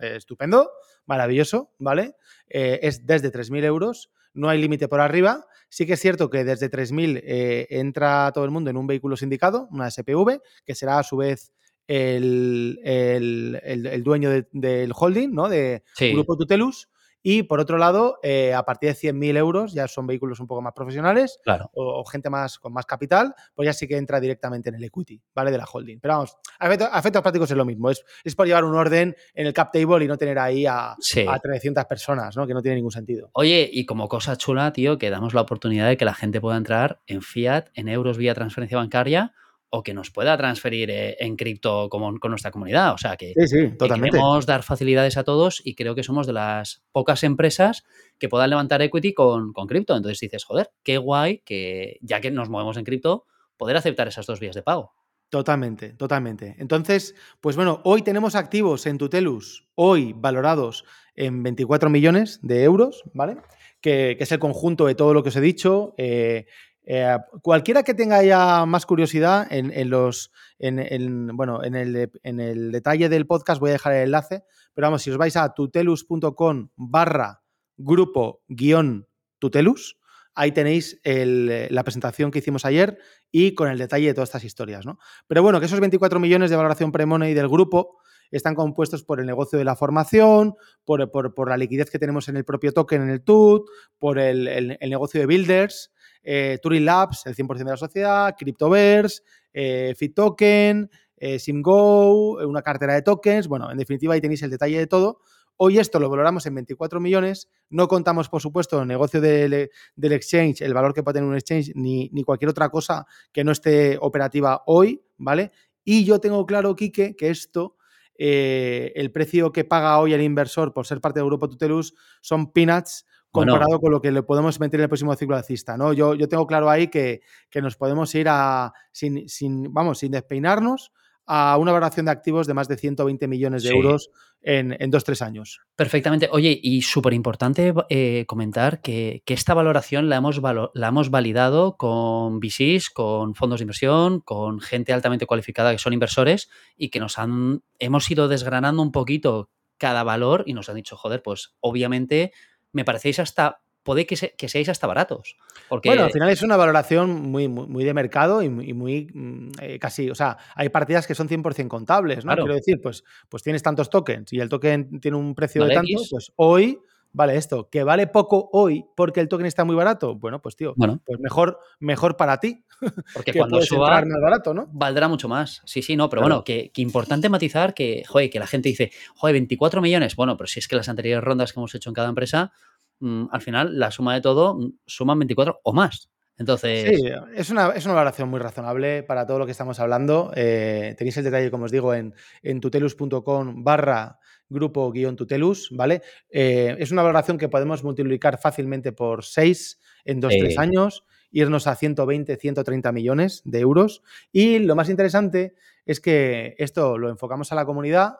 estupendo, 0.00 0.70
maravilloso, 1.06 1.72
¿vale? 1.78 2.16
Eh, 2.48 2.80
es 2.82 3.06
desde 3.06 3.32
3.000 3.32 3.64
euros. 3.64 4.10
No 4.32 4.48
hay 4.48 4.60
límite 4.60 4.86
por 4.86 5.00
arriba. 5.00 5.46
Sí 5.70 5.86
que 5.86 5.94
es 5.94 6.00
cierto 6.00 6.28
que 6.28 6.44
desde 6.44 6.68
3.000 6.68 7.22
eh, 7.24 7.66
entra 7.70 8.30
todo 8.34 8.44
el 8.44 8.50
mundo 8.50 8.70
en 8.70 8.76
un 8.76 8.86
vehículo 8.86 9.16
sindicado, 9.16 9.68
una 9.70 9.90
SPV, 9.90 10.40
que 10.66 10.74
será 10.74 10.98
a 10.98 11.02
su 11.04 11.16
vez 11.16 11.52
el, 11.86 12.78
el, 12.84 13.60
el, 13.62 13.86
el 13.86 14.02
dueño 14.02 14.30
de, 14.30 14.46
del 14.52 14.92
holding, 14.94 15.32
¿no? 15.32 15.48
De 15.48 15.82
sí. 15.94 16.12
Grupo 16.12 16.36
Tutelus. 16.36 16.88
Y 17.22 17.42
por 17.42 17.60
otro 17.60 17.76
lado, 17.78 18.18
eh, 18.22 18.54
a 18.54 18.64
partir 18.64 18.90
de 18.90 18.96
100.000 18.96 19.36
euros, 19.36 19.72
ya 19.72 19.86
son 19.88 20.06
vehículos 20.06 20.40
un 20.40 20.46
poco 20.46 20.62
más 20.62 20.72
profesionales 20.72 21.38
claro. 21.42 21.70
o, 21.74 22.00
o, 22.00 22.04
gente 22.04 22.30
más 22.30 22.58
con 22.58 22.72
más 22.72 22.86
capital, 22.86 23.34
pues 23.54 23.66
ya 23.66 23.72
sí 23.72 23.86
que 23.86 23.96
entra 23.96 24.20
directamente 24.20 24.70
en 24.70 24.76
el 24.76 24.84
equity, 24.84 25.20
¿vale? 25.34 25.50
De 25.50 25.58
la 25.58 25.64
holding. 25.70 26.00
Pero 26.00 26.14
vamos, 26.14 26.36
a 26.58 26.66
efectos, 26.66 26.88
a 26.90 26.98
efectos 26.98 27.22
prácticos 27.22 27.50
es 27.50 27.56
lo 27.56 27.64
mismo, 27.64 27.90
es, 27.90 28.04
es, 28.24 28.34
por 28.34 28.46
llevar 28.46 28.64
un 28.64 28.74
orden 28.74 29.14
en 29.34 29.46
el 29.46 29.52
cap 29.52 29.70
table 29.72 30.04
y 30.04 30.08
no 30.08 30.16
tener 30.16 30.38
ahí 30.38 30.66
a, 30.66 30.96
sí. 31.00 31.26
a 31.28 31.38
300 31.38 31.84
personas, 31.84 32.36
¿no? 32.36 32.46
Que 32.46 32.54
no 32.54 32.62
tiene 32.62 32.76
ningún 32.76 32.92
sentido. 32.92 33.30
Oye, 33.32 33.68
y 33.70 33.84
como 33.84 34.08
cosa 34.08 34.36
chula, 34.36 34.72
tío, 34.72 34.98
que 34.98 35.10
damos 35.10 35.34
la 35.34 35.42
oportunidad 35.42 35.88
de 35.88 35.96
que 35.96 36.04
la 36.04 36.14
gente 36.14 36.40
pueda 36.40 36.56
entrar 36.56 37.00
en 37.06 37.22
fiat, 37.22 37.66
en 37.74 37.88
euros 37.88 38.16
vía 38.16 38.34
transferencia 38.34 38.78
bancaria 38.78 39.34
o 39.70 39.82
que 39.82 39.94
nos 39.94 40.10
pueda 40.10 40.36
transferir 40.36 40.90
eh, 40.90 41.16
en 41.20 41.36
cripto 41.36 41.88
con, 41.88 42.18
con, 42.18 42.30
nuestra 42.30 42.50
comunidad. 42.50 42.92
O 42.92 42.98
sea, 42.98 43.16
que, 43.16 43.32
sí, 43.36 43.46
sí, 43.46 43.68
totalmente. 43.78 44.16
queremos 44.16 44.44
dar 44.44 44.62
facilidades 44.62 45.16
a 45.16 45.24
todos 45.24 45.62
y 45.64 45.74
creo 45.74 45.94
que 45.94 46.02
somos 46.02 46.26
de 46.26 46.32
las 46.32 46.82
pocas 46.92 47.22
empresas 47.22 47.84
que 48.18 48.28
puedan 48.28 48.50
levantar 48.50 48.82
equity 48.82 49.14
con, 49.14 49.52
con 49.52 49.66
cripto. 49.66 49.96
Entonces 49.96 50.18
dices, 50.20 50.44
joder, 50.44 50.70
qué 50.82 50.98
guay 50.98 51.38
que 51.44 51.98
ya 52.02 52.20
que 52.20 52.30
nos 52.30 52.50
movemos 52.50 52.76
en 52.76 52.84
cripto, 52.84 53.26
poder 53.56 53.76
aceptar 53.76 54.08
esas 54.08 54.26
dos 54.26 54.40
vías 54.40 54.56
de 54.56 54.62
pago. 54.62 54.92
Totalmente, 55.30 55.90
totalmente. 55.90 56.56
Entonces, 56.58 57.14
pues 57.40 57.54
bueno, 57.54 57.80
hoy 57.84 58.02
tenemos 58.02 58.34
activos 58.34 58.84
en 58.86 58.98
Tutelus, 58.98 59.68
hoy 59.76 60.12
valorados 60.12 60.84
en 61.14 61.44
24 61.44 61.88
millones 61.88 62.40
de 62.42 62.64
euros, 62.64 63.04
¿vale? 63.14 63.36
Que, 63.80 64.16
que 64.18 64.24
es 64.24 64.32
el 64.32 64.40
conjunto 64.40 64.86
de 64.86 64.96
todo 64.96 65.14
lo 65.14 65.22
que 65.22 65.28
os 65.28 65.36
he 65.36 65.40
dicho. 65.40 65.94
Eh, 65.98 66.46
eh, 66.84 67.16
cualquiera 67.42 67.82
que 67.82 67.94
tenga 67.94 68.22
ya 68.22 68.64
más 68.66 68.86
curiosidad 68.86 69.46
en, 69.50 69.90
los, 69.90 70.32
en, 70.58 70.78
en, 70.78 71.36
bueno, 71.36 71.62
en 71.62 71.74
el, 71.74 72.10
en 72.22 72.40
el 72.40 72.72
detalle 72.72 73.08
del 73.08 73.26
podcast 73.26 73.60
voy 73.60 73.70
a 73.70 73.74
dejar 73.74 73.92
el 73.92 74.04
enlace, 74.04 74.44
pero 74.74 74.86
vamos, 74.86 75.02
si 75.02 75.10
os 75.10 75.16
vais 75.16 75.36
a 75.36 75.52
tutelus.com 75.52 76.70
barra 76.76 77.42
grupo 77.76 78.42
guion 78.48 79.06
tutelus, 79.38 79.98
ahí 80.34 80.52
tenéis 80.52 81.00
el, 81.02 81.68
la 81.70 81.84
presentación 81.84 82.30
que 82.30 82.38
hicimos 82.38 82.64
ayer 82.64 82.98
y 83.30 83.54
con 83.54 83.68
el 83.68 83.78
detalle 83.78 84.06
de 84.06 84.14
todas 84.14 84.30
estas 84.30 84.44
historias, 84.44 84.86
¿no? 84.86 84.98
Pero 85.26 85.42
bueno, 85.42 85.60
que 85.60 85.66
esos 85.66 85.80
24 85.80 86.18
millones 86.18 86.50
de 86.50 86.56
valoración 86.56 86.92
pre-money 86.92 87.34
del 87.34 87.48
grupo 87.48 87.98
están 88.30 88.54
compuestos 88.54 89.02
por 89.02 89.20
el 89.20 89.26
negocio 89.26 89.58
de 89.58 89.64
la 89.64 89.76
formación, 89.76 90.54
por, 90.84 91.10
por, 91.10 91.48
la 91.48 91.56
liquidez 91.56 91.90
que 91.90 91.98
tenemos 91.98 92.28
en 92.28 92.36
el 92.36 92.44
propio 92.44 92.72
token, 92.72 93.02
en 93.02 93.10
el 93.10 93.22
TUT, 93.24 93.68
por 93.98 94.18
el, 94.18 94.46
el 94.48 94.90
negocio 94.90 95.20
de 95.20 95.26
builders, 95.26 95.90
eh, 96.22 96.58
Turing 96.62 96.84
Labs, 96.84 97.26
el 97.26 97.34
100% 97.34 97.58
de 97.58 97.64
la 97.64 97.76
sociedad, 97.76 98.34
Cryptoverse, 98.38 99.22
eh, 99.52 99.94
FitToken, 99.96 100.90
eh, 101.16 101.38
SimGo, 101.38 102.46
una 102.46 102.62
cartera 102.62 102.94
de 102.94 103.02
tokens. 103.02 103.48
Bueno, 103.48 103.70
en 103.70 103.78
definitiva, 103.78 104.14
ahí 104.14 104.20
tenéis 104.20 104.42
el 104.42 104.50
detalle 104.50 104.78
de 104.78 104.86
todo. 104.86 105.20
Hoy 105.56 105.78
esto 105.78 106.00
lo 106.00 106.08
valoramos 106.08 106.46
en 106.46 106.54
24 106.54 107.00
millones, 107.00 107.50
no 107.68 107.86
contamos, 107.86 108.30
por 108.30 108.40
supuesto, 108.40 108.80
el 108.80 108.88
negocio 108.88 109.20
del, 109.20 109.70
del 109.94 110.12
exchange, 110.12 110.62
el 110.62 110.72
valor 110.72 110.94
que 110.94 111.02
puede 111.02 111.16
tener 111.16 111.28
un 111.28 111.34
exchange, 111.34 111.72
ni, 111.74 112.08
ni, 112.14 112.24
cualquier 112.24 112.48
otra 112.48 112.70
cosa 112.70 113.04
que 113.30 113.44
no 113.44 113.52
esté 113.52 113.98
operativa 114.00 114.62
hoy, 114.64 115.02
¿vale? 115.18 115.52
Y 115.84 116.06
yo 116.06 116.18
tengo 116.18 116.46
claro, 116.46 116.74
Quique, 116.74 117.14
que 117.14 117.28
esto, 117.28 117.76
eh, 118.22 118.92
el 118.96 119.12
precio 119.12 119.50
que 119.50 119.64
paga 119.64 119.98
hoy 119.98 120.12
el 120.12 120.20
inversor 120.20 120.74
por 120.74 120.86
ser 120.86 121.00
parte 121.00 121.20
del 121.20 121.26
grupo 121.26 121.48
Tutelus 121.48 121.94
son 122.20 122.52
peanuts 122.52 123.06
comparado 123.30 123.80
con 123.80 123.92
lo 123.92 124.00
que 124.00 124.10
le 124.10 124.22
podemos 124.22 124.58
meter 124.60 124.80
en 124.80 124.84
el 124.84 124.88
próximo 124.88 125.14
ciclo 125.14 125.36
alcista, 125.36 125.76
¿no? 125.76 125.92
Yo, 125.92 126.14
yo 126.14 126.28
tengo 126.28 126.46
claro 126.46 126.68
ahí 126.68 126.88
que, 126.88 127.20
que 127.48 127.62
nos 127.62 127.76
podemos 127.76 128.14
ir 128.14 128.28
a, 128.28 128.72
sin, 128.92 129.28
sin, 129.28 129.72
vamos, 129.72 129.98
sin 129.98 130.12
despeinarnos, 130.12 130.92
a 131.32 131.56
una 131.58 131.70
valoración 131.70 132.06
de 132.06 132.12
activos 132.12 132.48
de 132.48 132.54
más 132.54 132.66
de 132.66 132.76
120 132.76 133.28
millones 133.28 133.62
de 133.62 133.68
sí. 133.68 133.74
euros 133.76 134.10
en, 134.42 134.76
en, 134.80 134.90
dos, 134.90 135.04
tres 135.04 135.22
años. 135.22 135.60
Perfectamente. 135.76 136.28
Oye, 136.32 136.58
y 136.60 136.82
súper 136.82 137.12
importante 137.12 137.72
eh, 137.88 138.24
comentar 138.26 138.80
que, 138.80 139.22
que, 139.24 139.34
esta 139.34 139.54
valoración 139.54 140.08
la 140.08 140.16
hemos, 140.16 140.40
valo 140.40 140.72
la 140.74 140.88
hemos 140.88 141.10
validado 141.10 141.76
con 141.76 142.40
VCs, 142.40 142.90
con 142.90 143.36
fondos 143.36 143.60
de 143.60 143.64
inversión, 143.64 144.20
con 144.20 144.58
gente 144.58 144.92
altamente 144.92 145.26
cualificada 145.26 145.70
que 145.70 145.78
son 145.78 145.92
inversores 145.92 146.50
y 146.76 146.88
que 146.88 146.98
nos 146.98 147.16
han, 147.16 147.62
hemos 147.78 148.10
ido 148.10 148.26
desgranando 148.26 148.82
un 148.82 148.90
poquito 148.90 149.50
cada 149.78 150.02
valor 150.02 150.42
y 150.46 150.52
nos 150.52 150.68
han 150.68 150.76
dicho, 150.76 150.96
joder, 150.96 151.22
pues 151.22 151.54
obviamente 151.60 152.32
me 152.72 152.84
parecéis 152.84 153.18
hasta 153.18 153.60
puede 153.82 154.06
que, 154.06 154.16
se, 154.16 154.34
que, 154.36 154.48
seáis 154.48 154.68
hasta 154.68 154.86
baratos. 154.86 155.36
Porque... 155.68 155.88
Bueno, 155.88 156.04
al 156.04 156.12
final 156.12 156.28
es 156.28 156.42
una 156.42 156.56
valoración 156.56 157.10
muy, 157.10 157.48
muy, 157.48 157.66
muy 157.66 157.84
de 157.84 157.94
mercado 157.94 158.42
y 158.42 158.48
muy, 158.48 158.72
muy 158.74 159.52
eh, 159.60 159.78
casi, 159.78 160.10
o 160.10 160.14
sea, 160.14 160.36
hay 160.54 160.68
partidas 160.68 161.06
que 161.06 161.14
son 161.14 161.28
100% 161.28 161.68
contables, 161.68 162.18
¿no? 162.18 162.30
Claro. 162.30 162.44
Quiero 162.44 162.54
decir, 162.54 162.80
pues, 162.82 163.04
pues 163.28 163.42
tienes 163.42 163.62
tantos 163.62 163.90
tokens 163.90 164.32
y 164.32 164.40
el 164.40 164.48
token 164.48 165.00
tiene 165.00 165.16
un 165.16 165.34
precio 165.34 165.64
de 165.64 165.74
tanto, 165.74 165.92
X. 165.92 166.08
pues 166.10 166.32
hoy 166.36 166.78
vale 167.12 167.36
esto, 167.36 167.68
que 167.68 167.84
vale 167.84 168.06
poco 168.06 168.48
hoy 168.52 168.84
porque 168.96 169.20
el 169.20 169.28
token 169.28 169.46
está 169.46 169.64
muy 169.64 169.76
barato. 169.76 170.14
Bueno, 170.16 170.40
pues 170.40 170.56
tío, 170.56 170.74
bueno. 170.76 171.00
pues 171.04 171.18
mejor, 171.20 171.58
mejor 171.78 172.16
para 172.16 172.38
ti. 172.38 172.64
Porque 173.14 173.34
cuando 173.34 173.60
suba 173.60 174.00
más 174.00 174.20
barato, 174.22 174.54
¿no? 174.54 174.66
valdrá 174.72 175.06
mucho 175.06 175.28
más. 175.28 175.60
Sí, 175.66 175.82
sí, 175.82 175.96
no, 175.96 176.08
pero 176.08 176.22
claro. 176.22 176.36
bueno, 176.36 176.44
que, 176.44 176.70
que, 176.72 176.80
importante 176.80 177.28
matizar 177.28 177.74
que, 177.74 178.04
joder, 178.08 178.30
que 178.30 178.38
la 178.38 178.46
gente 178.46 178.70
dice, 178.70 178.90
joder, 179.14 179.34
24 179.34 179.82
millones. 179.82 180.16
Bueno, 180.16 180.38
pero 180.38 180.46
si 180.46 180.60
es 180.60 180.66
que 180.66 180.76
las 180.76 180.88
anteriores 180.88 181.22
rondas 181.22 181.52
que 181.52 181.60
hemos 181.60 181.74
hecho 181.74 181.90
en 181.90 181.94
cada 181.94 182.08
empresa 182.08 182.52
Mm, 183.00 183.26
al 183.30 183.40
final 183.40 183.78
la 183.78 183.90
suma 183.90 184.14
de 184.14 184.20
todo 184.20 184.54
mm, 184.54 184.72
suman 184.86 185.18
24 185.18 185.60
o 185.62 185.72
más. 185.72 186.10
Entonces. 186.36 186.96
Sí, 186.96 187.10
es 187.34 187.50
una, 187.50 187.70
es 187.70 187.84
una 187.84 187.94
valoración 187.94 188.30
muy 188.30 188.40
razonable 188.40 189.02
para 189.02 189.26
todo 189.26 189.38
lo 189.38 189.46
que 189.46 189.52
estamos 189.52 189.78
hablando. 189.80 190.32
Eh, 190.34 190.94
tenéis 190.96 191.16
el 191.18 191.24
detalle, 191.24 191.50
como 191.50 191.64
os 191.64 191.70
digo, 191.70 191.92
en, 191.92 192.14
en 192.42 192.60
tutelus.com 192.60 193.62
barra 193.62 194.18
grupo 194.50 194.90
guion 194.92 195.16
tutelus, 195.16 195.70
¿vale? 195.70 196.02
Eh, 196.28 196.76
es 196.78 196.90
una 196.90 197.02
valoración 197.02 197.38
que 197.38 197.48
podemos 197.48 197.82
multiplicar 197.82 198.38
fácilmente 198.38 198.92
por 198.92 199.24
6 199.24 199.80
en 200.04 200.20
2-3 200.20 200.50
sí. 200.50 200.54
años, 200.58 201.04
irnos 201.30 201.66
a 201.66 201.76
120, 201.76 202.36
130 202.36 202.92
millones 202.92 203.42
de 203.44 203.60
euros. 203.60 204.02
Y 204.32 204.58
lo 204.58 204.76
más 204.76 204.90
interesante 204.90 205.54
es 205.86 206.00
que 206.00 206.54
esto 206.58 206.98
lo 206.98 207.08
enfocamos 207.08 207.52
a 207.52 207.54
la 207.54 207.64
comunidad, 207.64 208.16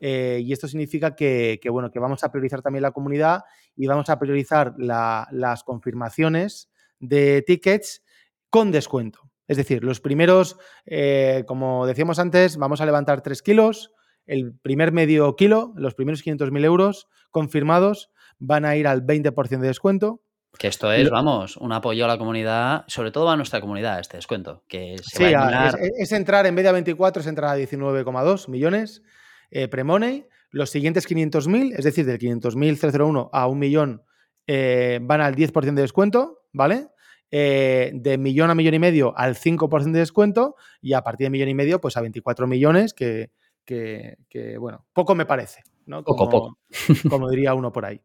eh, 0.00 0.40
y 0.42 0.52
esto 0.52 0.66
significa 0.66 1.14
que, 1.14 1.60
que, 1.62 1.70
bueno, 1.70 1.90
que 1.90 2.00
vamos 2.00 2.24
a 2.24 2.32
priorizar 2.32 2.60
también 2.60 2.82
la 2.82 2.90
comunidad 2.90 3.44
y 3.76 3.86
vamos 3.86 4.08
a 4.10 4.18
priorizar 4.18 4.74
la, 4.76 5.28
las 5.30 5.62
confirmaciones 5.62 6.70
de 6.98 7.42
tickets 7.42 8.02
con 8.50 8.72
descuento. 8.72 9.30
Es 9.46 9.56
decir, 9.56 9.84
los 9.84 10.00
primeros, 10.00 10.56
eh, 10.86 11.44
como 11.46 11.86
decíamos 11.86 12.18
antes, 12.18 12.56
vamos 12.56 12.80
a 12.80 12.86
levantar 12.86 13.22
3 13.22 13.42
kilos, 13.42 13.92
el 14.26 14.54
primer 14.54 14.92
medio 14.92 15.34
kilo, 15.36 15.72
los 15.76 15.94
primeros 15.94 16.24
500.000 16.24 16.64
euros 16.64 17.08
confirmados 17.30 18.10
van 18.38 18.64
a 18.64 18.76
ir 18.76 18.86
al 18.86 19.06
20% 19.06 19.60
de 19.60 19.66
descuento. 19.66 20.22
Que 20.58 20.68
esto 20.68 20.92
es, 20.92 21.08
vamos, 21.08 21.56
un 21.56 21.72
apoyo 21.72 22.04
a 22.04 22.08
la 22.08 22.18
comunidad, 22.18 22.84
sobre 22.86 23.10
todo 23.10 23.30
a 23.30 23.36
nuestra 23.36 23.60
comunidad, 23.60 24.00
este 24.00 24.18
descuento. 24.18 24.64
Que 24.68 24.96
se 25.02 25.28
sí, 25.28 25.32
va 25.32 25.48
a 25.48 25.68
es, 25.68 25.76
es, 25.98 26.12
entrar 26.12 26.44
en 26.46 26.54
vez 26.54 26.64
de 26.64 26.68
a 26.68 26.72
24, 26.72 27.22
es 27.22 27.26
entrar 27.26 27.54
a 27.54 27.58
19,2 27.58 28.48
millones 28.48 29.02
eh, 29.50 29.68
pre-money. 29.68 30.26
Los 30.50 30.68
siguientes 30.68 31.08
500.000, 31.08 31.74
es 31.76 31.84
decir, 31.84 32.04
del 32.04 32.18
500.000 32.18 33.30
a 33.32 33.46
un 33.46 33.58
millón, 33.58 34.02
eh, 34.46 34.98
van 35.00 35.22
al 35.22 35.34
10% 35.34 35.74
de 35.74 35.82
descuento, 35.82 36.42
¿vale? 36.52 36.88
Eh, 37.30 37.92
de 37.94 38.18
millón 38.18 38.50
a 38.50 38.54
millón 38.54 38.74
y 38.74 38.78
medio 38.78 39.16
al 39.16 39.36
5% 39.36 39.90
de 39.90 40.00
descuento 40.00 40.56
y 40.82 40.92
a 40.92 41.00
partir 41.00 41.26
de 41.26 41.30
millón 41.30 41.48
y 41.48 41.54
medio, 41.54 41.80
pues 41.80 41.96
a 41.96 42.02
24 42.02 42.46
millones, 42.46 42.92
que, 42.92 43.30
que, 43.64 44.18
que 44.28 44.58
bueno, 44.58 44.86
poco 44.92 45.14
me 45.14 45.26
parece, 45.26 45.62
¿no? 45.86 46.04
Como, 46.04 46.16
poco, 46.16 46.30
poco. 46.30 46.58
como 47.10 47.30
diría 47.30 47.54
uno 47.54 47.72
por 47.72 47.84
ahí. 47.84 48.00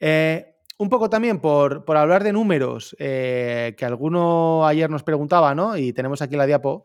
Eh, 0.00 0.52
un 0.78 0.88
poco 0.88 1.08
también 1.08 1.38
por, 1.38 1.84
por 1.84 1.96
hablar 1.96 2.24
de 2.24 2.32
números, 2.32 2.96
eh, 2.98 3.74
que 3.76 3.84
alguno 3.84 4.66
ayer 4.66 4.90
nos 4.90 5.02
preguntaba, 5.02 5.54
¿no? 5.54 5.76
Y 5.76 5.92
tenemos 5.92 6.22
aquí 6.22 6.36
la 6.36 6.46
diapo 6.46 6.84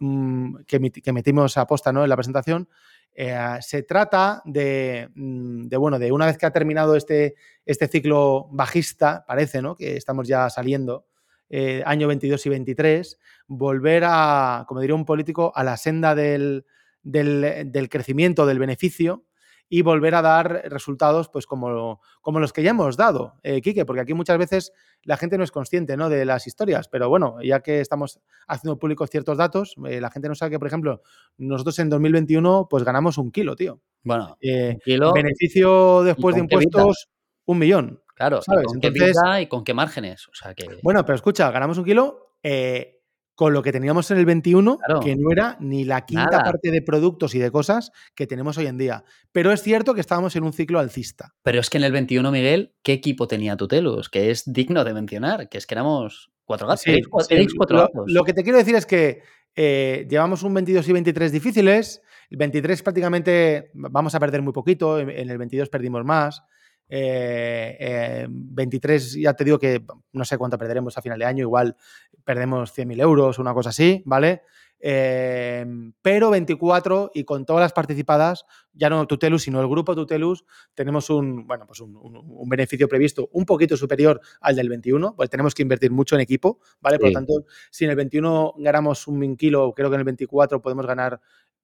mmm, 0.00 0.56
que, 0.66 0.90
que, 0.90 1.12
metimos 1.12 1.56
a 1.56 1.66
posta, 1.66 1.92
¿no? 1.92 2.02
En 2.02 2.10
la 2.10 2.16
presentación. 2.16 2.68
Eh, 3.14 3.36
se 3.60 3.82
trata 3.82 4.42
de, 4.44 5.08
mm, 5.14 5.68
de, 5.68 5.76
bueno, 5.76 5.98
de 5.98 6.12
una 6.12 6.26
vez 6.26 6.36
que 6.36 6.46
ha 6.46 6.52
terminado 6.52 6.94
este, 6.94 7.34
este 7.64 7.88
ciclo 7.88 8.48
bajista, 8.50 9.24
parece, 9.26 9.62
¿no? 9.62 9.76
Que 9.76 9.96
estamos 9.96 10.28
ya 10.28 10.50
saliendo, 10.50 11.06
eh, 11.50 11.82
año 11.86 12.06
22 12.06 12.44
y 12.46 12.48
23, 12.50 13.18
volver 13.46 14.04
a, 14.06 14.64
como 14.68 14.80
diría 14.80 14.94
un 14.94 15.06
político, 15.06 15.52
a 15.54 15.64
la 15.64 15.76
senda 15.76 16.14
del, 16.14 16.66
del, 17.10 17.70
del 17.72 17.88
crecimiento, 17.88 18.46
del 18.46 18.58
beneficio, 18.58 19.24
y 19.68 19.82
volver 19.82 20.14
a 20.14 20.22
dar 20.22 20.62
resultados 20.66 21.28
pues 21.28 21.46
como, 21.46 22.00
como 22.22 22.40
los 22.40 22.52
que 22.52 22.62
ya 22.62 22.70
hemos 22.70 22.96
dado, 22.96 23.34
eh, 23.42 23.60
Quique, 23.60 23.84
porque 23.84 24.00
aquí 24.00 24.14
muchas 24.14 24.38
veces 24.38 24.72
la 25.02 25.16
gente 25.16 25.36
no 25.36 25.44
es 25.44 25.50
consciente 25.50 25.96
¿no? 25.96 26.08
de 26.08 26.24
las 26.24 26.46
historias, 26.46 26.88
pero 26.88 27.08
bueno, 27.08 27.36
ya 27.42 27.60
que 27.60 27.80
estamos 27.80 28.18
haciendo 28.46 28.78
públicos 28.78 29.10
ciertos 29.10 29.36
datos, 29.36 29.74
eh, 29.86 30.00
la 30.00 30.10
gente 30.10 30.28
no 30.28 30.34
sabe 30.34 30.52
que, 30.52 30.58
por 30.58 30.68
ejemplo, 30.68 31.02
nosotros 31.36 31.78
en 31.80 31.90
2021 31.90 32.66
pues 32.70 32.84
ganamos 32.84 33.18
un 33.18 33.30
kilo, 33.30 33.56
tío. 33.56 33.80
Bueno, 34.02 34.36
eh, 34.40 34.72
un 34.74 34.80
kilo, 34.80 35.12
beneficio 35.12 36.02
después 36.02 36.34
de 36.34 36.42
impuestos, 36.42 37.08
un 37.44 37.58
millón. 37.58 38.02
Claro, 38.14 38.40
¿sabes? 38.42 38.64
¿y 38.64 38.66
con, 38.66 38.76
Entonces, 38.76 39.16
qué 39.22 39.42
y 39.42 39.46
con 39.46 39.64
qué 39.64 39.74
márgenes. 39.74 40.26
O 40.28 40.34
sea 40.34 40.54
que... 40.54 40.66
Bueno, 40.82 41.04
pero 41.04 41.14
escucha, 41.14 41.50
ganamos 41.52 41.78
un 41.78 41.84
kilo 41.84 42.32
eh, 42.42 42.97
con 43.38 43.52
lo 43.52 43.62
que 43.62 43.70
teníamos 43.70 44.10
en 44.10 44.18
el 44.18 44.26
21, 44.26 44.78
claro. 44.78 44.98
que 44.98 45.14
no 45.14 45.30
era 45.30 45.56
ni 45.60 45.84
la 45.84 46.04
quinta 46.04 46.24
Nada. 46.24 46.42
parte 46.42 46.72
de 46.72 46.82
productos 46.82 47.36
y 47.36 47.38
de 47.38 47.52
cosas 47.52 47.92
que 48.16 48.26
tenemos 48.26 48.58
hoy 48.58 48.66
en 48.66 48.76
día. 48.78 49.04
Pero 49.30 49.52
es 49.52 49.62
cierto 49.62 49.94
que 49.94 50.00
estábamos 50.00 50.34
en 50.34 50.42
un 50.42 50.52
ciclo 50.52 50.80
alcista. 50.80 51.36
Pero 51.44 51.60
es 51.60 51.70
que 51.70 51.78
en 51.78 51.84
el 51.84 51.92
21, 51.92 52.32
Miguel, 52.32 52.74
¿qué 52.82 52.94
equipo 52.94 53.28
tenía 53.28 53.56
Tutelus? 53.56 54.08
Que 54.08 54.32
es 54.32 54.42
digno 54.52 54.82
de 54.82 54.92
mencionar, 54.92 55.48
que 55.48 55.58
es 55.58 55.68
que 55.68 55.74
éramos 55.76 56.32
cuatro 56.44 56.66
gatos. 56.66 56.82
Sí, 56.82 56.96
sí. 56.96 57.46
cuatro 57.56 57.76
lo, 57.76 57.82
gatos. 57.82 58.04
Lo 58.08 58.24
que 58.24 58.32
te 58.32 58.42
quiero 58.42 58.58
decir 58.58 58.74
es 58.74 58.86
que 58.86 59.22
eh, 59.54 60.08
llevamos 60.10 60.42
un 60.42 60.54
22 60.54 60.88
y 60.88 60.92
23 60.94 61.30
difíciles. 61.30 62.02
El 62.30 62.38
23 62.38 62.82
prácticamente 62.82 63.70
vamos 63.72 64.16
a 64.16 64.18
perder 64.18 64.42
muy 64.42 64.52
poquito, 64.52 64.98
en 64.98 65.30
el 65.30 65.38
22 65.38 65.68
perdimos 65.68 66.04
más. 66.04 66.42
Eh, 66.88 67.76
eh, 67.78 68.26
23, 68.28 69.14
ya 69.14 69.34
te 69.34 69.44
digo 69.44 69.58
que 69.58 69.82
no 70.12 70.24
sé 70.24 70.38
cuánto 70.38 70.56
perderemos 70.56 70.96
a 70.96 71.02
final 71.02 71.18
de 71.18 71.26
año, 71.26 71.42
igual 71.42 71.76
perdemos 72.24 72.76
100.000 72.76 73.00
euros, 73.00 73.38
una 73.38 73.52
cosa 73.52 73.70
así, 73.70 74.02
¿vale? 74.06 74.42
Eh, 74.80 75.66
pero 76.00 76.30
24 76.30 77.10
y 77.12 77.24
con 77.24 77.44
todas 77.44 77.60
las 77.62 77.72
participadas, 77.72 78.44
ya 78.72 78.88
no 78.88 79.06
Tutelus, 79.06 79.42
sino 79.42 79.60
el 79.60 79.68
grupo 79.68 79.94
Tutelus, 79.94 80.44
tenemos 80.74 81.10
un, 81.10 81.46
bueno, 81.46 81.66
pues 81.66 81.80
un, 81.80 81.96
un, 81.96 82.16
un, 82.16 82.48
beneficio 82.48 82.86
previsto 82.88 83.28
un 83.32 83.44
poquito 83.44 83.76
superior 83.76 84.20
al 84.40 84.54
del 84.54 84.68
21, 84.68 85.16
pues 85.16 85.30
tenemos 85.30 85.54
que 85.54 85.62
invertir 85.62 85.90
mucho 85.90 86.14
en 86.14 86.20
equipo, 86.20 86.60
¿vale? 86.80 86.96
Sí. 86.96 87.00
Por 87.00 87.08
lo 87.10 87.14
tanto, 87.14 87.32
si 87.70 87.84
en 87.84 87.90
el 87.90 87.96
21 87.96 88.54
ganamos 88.58 89.08
un 89.08 89.36
kilo, 89.36 89.72
creo 89.74 89.90
que 89.90 89.94
en 89.94 90.00
el 90.00 90.04
24 90.04 90.62
podemos 90.62 90.86
ganar 90.86 91.20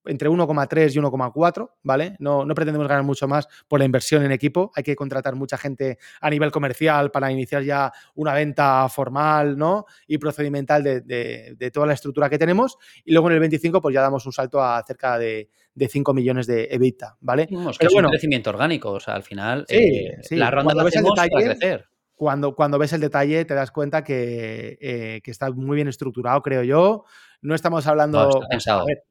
entre 0.07 0.29
1,3 0.29 0.95
y 0.95 0.99
1,4, 0.99 1.71
¿vale? 1.83 2.17
No, 2.19 2.45
no, 2.45 2.55
pretendemos 2.55 2.89
ganar 2.89 3.05
mucho 3.05 3.27
más 3.29 3.49
por 3.69 3.79
la 3.79 3.85
inversión 3.85 4.25
en 4.25 4.33
equipo. 4.33 4.71
Hay 4.75 4.83
que 4.83 4.97
contratar 4.97 5.35
mucha 5.35 5.57
gente 5.59 5.99
a 6.21 6.31
nivel 6.31 6.51
comercial 6.51 7.11
para 7.11 7.31
iniciar 7.31 7.63
ya 7.63 7.93
una 8.15 8.35
venta 8.35 8.89
formal, 8.89 9.57
¿no? 9.57 9.87
Y 10.07 10.19
procedimental 10.19 10.83
de, 10.83 11.01
de, 11.01 11.55
de 11.57 11.71
toda 11.71 11.87
la 11.87 11.95
estructura 11.95 12.29
que 12.29 12.39
tenemos. 12.39 12.77
Y 13.05 13.13
luego 13.13 13.29
en 13.29 13.35
el 13.35 13.41
25, 13.41 13.81
pues 13.81 13.95
ya 13.95 14.01
damos 14.01 14.27
un 14.27 14.33
salto 14.33 14.63
a 14.63 14.83
cerca 14.87 15.19
de, 15.19 15.49
de 15.75 15.89
5 15.89 16.15
millones 16.15 16.47
de 16.47 16.69
EBITDA, 16.71 17.17
¿vale? 17.21 17.49
Vamos, 17.51 17.79
Pero 17.79 17.89
es 17.89 17.95
bueno, 17.95 18.09
un 18.09 18.13
crecimiento 18.13 18.51
orgánico, 18.51 18.93
o 18.93 19.01
sea, 19.01 19.15
al 19.15 19.23
final 19.23 19.65
sí, 19.69 19.77
eh, 19.77 20.19
sí. 20.23 20.37
la 20.37 20.51
ronda 20.51 20.75
la 20.75 20.83
hacemos 20.85 21.13
detalle, 21.15 21.31
para 21.31 21.45
crecer. 21.47 21.89
Cuando, 22.15 22.55
cuando 22.55 22.79
ves 22.79 22.93
el 22.93 23.01
detalle 23.01 23.45
te 23.45 23.55
das 23.55 23.73
cuenta 23.73 24.05
que, 24.05 24.79
eh, 24.81 25.21
que 25.23 25.31
está 25.31 25.51
muy 25.51 25.75
bien 25.75 25.89
estructurado, 25.89 26.41
creo 26.43 26.63
yo. 26.63 27.05
No 27.43 27.55
estamos 27.55 27.87
hablando... 27.87 28.23
No, 28.23 28.29
está 28.31 28.47
pensado. 28.49 28.83
A 28.83 28.85
ver, 28.87 29.03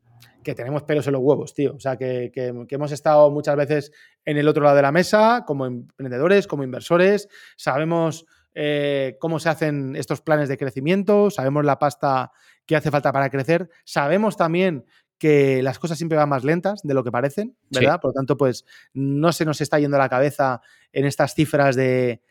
que 0.44 0.56
tenemos 0.56 0.84
pelos 0.84 1.08
en 1.08 1.14
los 1.14 1.22
huevos, 1.22 1.54
tío. 1.54 1.76
O 1.76 1.80
sea, 1.80 1.98
que, 1.98 2.32
que, 2.34 2.54
que, 2.68 2.76
hemos 2.76 2.92
estado 2.92 3.32
muchas 3.32 3.56
veces 3.56 3.92
en 4.26 4.38
el 4.38 4.48
otro 4.48 4.64
lado 4.64 4.76
de 4.76 4.82
la 4.82 4.92
mesa, 4.92 5.44
como 5.48 5.66
emprendedores, 5.66 6.48
como 6.48 6.64
inversores, 6.64 7.28
sabemos 7.56 8.26
eh, 8.56 9.18
cómo 9.20 9.40
se 9.40 9.50
hacen 9.50 9.96
estos 9.96 10.22
planes 10.22 10.48
de 10.48 10.58
crecimiento, 10.58 11.32
sabemos 11.32 11.66
la 11.66 11.80
pasta 11.80 12.32
que 12.66 12.76
hace 12.76 12.92
falta 12.92 13.12
para 13.12 13.30
crecer, 13.30 13.70
sabemos 13.84 14.38
también 14.38 14.86
que 15.18 15.64
las 15.64 15.80
cosas 15.80 15.98
siempre 15.98 16.18
van 16.18 16.30
más 16.30 16.44
lentas 16.44 16.82
de 16.84 16.94
lo 16.94 17.04
que 17.04 17.12
parecen, 17.12 17.56
¿verdad? 17.72 18.00
Por 18.00 18.10
lo 18.10 18.14
tanto, 18.14 18.38
pues 18.38 18.66
no 18.94 19.32
se 19.32 19.46
nos 19.46 19.62
está 19.62 19.80
yendo 19.80 19.98
la 19.98 20.10
cabeza 20.10 20.62
en 20.92 21.06
estas 21.06 21.34
cifras 21.34 21.76
de, 21.76 22.22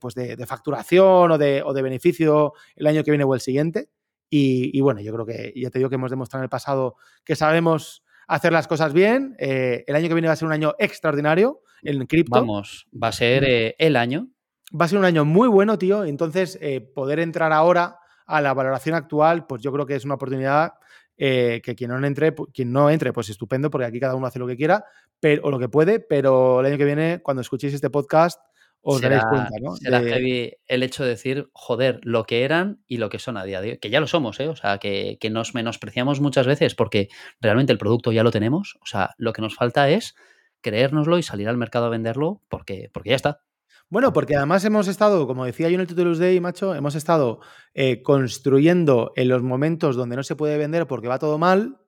pues 0.00 0.14
de, 0.14 0.44
facturación 0.46 1.32
o 1.32 1.38
de, 1.38 1.62
o 1.64 1.72
de, 1.72 1.82
beneficio 1.82 2.52
el 2.76 2.86
año 2.86 3.02
que 3.02 3.10
viene 3.10 3.24
o 3.24 3.34
el 3.34 3.40
siguiente. 3.40 3.88
Y, 4.36 4.80
bueno, 4.80 5.00
yo 5.00 5.12
creo 5.12 5.24
que 5.24 5.52
ya 5.54 5.70
te 5.70 5.78
digo 5.78 5.88
que 5.88 5.94
hemos 5.94 6.10
demostrado 6.10 6.42
en 6.42 6.46
el 6.46 6.50
pasado 6.50 6.96
que 7.24 7.36
sabemos 7.36 8.02
hacer 8.26 8.52
las 8.52 8.66
cosas 8.66 8.92
bien. 8.92 9.36
Eh, 9.38 9.84
el 9.86 9.94
año 9.94 10.08
que 10.08 10.14
viene 10.14 10.26
va 10.26 10.32
a 10.32 10.36
ser 10.36 10.46
un 10.46 10.52
año 10.52 10.74
extraordinario 10.76 11.60
en 11.84 12.04
cripto. 12.06 12.32
Vamos, 12.32 12.88
va 13.00 13.08
a 13.08 13.12
ser 13.12 13.44
eh, 13.44 13.76
el 13.78 13.94
año. 13.94 14.26
Va 14.72 14.86
a 14.86 14.88
ser 14.88 14.98
un 14.98 15.04
año 15.04 15.24
muy 15.24 15.46
bueno, 15.46 15.78
tío. 15.78 16.04
Entonces, 16.04 16.58
eh, 16.60 16.80
poder 16.80 17.20
entrar 17.20 17.52
ahora 17.52 18.00
a 18.26 18.40
la 18.40 18.52
valoración 18.54 18.96
actual, 18.96 19.46
pues 19.46 19.62
yo 19.62 19.70
creo 19.72 19.86
que 19.86 19.94
es 19.94 20.04
una 20.04 20.14
oportunidad 20.14 20.72
que 21.16 21.74
quien 21.76 21.90
no 21.92 22.04
entre, 22.04 22.34
quien 22.52 22.72
no 22.72 22.90
entre, 22.90 23.12
pues 23.12 23.28
estupendo, 23.28 23.70
porque 23.70 23.86
aquí 23.86 24.00
cada 24.00 24.16
uno 24.16 24.26
hace 24.26 24.40
lo 24.40 24.48
que 24.48 24.56
quiera 24.56 24.84
pero, 25.20 25.42
o 25.44 25.50
lo 25.52 25.60
que 25.60 25.68
puede, 25.68 26.00
pero 26.00 26.58
el 26.58 26.66
año 26.66 26.76
que 26.76 26.84
viene, 26.84 27.20
cuando 27.22 27.40
escuchéis 27.40 27.72
este 27.72 27.88
podcast, 27.88 28.40
os 28.84 29.00
daréis 29.00 29.24
cuenta, 29.24 29.50
¿no? 29.62 29.74
Será 29.76 30.00
el 30.00 30.82
hecho 30.82 31.04
de 31.04 31.08
decir, 31.08 31.48
joder, 31.52 32.00
lo 32.02 32.24
que 32.24 32.44
eran 32.44 32.82
y 32.86 32.98
lo 32.98 33.08
que 33.08 33.18
son 33.18 33.38
a 33.38 33.44
día 33.44 33.62
de 33.62 33.70
hoy, 33.70 33.78
que 33.78 33.88
ya 33.88 33.98
lo 33.98 34.06
somos, 34.06 34.38
¿eh? 34.40 34.48
O 34.48 34.56
sea, 34.56 34.78
que, 34.78 35.18
nos 35.30 35.54
menospreciamos 35.54 36.20
muchas 36.20 36.46
veces 36.46 36.74
porque 36.74 37.08
realmente 37.40 37.72
el 37.72 37.78
producto 37.78 38.12
ya 38.12 38.22
lo 38.22 38.30
tenemos, 38.30 38.78
o 38.82 38.86
sea, 38.86 39.14
lo 39.16 39.32
que 39.32 39.40
nos 39.40 39.54
falta 39.54 39.88
es 39.88 40.14
creérnoslo 40.60 41.18
y 41.18 41.22
salir 41.22 41.48
al 41.48 41.56
mercado 41.56 41.86
a 41.86 41.88
venderlo 41.88 42.42
porque, 42.48 42.90
porque 42.92 43.10
ya 43.10 43.16
está. 43.16 43.40
Bueno, 43.88 44.12
porque 44.12 44.36
además 44.36 44.64
hemos 44.64 44.86
estado, 44.88 45.26
como 45.26 45.44
decía 45.44 45.68
yo 45.68 45.74
en 45.74 45.80
el 45.80 45.86
Tutorials 45.86 46.18
Day, 46.18 46.40
macho, 46.40 46.74
hemos 46.74 46.94
estado 46.94 47.40
eh, 47.74 48.02
construyendo 48.02 49.12
en 49.16 49.28
los 49.28 49.42
momentos 49.42 49.96
donde 49.96 50.16
no 50.16 50.22
se 50.22 50.36
puede 50.36 50.58
vender 50.58 50.86
porque 50.86 51.08
va 51.08 51.18
todo 51.18 51.38
mal, 51.38 51.78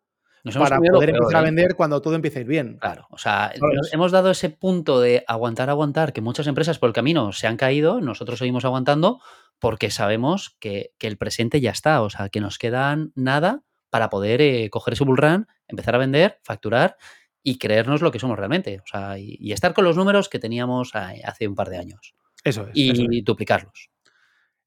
para 0.54 0.78
poder 0.78 1.10
empezar 1.10 1.36
a 1.36 1.40
¿eh? 1.40 1.44
vender 1.44 1.74
cuando 1.74 2.00
todo 2.00 2.14
empiece 2.14 2.38
a 2.38 2.42
ir 2.42 2.48
bien. 2.48 2.78
Claro, 2.78 3.06
o 3.10 3.18
sea, 3.18 3.52
hemos 3.92 4.12
dado 4.12 4.30
ese 4.30 4.50
punto 4.50 5.00
de 5.00 5.24
aguantar, 5.26 5.70
aguantar, 5.70 6.12
que 6.12 6.20
muchas 6.20 6.46
empresas 6.46 6.78
por 6.78 6.88
el 6.88 6.92
camino 6.92 7.32
se 7.32 7.46
han 7.46 7.56
caído, 7.56 8.00
nosotros 8.00 8.38
seguimos 8.38 8.64
aguantando 8.64 9.20
porque 9.58 9.90
sabemos 9.90 10.56
que, 10.60 10.92
el 11.00 11.16
presente 11.16 11.60
ya 11.60 11.70
está, 11.70 12.02
o 12.02 12.10
sea, 12.10 12.28
que 12.28 12.40
nos 12.40 12.58
quedan 12.58 13.12
nada 13.14 13.62
para 13.90 14.10
poder 14.10 14.40
eh, 14.40 14.68
coger 14.70 14.94
ese 14.94 15.04
bull 15.04 15.16
run, 15.16 15.46
empezar 15.68 15.94
a 15.94 15.98
vender, 15.98 16.38
facturar 16.42 16.96
y 17.42 17.58
creernos 17.58 18.02
lo 18.02 18.10
que 18.10 18.18
somos 18.18 18.38
realmente, 18.38 18.80
o 18.80 18.86
sea, 18.86 19.18
y, 19.18 19.52
estar 19.52 19.72
con 19.72 19.84
los 19.84 19.96
números 19.96 20.28
que 20.28 20.38
teníamos 20.38 20.92
hace 20.94 21.48
un 21.48 21.54
par 21.54 21.70
de 21.70 21.78
años. 21.78 22.14
Eso 22.44 22.66
es. 22.66 22.70
Y 22.74 23.22
duplicarlos. 23.22 23.90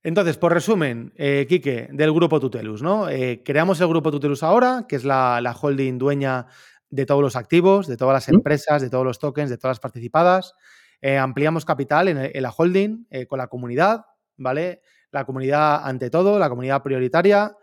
Entonces, 0.01 0.37
por 0.37 0.53
resumen, 0.53 1.11
eh, 1.17 1.45
Quique, 1.49 1.89
del 1.91 2.13
grupo 2.13 2.39
Tutelus, 2.39 2.81
¿no? 2.81 3.09
Eh, 3.09 3.41
creamos 3.43 3.81
el 3.81 3.87
grupo 3.87 4.11
Tutelus 4.11 4.43
ahora, 4.43 4.85
que 4.87 4.95
es 4.95 5.03
la, 5.03 5.55
holding 5.59 5.97
dueña 5.97 6.47
de 6.89 7.05
todos 7.05 7.21
los 7.21 7.35
activos, 7.35 7.87
de 7.87 7.97
todas 7.97 8.13
las 8.13 8.29
empresas, 8.29 8.81
de 8.81 8.89
todos 8.89 9.05
los 9.05 9.19
tokens, 9.19 9.49
de 9.49 9.57
todas 9.57 9.75
las 9.75 9.79
participadas. 9.81 10.55
Eh, 11.01 11.17
ampliamos 11.17 11.65
capital 11.65 12.07
en, 12.07 12.41
la 12.41 12.53
holding 12.55 13.05
eh, 13.09 13.25
con 13.25 13.37
la 13.39 13.47
comunidad, 13.47 14.05
¿vale? 14.37 14.81
La 15.11 15.25
comunidad 15.25 15.81
ante 15.85 16.09
todo, 16.09 16.39
la 16.39 16.49
comunidad 16.49 16.81
prioritaria. 16.81 17.55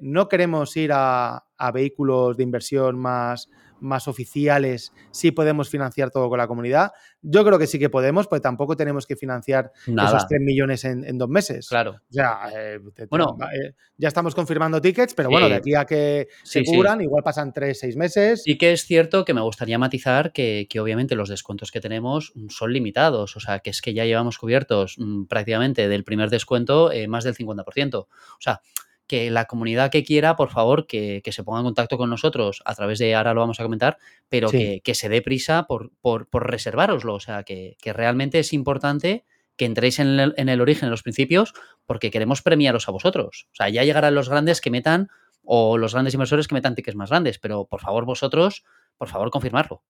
No 0.00 0.28
queremos 0.28 0.76
ir 0.76 0.90
a, 0.92 1.44
a 1.56 1.72
vehículos 1.72 2.36
de 2.36 2.42
inversión 2.42 2.98
más, 2.98 3.48
más 3.84 4.08
oficiales 4.08 4.92
sí 5.10 5.30
podemos 5.30 5.68
financiar 5.68 6.10
todo 6.10 6.28
con 6.28 6.38
la 6.38 6.48
comunidad. 6.48 6.92
Yo 7.22 7.44
creo 7.44 7.58
que 7.58 7.66
sí 7.66 7.78
que 7.78 7.90
podemos, 7.90 8.26
pues 8.26 8.42
tampoco 8.42 8.76
tenemos 8.76 9.06
que 9.06 9.16
financiar 9.16 9.70
esos 9.86 10.26
3 10.26 10.40
millones 10.40 10.84
en, 10.84 11.18
dos 11.18 11.28
meses. 11.28 11.68
Claro. 11.68 11.92
O 11.92 12.12
sea, 12.12 12.50
eh, 12.54 12.80
bueno, 13.08 13.36
eh, 13.52 13.74
ya 13.96 14.08
estamos 14.08 14.34
confirmando 14.34 14.80
tickets, 14.80 15.14
pero 15.14 15.30
bueno, 15.30 15.48
de 15.48 15.54
aquí 15.54 15.74
a 15.74 15.84
que 15.84 16.28
se 16.42 16.64
curan, 16.64 17.00
igual 17.00 17.22
pasan 17.22 17.52
3, 17.52 17.78
6 17.78 17.96
meses. 17.96 18.42
Y 18.46 18.58
que 18.58 18.72
es 18.72 18.84
cierto 18.84 19.24
que 19.24 19.34
me 19.34 19.40
gustaría 19.40 19.78
matizar 19.78 20.32
que, 20.32 20.66
obviamente 20.80 21.14
los 21.14 21.28
descuentos 21.28 21.70
que 21.70 21.80
tenemos 21.80 22.32
son 22.48 22.72
limitados. 22.72 23.36
O 23.36 23.40
sea, 23.40 23.60
que 23.60 23.70
es 23.70 23.80
que 23.80 23.94
ya 23.94 24.04
llevamos 24.04 24.38
cubiertos 24.38 24.96
mm, 24.98 25.24
prácticamente 25.24 25.88
del 25.88 26.04
primer 26.04 26.30
descuento 26.30 26.90
eh, 26.90 27.06
más 27.06 27.24
del 27.24 27.36
50%. 27.36 27.94
O 27.94 28.08
sea, 28.40 28.60
que 29.06 29.30
la 29.30 29.44
comunidad 29.44 29.90
que 29.90 30.04
quiera, 30.04 30.36
por 30.36 30.50
favor, 30.50 30.86
que, 30.86 31.22
se 31.24 31.44
ponga 31.44 31.60
en 31.60 31.66
contacto 31.66 31.98
con 31.98 32.10
nosotros 32.10 32.62
a 32.64 32.74
través 32.74 32.98
de, 32.98 33.14
ahora 33.14 33.34
lo 33.34 33.40
vamos 33.40 33.60
a 33.60 33.62
comentar, 33.62 33.98
pero 34.28 34.50
que, 34.50 34.94
se 34.94 35.08
dé 35.08 35.22
prisa 35.22 35.66
por, 35.66 35.92
por, 36.00 36.28
reservároslo. 36.32 37.14
O 37.14 37.20
sea, 37.20 37.42
que, 37.42 37.76
realmente 37.84 38.38
es 38.38 38.52
importante 38.52 39.24
que 39.56 39.66
entréis 39.66 39.98
en 39.98 40.18
el, 40.18 40.34
en 40.36 40.48
el, 40.48 40.60
origen, 40.60 40.86
en 40.86 40.90
los 40.90 41.02
principios, 41.02 41.52
porque 41.86 42.10
queremos 42.10 42.42
premiaros 42.42 42.88
a 42.88 42.92
vosotros. 42.92 43.46
O 43.52 43.54
sea, 43.54 43.68
ya 43.68 43.84
llegarán 43.84 44.14
los 44.14 44.28
grandes 44.28 44.60
que 44.60 44.70
metan, 44.70 45.08
o 45.44 45.78
los 45.78 45.92
grandes 45.92 46.14
inversores 46.14 46.48
que 46.48 46.54
metan 46.54 46.74
tickets 46.74 46.96
más 46.96 47.10
grandes, 47.10 47.38
pero 47.38 47.66
por 47.66 47.80
favor 47.80 48.04
vosotros, 48.04 48.64
por 48.96 49.08
favor 49.08 49.30
confirmarlo. 49.30 49.82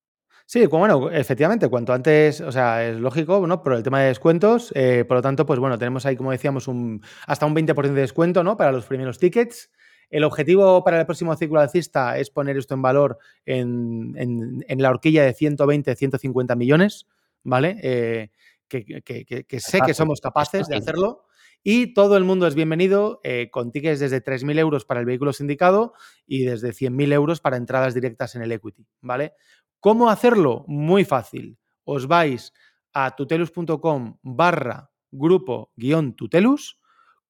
Sí, 0.47 0.67
bueno, 0.67 1.11
efectivamente, 1.11 1.69
cuanto 1.69 1.95
antes, 1.95 2.41
o 2.43 2.53
sea, 2.53 2.87
es 2.87 2.99
lógico, 2.99 3.47
¿no? 3.47 3.63
Por 3.63 3.73
el 3.73 3.83
tema 3.83 4.01
de 4.01 4.09
descuentos, 4.09 4.73
eh, 4.75 5.05
por 5.09 5.17
lo 5.17 5.23
tanto, 5.23 5.47
pues 5.47 5.59
bueno, 5.59 5.79
tenemos 5.79 6.05
ahí, 6.05 6.17
como 6.17 6.33
decíamos, 6.33 6.69
un, 6.69 7.03
hasta 7.27 7.47
un 7.47 7.55
20% 7.55 7.95
de 7.95 8.01
descuento, 8.03 8.45
¿no? 8.45 8.57
Para 8.57 8.71
los 8.71 8.85
primeros 8.85 9.19
tickets. 9.19 9.71
El 10.11 10.23
objetivo 10.23 10.85
para 10.85 11.01
el 11.01 11.07
próximo 11.07 11.35
ciclo 11.35 11.61
alcista 11.61 12.19
es 12.19 12.31
poner 12.31 12.59
esto 12.59 12.75
en 12.75 12.83
valor 12.83 13.19
en, 13.47 14.63
la 14.69 14.91
horquilla 14.91 15.25
de 15.25 15.33
120, 15.33 15.97
150 15.97 16.55
millones, 16.57 17.07
¿vale? 17.43 17.77
Eh, 17.83 18.31
que, 18.69 19.61
sé 19.61 19.81
que 19.81 19.95
somos 19.95 20.21
capaces 20.21 20.69
de 20.69 20.77
hacerlo. 20.77 21.25
Y 21.67 21.95
todo 21.95 22.19
el 22.19 22.25
mundo 22.25 22.47
es 22.47 22.55
bienvenido 22.55 23.21
eh, 23.25 23.49
con 23.51 23.73
tickets 23.73 23.99
desde 23.99 24.23
3.000 24.23 24.59
euros 24.59 24.85
para 24.85 25.01
el 25.01 25.07
vehículo 25.07 25.33
sindicado 25.33 25.95
y 26.27 26.45
desde 26.45 26.73
100.000 26.73 27.13
euros 27.15 27.41
para 27.41 27.57
entradas 27.57 27.95
directas 27.95 28.35
en 28.35 28.43
el 28.43 28.53
equity, 28.53 28.87
¿vale? 29.01 29.33
¿Cómo 29.85 30.09
hacerlo? 30.09 30.65
Muy 30.67 31.05
fácil. 31.05 31.59
Os 31.85 32.07
vais 32.07 32.55
a 32.95 33.15
tutelus.com 33.15 34.17
barra 34.23 34.91
grupo 35.13 35.73
guion 35.77 36.17
tutelus, 36.17 36.81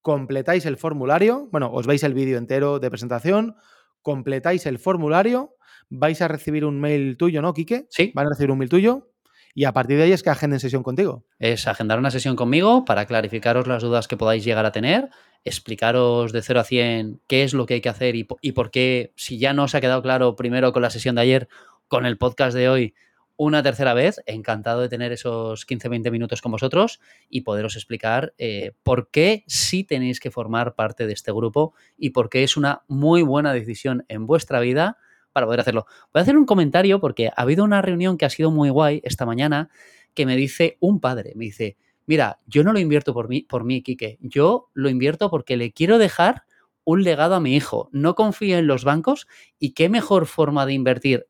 completáis 0.00 0.64
el 0.64 0.76
formulario, 0.76 1.48
bueno, 1.50 1.72
os 1.72 1.88
veis 1.88 2.04
el 2.04 2.14
vídeo 2.14 2.38
entero 2.38 2.78
de 2.78 2.90
presentación, 2.90 3.56
completáis 4.02 4.66
el 4.66 4.78
formulario, 4.78 5.56
vais 5.90 6.22
a 6.22 6.28
recibir 6.28 6.64
un 6.64 6.78
mail 6.78 7.16
tuyo, 7.16 7.42
¿no, 7.42 7.52
Quique? 7.54 7.88
Sí. 7.90 8.12
Van 8.14 8.26
a 8.26 8.30
recibir 8.30 8.52
un 8.52 8.58
mail 8.58 8.70
tuyo 8.70 9.10
y 9.52 9.64
a 9.64 9.72
partir 9.72 9.96
de 9.96 10.04
ahí 10.04 10.12
es 10.12 10.22
que 10.22 10.30
agenden 10.30 10.60
sesión 10.60 10.84
contigo. 10.84 11.24
Es 11.40 11.66
agendar 11.66 11.98
una 11.98 12.12
sesión 12.12 12.36
conmigo 12.36 12.84
para 12.84 13.06
clarificaros 13.06 13.66
las 13.66 13.82
dudas 13.82 14.06
que 14.06 14.16
podáis 14.16 14.44
llegar 14.44 14.64
a 14.64 14.70
tener, 14.70 15.10
explicaros 15.44 16.32
de 16.32 16.40
0 16.40 16.60
a 16.60 16.64
100 16.64 17.20
qué 17.26 17.42
es 17.42 17.52
lo 17.52 17.66
que 17.66 17.74
hay 17.74 17.80
que 17.80 17.88
hacer 17.88 18.14
y, 18.14 18.28
y 18.42 18.52
por 18.52 18.70
qué, 18.70 19.12
si 19.16 19.38
ya 19.38 19.52
no 19.52 19.64
os 19.64 19.74
ha 19.74 19.80
quedado 19.80 20.02
claro 20.02 20.36
primero 20.36 20.72
con 20.72 20.82
la 20.82 20.90
sesión 20.90 21.16
de 21.16 21.22
ayer, 21.22 21.48
con 21.88 22.06
el 22.06 22.18
podcast 22.18 22.56
de 22.56 22.68
hoy 22.68 22.94
una 23.36 23.62
tercera 23.62 23.94
vez. 23.94 24.20
Encantado 24.26 24.80
de 24.80 24.88
tener 24.88 25.12
esos 25.12 25.66
15-20 25.66 26.10
minutos 26.10 26.40
con 26.42 26.52
vosotros 26.52 27.00
y 27.28 27.42
poderos 27.42 27.76
explicar 27.76 28.34
eh, 28.38 28.72
por 28.82 29.10
qué 29.10 29.44
sí 29.46 29.84
tenéis 29.84 30.20
que 30.20 30.30
formar 30.30 30.74
parte 30.74 31.06
de 31.06 31.12
este 31.12 31.32
grupo 31.32 31.74
y 31.96 32.10
por 32.10 32.28
qué 32.30 32.42
es 32.42 32.56
una 32.56 32.82
muy 32.88 33.22
buena 33.22 33.52
decisión 33.52 34.04
en 34.08 34.26
vuestra 34.26 34.60
vida 34.60 34.98
para 35.32 35.46
poder 35.46 35.60
hacerlo. 35.60 35.86
Voy 36.12 36.20
a 36.20 36.22
hacer 36.22 36.36
un 36.36 36.46
comentario 36.46 37.00
porque 37.00 37.28
ha 37.28 37.42
habido 37.42 37.64
una 37.64 37.82
reunión 37.82 38.16
que 38.16 38.24
ha 38.24 38.30
sido 38.30 38.50
muy 38.50 38.70
guay 38.70 39.00
esta 39.04 39.26
mañana 39.26 39.68
que 40.14 40.26
me 40.26 40.36
dice 40.36 40.76
un 40.80 41.00
padre, 41.00 41.32
me 41.34 41.46
dice, 41.46 41.76
mira, 42.06 42.38
yo 42.46 42.62
no 42.62 42.72
lo 42.72 42.78
invierto 42.78 43.12
por 43.12 43.28
mí, 43.28 43.42
por 43.42 43.64
mí, 43.64 43.82
Quique, 43.82 44.18
yo 44.20 44.70
lo 44.74 44.88
invierto 44.88 45.28
porque 45.30 45.56
le 45.56 45.72
quiero 45.72 45.98
dejar 45.98 46.44
un 46.84 47.02
legado 47.02 47.34
a 47.34 47.40
mi 47.40 47.56
hijo. 47.56 47.88
No 47.92 48.14
confío 48.14 48.58
en 48.58 48.68
los 48.68 48.84
bancos 48.84 49.26
y 49.58 49.72
qué 49.72 49.88
mejor 49.88 50.26
forma 50.26 50.66
de 50.66 50.74
invertir 50.74 51.26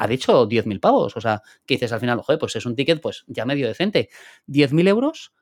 ha 0.00 0.06
dicho 0.06 0.48
10.000 0.48 0.80
pavos. 0.80 1.14
O 1.16 1.20
sea, 1.20 1.42
que 1.66 1.74
dices 1.74 1.92
al 1.92 2.00
final, 2.00 2.18
ojo, 2.18 2.36
pues 2.38 2.56
es 2.56 2.64
un 2.64 2.74
ticket 2.74 3.02
pues 3.02 3.24
ya 3.26 3.44
medio 3.44 3.68
decente. 3.68 4.08
10.000 4.46 4.88
euros 4.88 5.34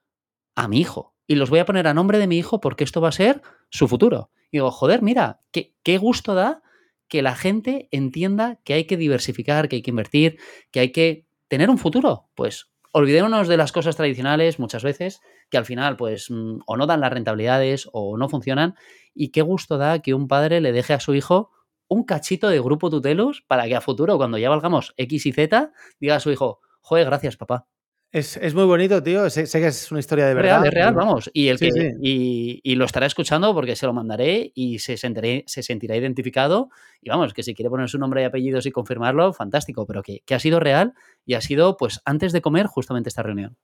a 0.56 0.66
mi 0.66 0.80
hijo. 0.80 1.14
Y 1.28 1.36
los 1.36 1.48
voy 1.48 1.60
a 1.60 1.64
poner 1.64 1.86
a 1.86 1.94
nombre 1.94 2.18
de 2.18 2.26
mi 2.26 2.38
hijo 2.38 2.60
porque 2.60 2.82
esto 2.82 3.00
va 3.00 3.10
a 3.10 3.12
ser 3.12 3.40
su 3.70 3.86
futuro. 3.86 4.32
Y 4.50 4.56
digo, 4.56 4.72
joder, 4.72 5.00
mira, 5.00 5.42
qué, 5.52 5.76
qué 5.84 5.96
gusto 5.96 6.34
da 6.34 6.62
que 7.06 7.22
la 7.22 7.36
gente 7.36 7.88
entienda 7.92 8.60
que 8.64 8.74
hay 8.74 8.84
que 8.84 8.96
diversificar, 8.96 9.68
que 9.68 9.76
hay 9.76 9.82
que 9.82 9.90
invertir, 9.90 10.38
que 10.72 10.80
hay 10.80 10.90
que 10.90 11.28
tener 11.46 11.70
un 11.70 11.78
futuro. 11.78 12.28
Pues 12.34 12.72
olvidémonos 12.90 13.46
de 13.46 13.56
las 13.58 13.70
cosas 13.70 13.94
tradicionales 13.94 14.58
muchas 14.58 14.82
veces, 14.82 15.20
que 15.50 15.58
al 15.58 15.66
final 15.66 15.96
pues 15.96 16.32
mm, 16.32 16.62
o 16.66 16.76
no 16.76 16.88
dan 16.88 17.00
las 17.00 17.12
rentabilidades 17.12 17.88
o 17.92 18.16
no 18.16 18.28
funcionan. 18.28 18.74
Y 19.14 19.28
qué 19.28 19.42
gusto 19.42 19.78
da 19.78 20.00
que 20.00 20.14
un 20.14 20.26
padre 20.26 20.60
le 20.60 20.72
deje 20.72 20.94
a 20.94 21.00
su 21.00 21.14
hijo 21.14 21.52
un 21.88 22.04
cachito 22.04 22.48
de 22.48 22.60
grupo 22.60 22.90
tutelos 22.90 23.42
para 23.46 23.66
que 23.66 23.74
a 23.74 23.80
futuro, 23.80 24.16
cuando 24.16 24.38
ya 24.38 24.50
valgamos 24.50 24.94
X 24.96 25.26
y 25.26 25.32
Z, 25.32 25.72
diga 26.00 26.16
a 26.16 26.20
su 26.20 26.30
hijo, 26.30 26.60
joder, 26.80 27.06
gracias, 27.06 27.36
papá. 27.36 27.66
Es, 28.10 28.54
muy 28.54 28.64
bonito, 28.64 29.02
tío. 29.02 29.28
Sé, 29.28 29.44
que 29.44 29.66
es 29.66 29.90
una 29.90 30.00
historia 30.00 30.26
de 30.26 30.34
verdad. 30.34 30.60
Real, 30.60 30.66
es 30.66 30.74
real, 30.74 30.94
vamos. 30.94 31.30
Y, 31.34 31.48
el 31.48 31.58
que, 31.58 31.68
Y, 32.00 32.74
lo 32.74 32.86
estará 32.86 33.04
escuchando 33.04 33.52
porque 33.52 33.76
se 33.76 33.84
lo 33.84 33.92
mandaré 33.92 34.50
y 34.54 34.78
se, 34.78 34.96
se 34.96 35.62
sentirá 35.62 35.96
identificado. 35.96 36.70
Y 37.02 37.10
vamos, 37.10 37.34
que 37.34 37.42
si 37.42 37.54
quiere 37.54 37.68
poner 37.68 37.88
su 37.90 37.98
nombre 37.98 38.22
y 38.22 38.24
apellidos 38.24 38.64
y 38.64 38.70
confirmarlo, 38.70 39.34
fantástico. 39.34 39.84
Pero 39.84 40.02
que, 40.02 40.20
que 40.24 40.34
ha 40.34 40.38
sido 40.38 40.58
real 40.58 40.94
y 41.26 41.34
ha 41.34 41.42
sido, 41.42 41.76
pues, 41.76 42.00
antes 42.06 42.32
de 42.32 42.40
comer 42.40 42.66
justamente 42.66 43.10
esta 43.10 43.22
reunión. 43.22 43.58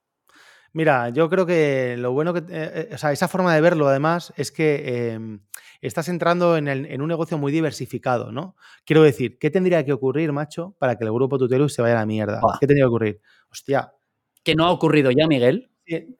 Mira, 0.75 1.07
yo 1.07 1.29
creo 1.29 1.45
que 1.45 1.95
lo 1.97 2.11
bueno 2.11 2.33
que. 2.33 2.39
Eh, 2.39 2.43
eh, 2.49 2.89
o 2.91 2.97
sea, 2.97 3.13
esa 3.13 3.29
forma 3.29 3.55
de 3.55 3.61
verlo, 3.61 3.87
además, 3.87 4.33
es 4.35 4.51
que 4.51 5.13
em, 5.13 5.39
estás 5.79 6.09
entrando 6.09 6.57
en, 6.57 7.01
un 7.01 7.07
negocio 7.07 7.37
muy 7.37 7.53
diversificado, 7.53 8.33
¿no? 8.33 8.57
Quiero 8.83 9.01
decir, 9.01 9.39
¿qué 9.39 9.49
tendría 9.49 9.85
que 9.85 9.93
ocurrir, 9.93 10.33
macho, 10.33 10.75
para 10.77 10.97
que 10.97 11.05
el 11.05 11.13
grupo 11.13 11.37
Tutelus 11.37 11.73
se 11.73 11.81
vaya 11.81 11.93
a 11.93 11.99
la 11.99 12.05
mierda? 12.05 12.41
¿Qué 12.59 12.67
tendría 12.67 12.83
que 12.83 12.89
ocurrir? 12.89 13.21
Hostia. 13.49 13.93
¿Que 14.43 14.53
no 14.53 14.65
ha 14.65 14.71
ocurrido 14.71 15.11
ya, 15.11 15.27
Miguel? 15.27 15.71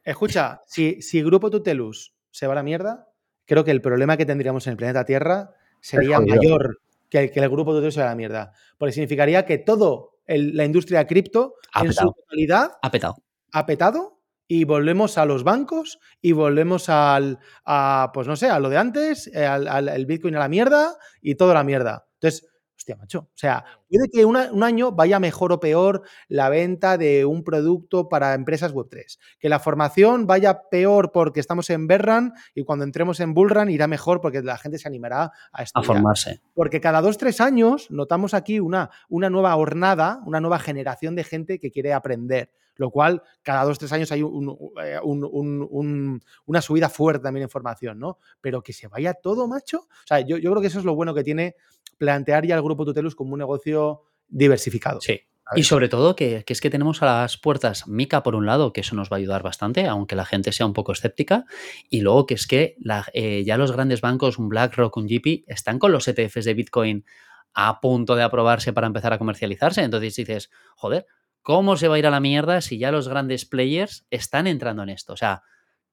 escucha, 0.05 0.61
si, 0.67 1.01
si 1.01 1.21
Grupo 1.21 1.49
Tutelus 1.49 2.15
se 2.31 2.47
va 2.47 2.53
a 2.53 2.55
la 2.55 2.63
mierda, 2.63 3.09
creo 3.43 3.65
que 3.65 3.71
el 3.71 3.81
problema 3.81 4.15
que 4.15 4.25
tendríamos 4.25 4.67
en 4.67 4.71
el 4.71 4.77
planeta 4.77 5.03
Tierra 5.03 5.51
sería 5.81 6.21
mayor 6.21 6.79
que, 7.09 7.29
que, 7.29 7.39
el 7.41 7.49
Grupo 7.49 7.73
Tutelus 7.73 7.95
se 7.95 7.99
vaya 7.99 8.11
a 8.11 8.13
la 8.13 8.17
mierda. 8.17 8.53
Porque 8.77 8.93
significaría 8.93 9.45
que 9.45 9.57
todo 9.57 10.11
la 10.27 10.63
industria 10.63 11.05
cripto 11.05 11.55
en 11.75 11.91
su 11.91 12.09
totalidad 12.13 12.71
ha 12.81 12.89
petado. 12.89 13.17
Ha 13.51 13.65
petado 13.65 14.14
y 14.47 14.63
volvemos 14.63 15.17
a 15.17 15.25
los 15.25 15.43
bancos 15.43 15.99
y 16.21 16.31
volvemos 16.31 16.89
al, 16.89 17.39
a, 17.65 18.11
pues 18.13 18.27
no 18.27 18.35
sé, 18.35 18.47
a 18.49 18.59
lo 18.59 18.69
de 18.69 18.77
antes, 18.77 19.27
eh, 19.33 19.45
al, 19.45 20.05
Bitcoin 20.05 20.35
a 20.35 20.39
la 20.39 20.49
mierda 20.49 20.95
y 21.21 21.35
toda 21.35 21.53
la 21.53 21.63
mierda. 21.63 22.07
Entonces, 22.15 22.47
hostia, 22.85 22.97
macho, 22.97 23.19
o 23.19 23.37
sea, 23.37 23.65
puede 23.89 24.09
que 24.09 24.25
un 24.25 24.63
año 24.63 24.91
vaya 24.91 25.19
mejor 25.19 25.51
o 25.51 25.59
peor 25.59 26.03
la 26.27 26.49
venta 26.49 26.99
de 26.99 27.25
un 27.25 27.43
producto 27.43 28.09
para 28.09 28.35
empresas 28.35 28.73
Web3, 28.75 29.17
que 29.39 29.49
la 29.49 29.59
formación 29.59 30.27
vaya 30.27 30.69
peor 30.69 31.11
porque 31.11 31.39
estamos 31.39 31.71
en 31.71 31.87
Berran 31.87 32.33
y 32.53 32.63
cuando 32.63 32.85
entremos 32.85 33.19
en 33.19 33.33
Bullrun 33.33 33.71
irá 33.71 33.87
mejor 33.87 34.21
porque 34.21 34.43
la 34.43 34.57
gente 34.57 34.77
se 34.77 34.87
animará 34.87 35.31
a 35.51 35.63
estudiar. 35.63 35.83
A 35.83 35.93
formarse. 35.93 36.41
Porque 36.53 36.79
cada 36.79 37.01
dos, 37.01 37.17
tres 37.17 37.41
años 37.41 37.89
notamos 37.89 38.35
aquí 38.35 38.59
una, 38.59 38.91
una 39.09 39.31
nueva 39.31 39.53
jornada, 39.53 40.21
una 40.25 40.39
nueva 40.39 40.59
generación 40.59 41.15
de 41.15 41.23
gente 41.23 41.59
que 41.59 41.71
quiere 41.71 41.91
aprender 41.91 42.51
lo 42.77 42.91
cual 42.91 43.23
cada 43.41 43.63
dos, 43.63 43.79
tres 43.79 43.91
años 43.93 44.11
hay 44.11 44.21
eh, 44.21 44.99
una 45.01 46.61
subida 46.61 46.89
fuerte 46.89 47.23
también 47.23 47.43
en 47.43 47.49
formación, 47.49 47.99
¿no? 47.99 48.19
Pero 48.41 48.61
que 48.61 48.73
se 48.73 48.87
vaya 48.87 49.13
todo, 49.13 49.47
macho. 49.47 49.79
O 49.79 50.07
sea, 50.07 50.19
yo, 50.19 50.37
creo 50.37 50.61
que 50.61 50.67
eso 50.67 50.79
es 50.79 50.85
lo 50.85 50.95
bueno 50.95 51.13
que 51.13 51.23
tiene 51.23 51.55
plantear 51.97 52.45
ya 52.45 52.55
el 52.55 52.61
grupo 52.61 52.85
Tutelus 52.85 53.15
como 53.15 53.33
un 53.33 53.39
negocio 53.39 54.03
diversificado. 54.27 55.01
Sí. 55.01 55.21
Y 55.55 55.63
sobre 55.63 55.89
todo 55.89 56.15
que, 56.15 56.43
es 56.47 56.59
que 56.61 56.69
tenemos 56.71 57.03
a 57.03 57.05
las 57.05 57.37
puertas 57.37 57.87
Mica 57.87 58.23
por 58.23 58.33
un 58.33 58.47
lado, 58.47 58.73
que 58.73 58.81
eso 58.81 58.95
nos 58.95 59.11
va 59.11 59.17
a 59.17 59.19
ayudar 59.19 59.43
bastante, 59.43 59.85
aunque 59.85 60.15
la 60.15 60.25
gente 60.25 60.51
sea 60.51 60.65
un 60.65 60.73
poco 60.73 60.91
escéptica, 60.91 61.45
y 61.87 62.01
luego 62.01 62.25
que 62.25 62.33
es 62.33 62.47
que 62.47 62.77
eh, 63.13 63.43
ya 63.45 63.57
los 63.57 63.71
grandes 63.71 64.01
bancos, 64.01 64.39
un 64.39 64.49
BlackRock, 64.49 64.97
un 64.97 65.07
GP, 65.07 65.43
están 65.45 65.77
con 65.77 65.91
los 65.91 66.07
ETFs 66.07 66.45
de 66.45 66.53
Bitcoin 66.55 67.05
a 67.53 67.79
punto 67.79 68.15
de 68.15 68.23
aprobarse 68.23 68.73
para 68.73 68.87
empezar 68.87 69.13
a 69.13 69.19
comercializarse. 69.19 69.83
Entonces 69.83 70.15
dices, 70.15 70.49
joder, 70.75 71.05
¿Cómo 71.45 71.77
se 71.77 71.87
va 71.87 71.93
a 71.93 71.99
ir 71.99 72.07
a 72.07 72.09
la 72.09 72.19
mierda 72.19 72.59
si 72.59 72.79
ya 72.79 72.91
los 72.91 73.07
grandes 73.07 73.45
players 73.45 74.07
están 74.09 74.47
entrando 74.47 74.81
en 74.81 74.89
esto? 74.89 75.13
O 75.13 75.15
sea, 75.15 75.43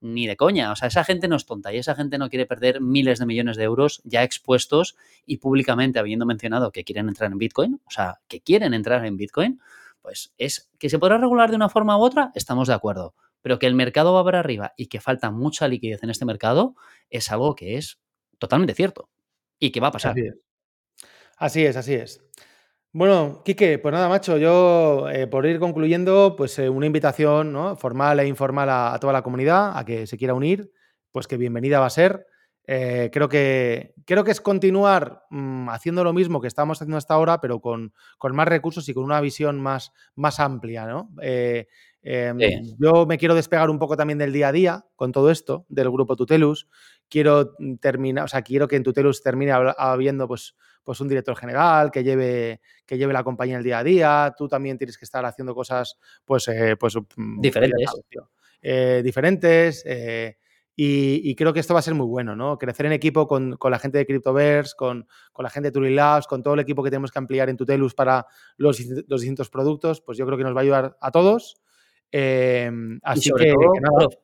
ni 0.03 0.27
de 0.27 0.37
coña. 0.37 0.73
O 0.73 0.77
sea, 0.77 0.89
esa 0.89 1.05
gente 1.05 1.29
no 1.29 1.37
es 1.37 1.47
tonta 1.47 1.73
y 1.73 1.79
esa 1.79 1.95
gente 1.95 2.19
no 2.19 2.29
quiere 2.29 2.45
perder 2.45 2.81
miles 2.81 3.19
de 3.19 3.27
millones 3.27 3.57
de 3.57 3.63
euros 3.63 4.03
ya 4.05 4.23
expuestos 4.23 4.97
y 5.25 5.39
públicamente 5.39 5.99
habiendo 5.99 6.27
mencionado 6.27 6.73
que 6.73 6.85
quieren 6.85 7.09
entrar 7.09 7.33
en 7.33 7.39
Bitcoin, 7.39 7.81
o 7.87 7.91
sea, 7.91 8.21
que 8.29 8.41
quieren 8.41 8.75
entrar 8.75 9.05
en 9.07 9.17
Bitcoin, 9.17 9.61
pues 10.03 10.35
es 10.37 10.71
que 10.79 10.91
se 10.91 10.99
podrá 10.99 11.17
regular 11.17 11.51
de 11.51 11.57
una 11.57 11.69
forma 11.69 11.97
u 11.97 12.03
otra, 12.03 12.33
estamos 12.35 12.69
de 12.69 12.75
acuerdo. 12.75 13.15
Pero 13.41 13.59
que 13.59 13.67
el 13.67 13.75
mercado 13.75 14.13
va 14.13 14.25
para 14.25 14.41
arriba 14.41 14.73
y 14.77 14.87
que 14.87 15.01
falta 15.01 15.31
mucha 15.31 15.67
liquidez 15.67 16.03
en 16.03 16.11
este 16.11 16.25
mercado 16.25 16.77
es 17.11 17.31
algo 17.33 17.55
que 17.55 17.77
es 17.77 17.99
totalmente 18.39 18.75
cierto 18.75 19.09
y 19.59 19.71
que 19.71 19.81
va 19.81 19.89
a 19.89 19.93
pasar. 19.93 20.15
Así 21.37 21.65
es, 21.65 21.77
así 21.77 21.95
es. 21.95 22.21
Bueno, 22.95 23.41
Quique, 23.43 23.79
pues 23.79 23.91
nada, 23.91 24.07
macho, 24.11 24.37
yo 24.37 25.09
eh, 25.09 25.27
por 25.27 25.47
ir 25.47 25.59
concluyendo, 25.59 26.35
pues 26.37 26.59
eh, 26.59 26.69
una 26.69 26.85
invitación 26.85 27.51
¿no? 27.51 27.75
formal 27.75 28.21
e 28.21 28.27
informal 28.27 28.69
a, 28.69 28.99
toda 29.01 29.15
la 29.15 29.23
comunidad 29.23 29.79
a 29.79 29.85
que 29.87 30.07
se 30.07 30.19
quiera 30.19 30.35
unir, 30.35 30.71
pues 31.11 31.27
que 31.27 31.39
bienvenida 31.39 31.81
va 31.81 31.87
a 31.87 31.91
ser. 31.91 32.27
Eh, 32.67 33.09
creo, 33.11 33.31
que, 33.31 33.95
creo 34.05 34.25
que 34.25 34.31
es 34.31 34.43
continuar 34.43 35.23
mm, 35.31 35.71
haciendo 35.71 36.05
lo 36.05 36.13
mismo 36.13 36.43
que 36.43 36.49
estamos 36.49 36.83
haciendo 36.83 36.99
hasta 36.99 37.15
ahora, 37.15 37.41
pero 37.41 37.63
con, 37.63 37.95
más 38.33 38.49
recursos 38.49 38.87
y 38.91 38.93
con 38.93 39.05
una 39.05 39.23
visión 39.23 39.59
más, 39.59 39.93
más 40.15 40.39
amplia. 40.39 40.85
¿no? 40.85 41.09
Em, 42.03 42.39
yo 42.79 43.07
me 43.07 43.17
quiero 43.17 43.35
despegar 43.35 43.71
un 43.71 43.79
poco 43.79 43.97
también 43.97 44.19
del 44.19 44.35
día 44.35 44.49
a 44.49 44.53
día 44.53 44.85
con 44.97 45.13
todo 45.13 45.31
esto, 45.31 45.65
del 45.71 45.91
grupo 45.91 46.15
Tutelus. 46.15 46.69
Quiero 47.09 47.55
terminar, 47.81 48.25
o 48.25 48.29
sea, 48.29 48.43
quiero 48.43 48.69
que 48.69 48.77
en 48.77 48.83
Tutelus 48.83 49.23
termine 49.23 49.53
habiendo 49.53 50.29
pues 50.29 50.57
pues 50.83 51.01
un 51.01 51.09
director 51.09 51.37
general 51.37 51.91
que 51.91 52.03
lleve, 52.03 52.61
que 52.87 52.99
lleve 52.99 53.13
la 53.13 53.25
compañía 53.25 53.59
el 53.59 53.65
día 53.65 53.79
a 53.79 53.85
día, 53.85 54.35
tú 54.37 54.49
también 54.49 54.79
tienes 54.79 54.99
que 54.99 55.05
estar 55.05 55.25
haciendo 55.25 55.55
cosas 55.55 55.99
pues, 56.25 56.49
eh, 56.49 56.77
pues 56.79 56.97
mm, 57.17 57.41
diferentes. 57.41 57.91
Eh, 58.61 59.01
diferentes 59.03 59.83
eh, 59.85 60.37
y, 60.75 61.35
creo 61.35 61.53
que 61.53 61.61
esto 61.61 61.75
va 61.75 61.81
a 61.81 61.83
ser 61.83 61.95
muy 61.95 62.07
bueno, 62.07 62.35
¿no? 62.35 62.59
Crecer 62.59 62.87
en 62.87 62.93
equipo 62.93 63.27
con, 63.29 63.59
la 63.63 63.79
gente 63.79 63.99
de 63.99 64.07
Cryptoverse, 64.07 64.75
con, 64.77 65.07
con, 65.33 65.43
la 65.43 65.51
gente 65.51 65.69
de 65.69 65.73
Turing 65.73 65.95
Labs, 65.95 66.27
con 66.27 66.43
todo 66.43 66.55
el 66.55 66.61
equipo 66.61 66.83
que 66.83 66.91
tenemos 66.91 67.13
que 67.13 67.19
ampliar 67.19 67.49
en 67.51 67.57
Tutelus 67.57 67.95
para 67.95 68.27
los, 68.57 68.81
los 69.07 69.21
distintos 69.21 69.51
productos, 69.51 70.01
pues 70.01 70.17
yo 70.17 70.25
creo 70.27 70.39
que 70.39 70.45
nos 70.45 70.55
va 70.55 70.61
a 70.61 70.63
ayudar 70.63 70.97
a 71.01 71.11
todos 71.11 71.63
Em, 72.15 73.01
así 73.03 73.31
que, 73.35 73.55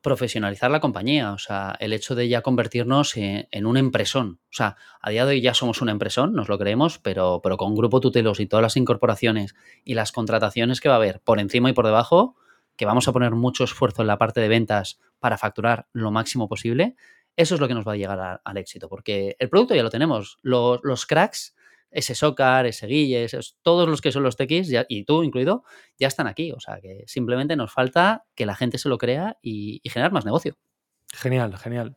profesionalizar 0.02 0.70
la 0.70 0.78
compañía, 0.78 1.32
o 1.32 1.38
sea, 1.38 1.74
el 1.80 1.94
hecho 1.94 2.14
de 2.14 2.28
ya 2.28 2.42
convertirnos 2.42 3.16
en, 3.16 3.66
un 3.66 3.78
empresón. 3.78 4.40
O 4.44 4.52
sea, 4.52 4.76
a 5.00 5.08
día 5.08 5.24
de 5.24 5.30
hoy 5.30 5.40
ya 5.40 5.54
somos 5.54 5.80
una 5.80 5.92
empresón, 5.92 6.34
nos 6.34 6.50
lo 6.50 6.58
creemos, 6.58 6.98
pero, 6.98 7.40
pero 7.42 7.56
con 7.56 7.74
Grupo 7.74 8.00
Tutelos 8.00 8.40
y 8.40 8.46
todas 8.46 8.62
las 8.62 8.76
incorporaciones 8.76 9.54
y 9.84 9.94
las 9.94 10.12
contrataciones 10.12 10.82
que 10.82 10.90
va 10.90 10.96
a 10.96 10.98
haber 10.98 11.20
por 11.20 11.40
encima 11.40 11.70
y 11.70 11.72
por 11.72 11.86
debajo, 11.86 12.36
que 12.76 12.84
vamos 12.84 13.08
a 13.08 13.12
poner 13.12 13.30
mucho 13.30 13.64
esfuerzo 13.64 14.02
en 14.02 14.08
la 14.08 14.18
parte 14.18 14.42
de 14.42 14.48
ventas 14.48 15.00
para 15.18 15.38
facturar 15.38 15.88
lo 15.94 16.10
máximo 16.10 16.46
posible, 16.46 16.94
eso 17.36 17.54
es 17.54 17.60
lo 17.60 17.68
que 17.68 17.74
nos 17.74 17.88
va 17.88 17.92
a 17.92 17.96
llegar 17.96 18.40
al 18.44 18.56
éxito, 18.58 18.90
porque 18.90 19.34
el 19.38 19.48
producto 19.48 19.74
ya 19.74 19.82
lo 19.82 19.90
tenemos. 19.90 20.38
Los, 20.42 20.80
los 20.82 21.06
cracks 21.06 21.54
ese 21.90 22.14
Socar, 22.14 22.66
ese 22.66 22.86
Guille, 22.86 23.26
todos 23.62 23.88
los 23.88 24.00
que 24.00 24.12
son 24.12 24.22
los 24.22 24.36
tequis, 24.36 24.70
y 24.88 25.04
tú 25.04 25.22
incluido, 25.22 25.64
ya 25.98 26.08
están 26.08 26.26
aquí. 26.26 26.52
O 26.52 26.60
sea 26.60 26.80
que 26.80 27.04
simplemente 27.06 27.56
nos 27.56 27.72
falta 27.72 28.24
que 28.34 28.46
la 28.46 28.54
gente 28.54 28.78
se 28.78 28.88
lo 28.88 28.98
crea 28.98 29.38
y 29.42 29.80
generar 29.84 30.12
más 30.12 30.24
negocio. 30.24 30.56
Genial, 31.14 31.56
genial. 31.56 31.96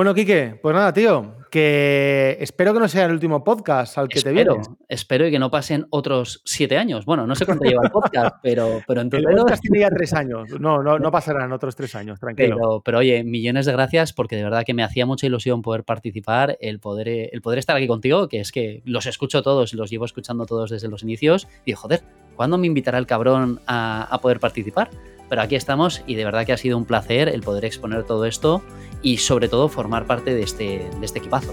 Bueno, 0.00 0.14
Quique, 0.14 0.58
pues 0.62 0.74
nada, 0.74 0.94
tío, 0.94 1.36
que 1.50 2.38
espero 2.40 2.72
que 2.72 2.80
no 2.80 2.88
sea 2.88 3.04
el 3.04 3.12
último 3.12 3.44
podcast 3.44 3.98
al 3.98 4.08
que 4.08 4.22
te 4.22 4.32
vienes. 4.32 4.66
Espero 4.88 5.26
y 5.26 5.30
que 5.30 5.38
no 5.38 5.50
pasen 5.50 5.86
otros 5.90 6.40
siete 6.46 6.78
años. 6.78 7.04
Bueno, 7.04 7.26
no 7.26 7.34
sé 7.34 7.44
cuánto 7.44 7.64
lleva 7.68 7.82
el 7.84 7.90
podcast, 7.90 8.36
pero, 8.42 8.80
pero 8.88 9.02
en 9.02 9.10
El 9.12 9.24
podcast 9.24 9.60
tiene 9.60 9.80
ya 9.80 9.90
tres 9.90 10.14
años. 10.14 10.58
No, 10.58 10.82
no, 10.82 10.98
no 10.98 11.10
pasarán 11.10 11.52
otros 11.52 11.76
tres 11.76 11.94
años, 11.96 12.18
tranquilo. 12.18 12.56
Pero, 12.56 12.82
pero, 12.82 12.98
oye, 13.00 13.24
millones 13.24 13.66
de 13.66 13.72
gracias 13.72 14.14
porque 14.14 14.36
de 14.36 14.44
verdad 14.44 14.64
que 14.64 14.72
me 14.72 14.82
hacía 14.82 15.04
mucha 15.04 15.26
ilusión 15.26 15.60
poder 15.60 15.84
participar, 15.84 16.56
el 16.62 16.80
poder, 16.80 17.28
el 17.30 17.42
poder 17.42 17.58
estar 17.58 17.76
aquí 17.76 17.86
contigo, 17.86 18.26
que 18.28 18.40
es 18.40 18.52
que 18.52 18.80
los 18.86 19.04
escucho 19.04 19.42
todos, 19.42 19.74
los 19.74 19.90
llevo 19.90 20.06
escuchando 20.06 20.46
todos 20.46 20.70
desde 20.70 20.88
los 20.88 21.02
inicios. 21.02 21.46
Y 21.66 21.74
joder, 21.74 22.00
¿cuándo 22.40 22.56
me 22.56 22.66
invitará 22.66 22.96
el 22.96 23.06
cabrón 23.06 23.60
a, 23.66 24.18
poder 24.22 24.40
participar? 24.40 24.88
Pero 25.28 25.42
aquí 25.42 25.56
estamos 25.56 26.02
y 26.06 26.14
de 26.14 26.24
verdad 26.24 26.46
que 26.46 26.54
ha 26.54 26.56
sido 26.56 26.78
un 26.78 26.86
placer 26.86 27.28
el 27.28 27.42
poder 27.42 27.66
exponer 27.66 28.04
todo 28.04 28.24
esto 28.24 28.62
y 29.02 29.18
sobre 29.18 29.50
todo 29.50 29.68
formar 29.68 30.06
parte 30.06 30.32
de 30.32 30.42
este, 30.42 30.88
de 30.98 31.04
este 31.04 31.18
equipazo. 31.18 31.52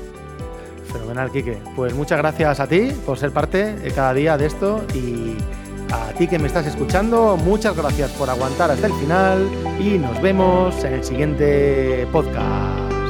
Fenomenal, 0.94 1.30
Quique. 1.30 1.58
Pues 1.76 1.94
muchas 1.94 2.20
gracias 2.20 2.62
a 2.62 2.68
ti 2.68 2.94
por 3.06 3.18
ser 3.18 3.32
parte 3.32 3.76
cada 3.94 4.14
día 4.14 4.38
de 4.38 4.46
esto 4.46 4.82
y 4.96 5.36
a 5.92 6.14
ti 6.14 6.26
que 6.26 6.40
me 6.40 6.48
estás 6.48 6.66
escuchando, 6.66 7.36
muchas 7.36 7.76
gracias 7.76 8.10
por 8.12 8.30
aguantar 8.30 8.72
hasta 8.72 8.88
el 8.88 8.94
final 8.94 9.46
y 9.82 9.98
nos 9.98 10.22
vemos 10.22 10.82
en 10.86 10.94
el 10.94 11.04
siguiente 11.04 12.08
podcast. 12.14 13.07